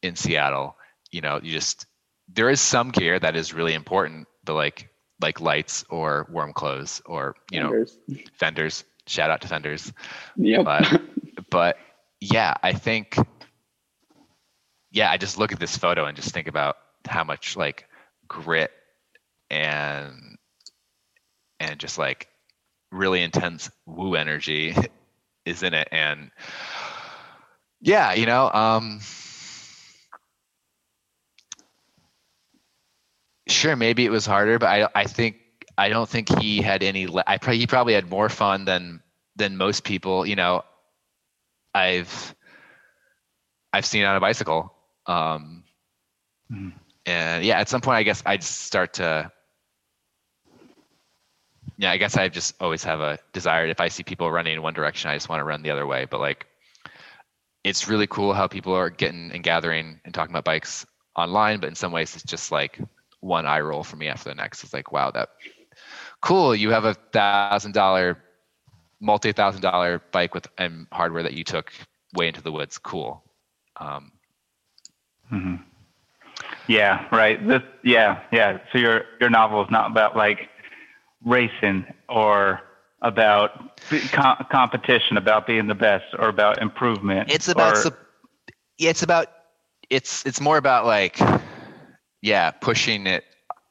in 0.04 0.16
seattle 0.16 0.76
you 1.12 1.22
know 1.22 1.40
you 1.42 1.52
just 1.52 1.86
there 2.34 2.50
is 2.50 2.62
some 2.62 2.90
gear 2.92 3.20
that 3.20 3.36
is 3.36 3.54
really 3.54 3.74
important 3.74 4.28
but 4.44 4.54
like 4.54 4.90
like 5.22 5.40
lights 5.40 5.86
or 5.90 6.28
warm 6.32 6.54
clothes 6.54 7.02
or 7.06 7.36
you 7.52 7.60
know 7.60 7.70
Fenders. 7.70 7.98
fenders 8.34 8.84
shout 9.08 9.30
out 9.30 9.42
to 9.42 9.48
fenders 9.48 9.94
Yeah. 10.36 10.64
but 10.64 11.02
but 11.50 11.78
yeah 12.20 12.54
i 12.64 12.74
think 12.74 13.18
yeah 14.92 15.10
i 15.12 15.18
just 15.18 15.38
look 15.38 15.52
at 15.52 15.60
this 15.60 15.78
photo 15.78 16.06
and 16.06 16.16
just 16.16 16.32
think 16.34 16.48
about 16.48 16.78
how 17.08 17.24
much 17.24 17.56
like 17.58 17.88
grit 18.28 18.72
and 19.50 20.38
and 21.60 21.80
just 21.80 21.98
like 21.98 22.28
really 22.92 23.22
intense 23.22 23.70
woo 23.86 24.16
energy 24.16 24.76
is 25.46 25.64
in 25.64 25.74
it 25.74 25.88
and 25.92 26.32
yeah 27.82 28.14
you 28.14 28.26
know 28.26 28.50
um 28.52 29.00
sure 33.54 33.76
maybe 33.76 34.06
it 34.06 34.12
was 34.12 34.26
harder 34.26 34.60
but 34.60 34.68
i 34.70 34.88
i 34.96 35.06
think 35.06 35.38
i 35.78 35.90
don't 35.90 36.10
think 36.10 36.30
he 36.40 36.62
had 36.62 36.84
any 36.84 37.08
i 37.28 37.38
probably 37.38 37.60
he 37.60 37.68
probably 37.68 37.94
had 37.94 38.10
more 38.10 38.30
fun 38.30 38.66
than 38.66 39.02
than 39.36 39.58
most 39.58 39.84
people 39.84 40.26
you 40.26 40.36
know 40.36 40.64
i've 41.76 42.36
i've 43.74 43.86
seen 43.86 44.04
on 44.06 44.16
a 44.16 44.20
bicycle 44.20 44.74
um 45.08 45.64
Mhm. 46.52 46.74
and 47.06 47.44
yeah 47.46 47.60
at 47.60 47.70
some 47.70 47.82
point 47.82 47.98
i 47.98 48.04
guess 48.04 48.24
i 48.26 48.38
just 48.38 48.62
start 48.62 48.94
to 48.94 49.32
yeah 51.78 51.92
i 51.92 51.98
guess 51.98 52.18
i 52.18 52.28
just 52.30 52.56
always 52.62 52.84
have 52.84 53.02
a 53.02 53.18
desire 53.34 53.66
if 53.68 53.80
i 53.82 53.88
see 53.90 54.04
people 54.04 54.32
running 54.32 54.54
in 54.54 54.62
one 54.62 54.74
direction 54.74 55.10
i 55.10 55.16
just 55.16 55.30
want 55.30 55.40
to 55.40 55.46
run 55.46 55.64
the 55.64 55.72
other 55.72 55.86
way 55.88 56.06
but 56.06 56.20
like 56.20 56.48
it's 57.64 57.88
really 57.88 58.08
cool 58.08 58.34
how 58.34 58.48
people 58.48 58.74
are 58.74 58.90
getting 58.90 59.32
and 59.32 59.44
gathering 59.44 60.00
and 60.06 60.14
talking 60.14 60.32
about 60.34 60.46
bikes 60.46 60.86
online 61.16 61.60
but 61.60 61.68
in 61.70 61.76
some 61.76 61.92
ways 61.92 62.16
it's 62.16 62.24
just 62.24 62.52
like 62.52 62.80
one 63.24 63.48
eye 63.48 63.62
roll 63.62 63.84
for 63.84 63.98
me 63.98 64.10
after 64.10 64.30
the 64.30 64.36
next 64.36 64.64
it's 64.64 64.74
like 64.74 64.92
wow 64.92 65.12
that 65.24 65.30
cool 66.22 66.56
you 66.56 66.72
have 66.72 66.86
a 66.86 66.96
thousand 67.14 67.54
dollar 67.74 68.02
multi 69.02 69.14
thousand 69.14 69.44
dollar 69.62 70.02
bike 70.12 70.34
with 70.34 70.48
and 70.58 70.88
hardware 70.92 71.24
that 71.24 71.34
you 71.34 71.44
took 71.44 71.72
way 72.16 72.28
into 72.28 72.42
the 72.42 72.52
woods 72.52 72.78
cool 72.78 73.24
um, 73.80 74.12
hmm 75.30 75.56
Yeah, 76.68 77.08
right. 77.12 77.46
This, 77.48 77.62
yeah, 77.84 78.22
yeah. 78.32 78.60
So 78.72 78.78
your 78.80 79.04
your 79.20 79.30
novel 79.30 79.64
is 79.64 79.70
not 79.72 79.92
about 79.92 80.16
like 80.16 80.50
racing 81.26 81.86
or 82.10 82.62
about 83.02 83.80
com- 84.12 84.46
competition, 84.52 85.18
about 85.18 85.46
being 85.48 85.68
the 85.68 85.76
best, 85.76 86.06
or 86.20 86.30
about 86.30 86.62
improvement. 86.62 87.30
it's 87.30 87.48
about 87.48 87.76
or- 87.76 87.76
sup- 87.78 88.00
it's 88.78 89.04
about 89.04 89.28
it's 89.90 90.26
it's 90.26 90.42
more 90.42 90.58
about 90.58 90.86
like 90.86 91.18
yeah 92.24 92.50
pushing 92.50 93.06
it 93.06 93.24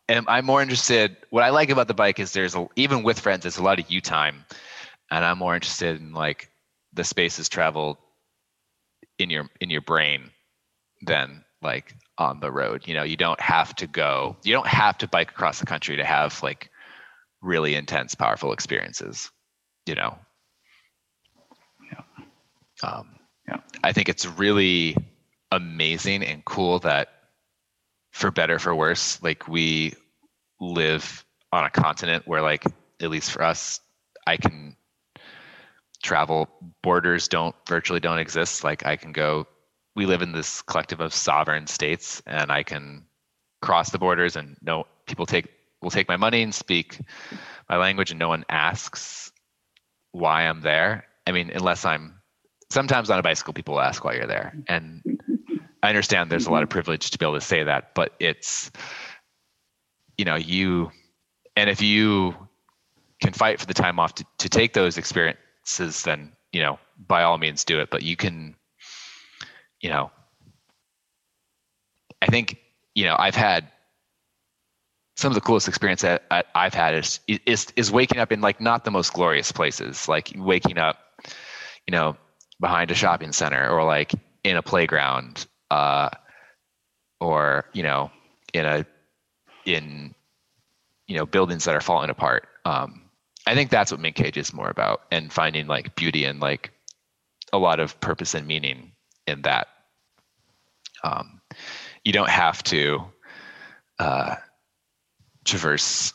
and 0.09 0.25
i'm 0.29 0.47
more 0.47 0.63
interested 0.63 1.17
what 1.31 1.43
i 1.43 1.51
like 1.51 1.71
about 1.71 1.89
the 1.89 1.95
bike 1.95 2.21
is 2.21 2.33
there's 2.33 2.55
a, 2.55 2.69
even 2.77 3.03
with 3.03 3.19
friends 3.19 3.43
there's 3.43 3.59
a 3.59 3.65
lot 3.65 3.81
of 3.81 3.91
you 3.91 4.01
time 4.01 4.45
and 5.13 5.27
I'm 5.27 5.39
more 5.39 5.55
interested 5.55 6.01
in 6.01 6.15
like 6.15 6.51
the 6.95 7.05
spaces 7.05 7.49
traveled 7.51 7.99
in 9.19 9.31
your 9.31 9.49
in 9.61 9.71
your 9.71 9.83
brain 9.83 10.31
than 11.03 11.45
like 11.61 11.95
on 12.19 12.41
the 12.41 12.51
road. 12.51 12.89
You 12.89 12.95
know, 12.95 13.03
you 13.03 13.19
don't 13.19 13.41
have 13.41 13.77
to 13.77 13.87
go. 13.87 14.37
You 14.43 14.55
don't 14.55 14.67
have 14.67 14.97
to 14.99 15.09
bike 15.09 15.31
across 15.31 15.61
the 15.61 15.67
country 15.67 15.97
to 15.99 16.05
have 16.05 16.43
like 16.43 16.71
really 17.43 17.75
intense, 17.75 18.15
powerful 18.15 18.53
experiences. 18.53 19.31
You 19.87 19.97
know. 19.97 20.19
Yeah. 21.91 22.89
Um, 22.89 23.17
Yeah. 23.47 23.59
I 23.85 23.93
think 23.93 24.09
it's 24.09 24.27
really 24.27 24.97
amazing 25.51 26.23
and 26.25 26.43
cool 26.47 26.79
that, 26.81 27.09
for 28.13 28.31
better 28.31 28.59
for 28.59 28.75
worse, 28.75 29.23
like 29.23 29.49
we 29.49 29.95
live 30.61 31.25
on 31.51 31.65
a 31.65 31.71
continent 31.71 32.27
where, 32.27 32.43
like, 32.43 32.65
at 33.01 33.11
least 33.11 33.33
for 33.33 33.43
us, 33.43 33.81
I 34.27 34.37
can 34.37 34.77
travel. 36.03 36.49
Borders 36.83 37.29
don't 37.29 37.55
virtually 37.69 38.01
don't 38.01 38.19
exist. 38.19 38.65
Like 38.65 38.87
I 38.87 38.97
can 38.97 39.13
go. 39.13 39.47
We 39.95 40.07
live 40.07 40.23
in 40.23 40.33
this 40.33 40.63
collective 40.63 41.01
of 41.01 41.13
sovereign 41.13 41.67
states, 41.67 42.23
and 42.27 42.51
I 42.51 42.63
can 42.63 43.05
cross 43.61 43.91
the 43.91 43.99
borders, 43.99 44.37
and 44.37 44.57
no 44.63 44.87
people 45.07 45.27
take 45.27 45.49
will 45.81 45.91
take 45.91 46.09
my 46.09 46.17
money 46.17 46.43
and 46.43 46.55
speak 46.55 47.01
my 47.69 47.77
language, 47.77 48.11
and 48.11 48.19
no 48.19 48.29
one 48.29 48.45
asks 48.49 49.33
why 50.13 50.47
I'm 50.47 50.61
there. 50.61 51.07
I 51.27 51.33
mean, 51.33 51.51
unless 51.51 51.85
I'm 51.85 52.21
sometimes 52.71 53.11
on 53.11 53.19
a 53.19 53.23
bicycle, 53.23 53.53
people 53.53 53.81
ask 53.81 54.05
why 54.05 54.15
you're 54.15 54.27
there, 54.27 54.55
and 54.69 55.03
I 55.83 55.89
understand 55.89 56.31
there's 56.31 56.47
a 56.47 56.51
lot 56.51 56.63
of 56.63 56.69
mm-hmm. 56.69 56.75
privilege 56.75 57.11
to 57.11 57.19
be 57.19 57.25
able 57.25 57.35
to 57.35 57.41
say 57.41 57.65
that, 57.65 57.95
but 57.95 58.13
it's 58.21 58.71
you 60.17 60.25
know 60.25 60.37
you 60.37 60.91
and 61.57 61.69
if 61.71 61.83
you 61.83 62.35
can 63.21 63.33
fight 63.33 63.61
for 63.61 63.67
the 63.67 63.75
time 63.75 63.99
off 63.99 64.15
to, 64.17 64.25
to 64.39 64.49
take 64.49 64.73
those 64.73 64.99
experiences 64.99 66.03
then 66.03 66.33
you 66.53 66.61
know 66.61 66.79
by 67.07 67.23
all 67.23 67.39
means 67.39 67.65
do 67.65 67.81
it. 67.81 67.91
But 67.91 68.03
you 68.03 68.17
can 68.17 68.57
you 69.83 69.91
know 69.91 70.11
i 72.23 72.27
think 72.27 72.57
you 72.95 73.05
know 73.05 73.17
i've 73.19 73.35
had 73.35 73.69
some 75.17 75.31
of 75.31 75.35
the 75.35 75.41
coolest 75.41 75.69
experience 75.69 76.03
that 76.03 76.25
i've 76.55 76.73
had 76.73 76.95
is, 76.95 77.21
is 77.27 77.67
is 77.77 77.93
waking 77.93 78.19
up 78.19 78.33
in 78.33 78.41
like 78.41 78.61
not 78.61 78.85
the 78.85 78.91
most 78.91 79.13
glorious 79.13 79.53
places 79.53 80.09
like 80.09 80.33
waking 80.37 80.79
up 80.79 80.99
you 81.87 81.93
know 81.93 82.17
behind 82.61 82.91
a 82.91 82.95
shopping 82.95 83.33
center 83.33 83.69
or 83.69 83.85
like 83.85 84.13
in 84.45 84.57
a 84.57 84.63
playground 84.63 85.47
uh 85.73 86.11
or 87.19 87.65
you 87.73 87.83
know 87.83 88.11
in 88.53 88.67
a 88.67 88.85
in 89.65 90.15
you 91.07 91.17
know 91.17 91.25
buildings 91.25 91.65
that 91.65 91.75
are 91.75 91.81
falling 91.81 92.11
apart. 92.11 92.47
Um 92.67 93.03
i 93.47 93.55
think 93.55 93.71
that's 93.71 93.91
what 93.91 94.01
Mink 94.01 94.17
Cage 94.17 94.37
is 94.37 94.53
more 94.53 94.69
about 94.69 95.03
and 95.11 95.33
finding 95.33 95.67
like 95.67 95.97
beauty 95.97 96.27
and 96.27 96.41
like 96.41 96.73
a 97.55 97.59
lot 97.59 97.81
of 97.81 97.99
purpose 98.01 98.35
and 98.35 98.47
meaning 98.47 98.93
in 99.27 99.43
that. 99.43 99.69
Um 101.03 101.41
you 102.05 102.13
don't 102.13 102.29
have 102.29 102.63
to 102.65 103.05
uh 103.99 104.37
traverse 105.45 106.13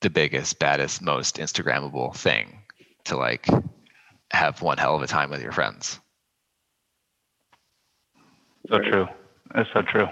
the 0.00 0.10
biggest 0.10 0.58
baddest 0.58 1.02
most 1.02 1.36
instagrammable 1.36 2.16
thing 2.16 2.62
to 3.04 3.16
like 3.16 3.46
have 4.30 4.62
one 4.62 4.78
hell 4.78 4.96
of 4.96 5.02
a 5.02 5.06
time 5.06 5.30
with 5.30 5.42
your 5.42 5.52
friends 5.52 6.00
So 8.68 8.78
true. 8.78 9.06
That's 9.54 9.68
so 9.72 9.82
true. 9.82 10.06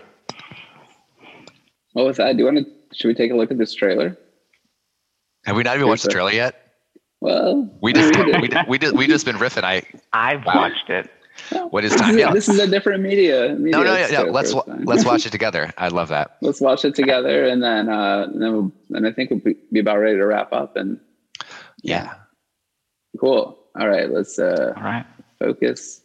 Well, 1.94 2.06
with 2.06 2.16
that, 2.16 2.32
do 2.36 2.38
you 2.40 2.44
want 2.44 2.58
to? 2.58 2.66
Should 2.96 3.08
we 3.08 3.14
take 3.14 3.30
a 3.30 3.34
look 3.36 3.50
at 3.50 3.58
this 3.58 3.74
trailer? 3.74 4.16
have 5.46 5.56
we 5.56 5.62
not 5.62 5.76
even 5.76 5.86
watched 5.88 6.02
the 6.04 6.08
trailer 6.08 6.30
yet 6.32 6.72
Well, 7.20 7.68
we 7.82 7.92
just 7.92 8.14
did. 8.14 8.40
we, 8.40 8.48
did- 8.48 8.66
we 8.66 8.78
just 8.78 8.94
we 8.94 9.06
just 9.06 9.26
been 9.26 9.36
riffing 9.36 9.62
i 9.62 9.82
I've 10.14 10.42
Wow. 10.46 10.54
watched 10.56 10.88
it. 10.88 11.10
what 11.68 11.84
is 11.84 11.92
This 11.92 12.00
time 12.00 12.16
yeah 12.18 12.32
this 12.32 12.48
is 12.48 12.58
a 12.58 12.66
different 12.66 13.02
media. 13.02 13.50
media 13.58 13.76
no 13.78 13.82
no 13.84 13.94
yeah, 13.94 14.08
yeah. 14.08 14.20
let's 14.22 14.54
first 14.54 14.66
wa- 14.66 14.74
let's 14.84 15.04
watch 15.04 15.26
it 15.26 15.32
together 15.32 15.70
i 15.76 15.88
love 15.88 16.08
that 16.08 16.38
let's 16.40 16.62
watch 16.62 16.86
it 16.86 16.94
together, 16.94 17.44
and 17.46 17.62
then 17.62 17.90
uh, 17.90 18.22
and 18.32 18.40
then 18.40 18.52
we'll, 18.54 18.72
and 18.96 19.06
I 19.06 19.12
think 19.12 19.30
we'll 19.32 19.40
be, 19.40 19.54
be 19.70 19.80
about 19.80 19.98
ready 19.98 20.16
to 20.16 20.24
wrap 20.24 20.50
up. 20.54 20.76
And 20.76 20.98
yeah 21.82 22.14
cool. 23.20 23.58
All 23.78 23.88
right, 23.88 24.08
let's 24.10 24.38
uh, 24.38 24.72
All 24.76 24.82
right. 24.82 25.04
focus. 25.38 26.00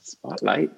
Spotlight. 0.00 0.72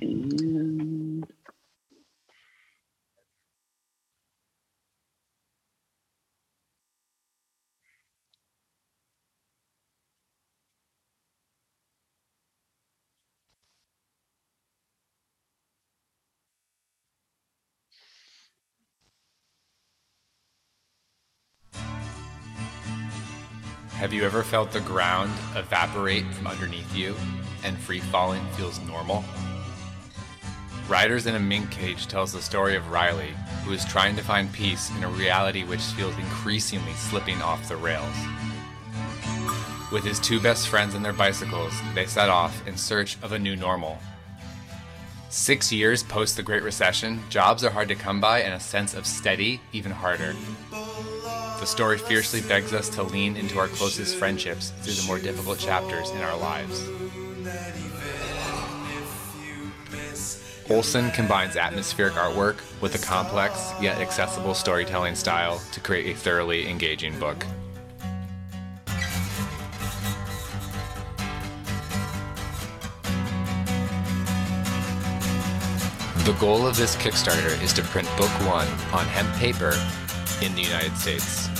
And 0.00 1.26
Have 24.02 24.12
you 24.12 24.24
ever 24.24 24.42
felt 24.42 24.72
the 24.72 24.80
ground 24.80 25.30
evaporate 25.54 26.26
from 26.34 26.48
underneath 26.48 26.92
you 26.94 27.14
and 27.62 27.78
free 27.78 28.00
falling 28.00 28.44
feels 28.56 28.80
normal? 28.80 29.24
Riders 30.92 31.24
in 31.24 31.36
a 31.36 31.40
Mink 31.40 31.70
Cage 31.70 32.06
tells 32.06 32.34
the 32.34 32.42
story 32.42 32.76
of 32.76 32.90
Riley, 32.90 33.30
who 33.64 33.72
is 33.72 33.82
trying 33.86 34.14
to 34.14 34.22
find 34.22 34.52
peace 34.52 34.94
in 34.94 35.04
a 35.04 35.08
reality 35.08 35.64
which 35.64 35.80
feels 35.80 36.14
increasingly 36.18 36.92
slipping 36.92 37.40
off 37.40 37.66
the 37.66 37.76
rails. 37.76 38.14
With 39.90 40.04
his 40.04 40.20
two 40.20 40.38
best 40.38 40.68
friends 40.68 40.94
and 40.94 41.02
their 41.02 41.14
bicycles, 41.14 41.72
they 41.94 42.04
set 42.04 42.28
off 42.28 42.68
in 42.68 42.76
search 42.76 43.16
of 43.22 43.32
a 43.32 43.38
new 43.38 43.56
normal. 43.56 44.00
Six 45.30 45.72
years 45.72 46.02
post 46.02 46.36
the 46.36 46.42
Great 46.42 46.62
Recession, 46.62 47.22
jobs 47.30 47.64
are 47.64 47.70
hard 47.70 47.88
to 47.88 47.94
come 47.94 48.20
by 48.20 48.42
and 48.42 48.52
a 48.52 48.60
sense 48.60 48.92
of 48.92 49.06
steady 49.06 49.62
even 49.72 49.92
harder. 49.92 50.36
The 50.70 51.64
story 51.64 51.96
fiercely 51.96 52.42
begs 52.42 52.74
us 52.74 52.90
to 52.90 53.02
lean 53.02 53.38
into 53.38 53.58
our 53.58 53.68
closest 53.68 54.16
friendships 54.16 54.74
through 54.82 54.92
the 54.92 55.06
more 55.06 55.18
difficult 55.18 55.58
chapters 55.58 56.10
in 56.10 56.18
our 56.18 56.36
lives. 56.36 56.86
Olson 60.70 61.10
combines 61.10 61.56
atmospheric 61.56 62.14
artwork 62.14 62.60
with 62.80 62.94
a 62.94 63.04
complex 63.04 63.72
yet 63.80 63.98
accessible 64.00 64.54
storytelling 64.54 65.14
style 65.14 65.60
to 65.72 65.80
create 65.80 66.14
a 66.14 66.18
thoroughly 66.18 66.68
engaging 66.68 67.18
book. 67.18 67.44
The 76.24 76.36
goal 76.38 76.66
of 76.66 76.76
this 76.76 76.94
Kickstarter 76.96 77.60
is 77.62 77.72
to 77.72 77.82
print 77.82 78.08
book 78.16 78.30
one 78.46 78.68
on 78.92 79.06
hemp 79.06 79.34
paper 79.34 79.74
in 80.40 80.54
the 80.54 80.62
United 80.62 80.96
States. 80.96 81.51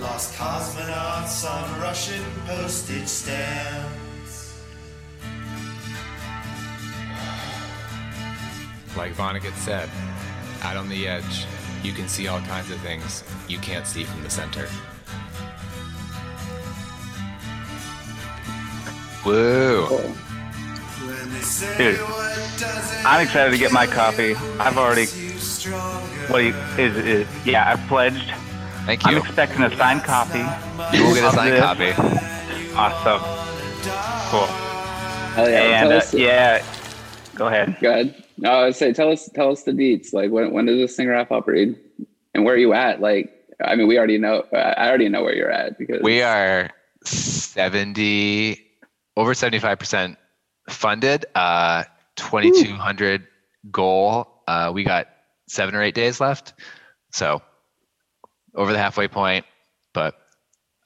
Lost 0.00 0.34
cosmonauts 0.34 1.44
on 1.44 1.80
Russian 1.80 2.24
postage 2.46 3.06
stamps. 3.06 4.58
Like 8.96 9.12
Vonnegut 9.12 9.54
said, 9.56 9.90
out 10.62 10.78
on 10.78 10.88
the 10.88 11.06
edge, 11.06 11.44
you 11.82 11.92
can 11.92 12.08
see 12.08 12.28
all 12.28 12.40
kinds 12.40 12.70
of 12.70 12.80
things 12.80 13.22
you 13.46 13.58
can't 13.58 13.86
see 13.86 14.04
from 14.04 14.22
the 14.22 14.30
center. 14.30 14.68
woo 19.24 19.86
cool. 19.86 19.98
When 19.98 21.32
they 21.32 21.40
say 21.40 21.76
Dude, 21.76 22.00
I'm 23.04 23.22
excited 23.22 23.50
to 23.50 23.58
get 23.58 23.70
my 23.70 23.86
copy. 23.86 24.34
I've 24.58 24.78
already. 24.78 25.02
make. 25.02 26.30
What 26.30 26.38
do 26.38 26.46
you, 26.46 26.54
is 26.78 26.96
is? 26.96 27.28
Yeah, 27.44 27.70
I've 27.70 27.86
pledged. 27.88 28.32
Thank 28.86 29.04
you. 29.04 29.16
I'm 29.16 29.18
expecting 29.18 29.62
a 29.62 29.76
signed 29.76 30.02
copy. 30.02 30.38
you 30.96 31.04
will 31.04 31.14
get 31.14 31.24
a 31.24 31.36
signed 31.36 31.52
this. 31.52 31.60
copy 31.60 32.20
Awesome. 32.74 33.20
Cool. 34.30 34.46
Hell 35.34 35.50
yeah! 35.50 35.82
And 35.82 35.92
uh, 35.92 35.96
us, 35.96 36.14
yeah, 36.14 36.64
go 37.34 37.48
ahead. 37.48 37.76
Go 37.80 37.90
ahead. 37.90 38.24
No, 38.38 38.50
I 38.50 38.64
would 38.66 38.76
say 38.76 38.92
tell 38.92 39.10
us 39.10 39.28
tell 39.34 39.50
us 39.50 39.64
the 39.64 39.72
deets. 39.72 40.12
Like 40.12 40.30
when 40.30 40.52
when 40.52 40.66
does 40.66 40.78
this 40.78 40.96
thing 40.96 41.08
wrap 41.08 41.30
up, 41.30 41.46
Reed? 41.46 41.76
And 42.34 42.44
where 42.44 42.54
are 42.54 42.58
you 42.58 42.72
at? 42.72 43.00
Like 43.00 43.32
I 43.62 43.76
mean, 43.76 43.86
we 43.86 43.98
already 43.98 44.18
know. 44.18 44.44
I 44.52 44.88
already 44.88 45.08
know 45.08 45.22
where 45.22 45.34
you're 45.34 45.50
at 45.50 45.78
because 45.78 46.00
we 46.02 46.22
are 46.22 46.70
70 47.04 48.60
over 49.16 49.34
75% 49.34 50.16
funded 50.68 51.26
uh 51.34 51.84
2200 52.16 53.26
goal. 53.70 54.42
Uh, 54.46 54.70
we 54.72 54.84
got 54.84 55.08
seven 55.48 55.74
or 55.74 55.82
eight 55.82 55.94
days 55.94 56.20
left. 56.20 56.54
So 57.12 57.42
over 58.54 58.72
the 58.72 58.78
halfway 58.78 59.08
point, 59.08 59.46
but 59.92 60.14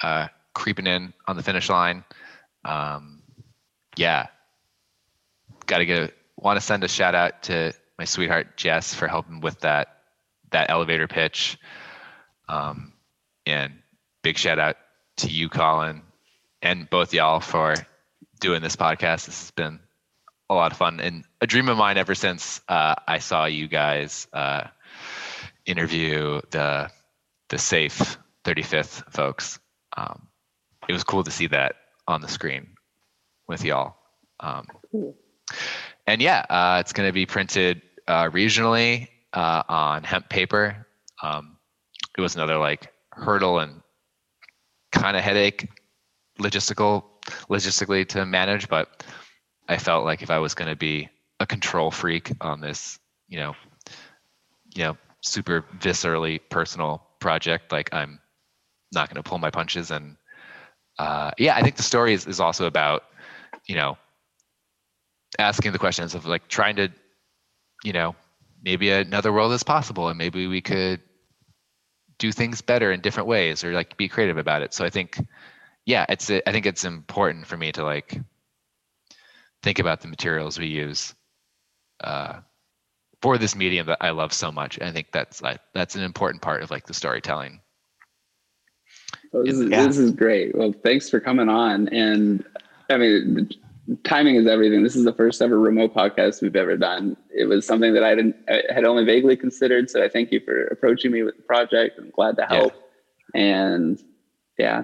uh, 0.02 0.28
creeping 0.54 0.86
in 0.86 1.12
on 1.26 1.36
the 1.36 1.42
finish 1.42 1.68
line. 1.68 2.04
Um, 2.64 3.22
yeah. 3.96 4.26
Got 5.66 5.78
to 5.78 5.86
get, 5.86 6.14
want 6.36 6.58
to 6.58 6.64
send 6.64 6.84
a 6.84 6.88
shout 6.88 7.14
out 7.14 7.44
to 7.44 7.72
my 7.98 8.04
sweetheart 8.04 8.56
Jess 8.56 8.94
for 8.94 9.08
helping 9.08 9.40
with 9.40 9.60
that 9.60 9.88
that 10.50 10.70
elevator 10.70 11.08
pitch. 11.08 11.58
Um, 12.48 12.92
and 13.44 13.74
big 14.22 14.38
shout 14.38 14.58
out 14.58 14.76
to 15.18 15.28
you, 15.28 15.48
Colin, 15.48 16.02
and 16.62 16.88
both 16.88 17.12
y'all 17.12 17.40
for 17.40 17.74
doing 18.40 18.62
this 18.62 18.76
podcast. 18.76 19.26
This 19.26 19.40
has 19.40 19.50
been 19.50 19.80
a 20.48 20.54
lot 20.54 20.72
of 20.72 20.78
fun 20.78 21.00
and 21.00 21.24
a 21.40 21.46
dream 21.46 21.68
of 21.68 21.76
mine 21.76 21.96
ever 21.98 22.14
since 22.14 22.60
uh, 22.68 22.94
I 23.08 23.18
saw 23.18 23.46
you 23.46 23.66
guys 23.68 24.28
uh, 24.32 24.64
interview 25.66 26.40
the 26.50 26.90
the 27.54 27.58
safe 27.58 28.18
35th 28.42 29.12
folks. 29.12 29.60
Um, 29.96 30.26
it 30.88 30.92
was 30.92 31.04
cool 31.04 31.22
to 31.22 31.30
see 31.30 31.46
that 31.46 31.76
on 32.08 32.20
the 32.20 32.26
screen 32.26 32.74
with 33.46 33.64
y'all. 33.64 33.94
Um, 34.40 34.66
and 36.04 36.20
yeah, 36.20 36.44
uh, 36.50 36.78
it's 36.80 36.92
going 36.92 37.08
to 37.08 37.12
be 37.12 37.26
printed 37.26 37.80
uh, 38.08 38.24
regionally 38.24 39.06
uh, 39.32 39.62
on 39.68 40.02
hemp 40.02 40.28
paper. 40.28 40.84
Um, 41.22 41.56
it 42.18 42.20
was 42.20 42.34
another 42.34 42.58
like 42.58 42.92
hurdle 43.12 43.60
and 43.60 43.82
kind 44.90 45.16
of 45.16 45.22
headache 45.22 45.68
logistical 46.40 47.04
logistically 47.48 48.04
to 48.08 48.26
manage, 48.26 48.68
but 48.68 49.04
I 49.68 49.78
felt 49.78 50.04
like 50.04 50.22
if 50.22 50.30
I 50.30 50.40
was 50.40 50.54
going 50.54 50.70
to 50.70 50.76
be 50.76 51.08
a 51.38 51.46
control 51.46 51.92
freak 51.92 52.32
on 52.40 52.60
this, 52.60 52.98
you 53.28 53.38
know, 53.38 53.54
you 54.74 54.82
know, 54.82 54.96
super 55.20 55.64
viscerally 55.78 56.40
personal 56.50 57.06
project, 57.24 57.72
like 57.72 57.88
I'm 57.94 58.20
not 58.92 59.08
going 59.08 59.20
to 59.22 59.28
pull 59.28 59.38
my 59.38 59.50
punches. 59.50 59.90
And 59.90 60.16
uh, 60.98 61.30
yeah, 61.38 61.56
I 61.56 61.62
think 61.62 61.76
the 61.76 61.82
story 61.82 62.12
is, 62.12 62.26
is 62.26 62.38
also 62.38 62.66
about, 62.66 63.04
you 63.66 63.76
know, 63.76 63.96
asking 65.38 65.72
the 65.72 65.78
questions 65.78 66.14
of 66.14 66.26
like 66.26 66.46
trying 66.48 66.76
to, 66.76 66.90
you 67.82 67.94
know, 67.94 68.14
maybe 68.62 68.90
another 68.90 69.32
world 69.32 69.52
is 69.52 69.62
possible 69.62 70.08
and 70.08 70.18
maybe 70.18 70.46
we 70.46 70.60
could 70.60 71.00
do 72.18 72.30
things 72.30 72.60
better 72.60 72.92
in 72.92 73.00
different 73.00 73.26
ways 73.26 73.64
or 73.64 73.72
like 73.72 73.96
be 73.96 74.08
creative 74.08 74.36
about 74.36 74.60
it. 74.60 74.74
So 74.74 74.84
I 74.84 74.90
think, 74.90 75.18
yeah, 75.86 76.04
it's, 76.10 76.30
I 76.30 76.52
think 76.52 76.66
it's 76.66 76.84
important 76.84 77.46
for 77.46 77.56
me 77.56 77.72
to 77.72 77.84
like 77.84 78.20
think 79.62 79.78
about 79.78 80.02
the 80.02 80.08
materials 80.08 80.58
we 80.58 80.66
use 80.66 81.14
uh, 82.02 82.40
for 83.24 83.38
this 83.38 83.56
medium 83.56 83.86
that 83.86 83.96
I 84.02 84.10
love 84.10 84.34
so 84.34 84.52
much. 84.52 84.76
And 84.76 84.86
I 84.86 84.92
think 84.92 85.10
that's 85.10 85.40
like, 85.40 85.58
that's 85.72 85.94
an 85.94 86.02
important 86.02 86.42
part 86.42 86.62
of 86.62 86.70
like 86.70 86.86
the 86.86 86.92
storytelling. 86.92 87.58
Well, 89.32 89.44
this, 89.44 89.54
is, 89.54 89.70
Yeah. 89.70 89.86
this 89.86 89.96
is 89.96 90.10
great. 90.10 90.54
Well, 90.54 90.74
thanks 90.84 91.08
for 91.08 91.20
coming 91.20 91.48
on. 91.48 91.88
And 91.88 92.44
I 92.90 92.98
mean, 92.98 93.48
timing 94.04 94.34
is 94.34 94.46
everything. 94.46 94.82
This 94.82 94.94
is 94.94 95.06
the 95.06 95.12
first 95.14 95.40
ever 95.40 95.58
remote 95.58 95.94
podcast 95.94 96.42
we've 96.42 96.54
ever 96.54 96.76
done. 96.76 97.16
It 97.34 97.46
was 97.46 97.66
something 97.66 97.94
that 97.94 98.04
I 98.04 98.14
didn't 98.14 98.36
I 98.46 98.62
had 98.68 98.84
only 98.84 99.06
vaguely 99.06 99.38
considered. 99.38 99.88
So 99.88 100.04
I 100.04 100.08
thank 100.10 100.30
you 100.30 100.40
for 100.40 100.66
approaching 100.66 101.10
me 101.10 101.22
with 101.22 101.38
the 101.38 101.44
project. 101.44 101.98
I'm 101.98 102.10
glad 102.10 102.36
to 102.36 102.44
help. 102.44 102.74
And 103.34 103.98
yeah, 104.58 104.82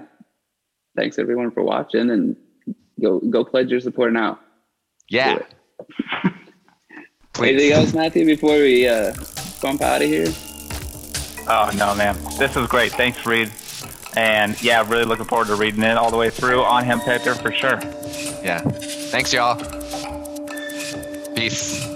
thanks 0.95 1.19
everyone 1.19 1.51
for 1.51 1.61
watching 1.61 2.09
and 2.09 2.35
go 2.99 3.19
go 3.19 3.45
pledge 3.45 3.69
your 3.69 3.81
support 3.81 4.13
now. 4.13 4.39
Yeah. 5.09 5.43
Do 7.41 7.47
it. 7.47 7.57
Please. 7.57 7.61
Anything 7.61 7.71
else, 7.73 7.93
Matthew, 7.93 8.25
before 8.25 8.55
we 8.55 8.87
uh, 8.87 9.13
bump 9.61 9.81
out 9.81 10.01
of 10.01 10.07
here? 10.07 10.27
Oh 11.47 11.71
no, 11.75 11.95
man, 11.95 12.17
this 12.37 12.55
is 12.55 12.67
great. 12.67 12.91
Thanks, 12.91 13.25
Reed. 13.25 13.51
And 14.15 14.61
yeah, 14.61 14.85
really 14.87 15.05
looking 15.05 15.25
forward 15.25 15.47
to 15.47 15.55
reading 15.55 15.83
it 15.83 15.97
all 15.97 16.11
the 16.11 16.17
way 16.17 16.29
through 16.29 16.63
on 16.63 16.83
hemp 16.83 17.03
paper 17.03 17.33
for 17.33 17.51
sure. 17.51 17.79
Yeah. 18.43 18.59
Thanks, 18.59 19.33
y'all. 19.33 19.55
Peace. 21.35 21.90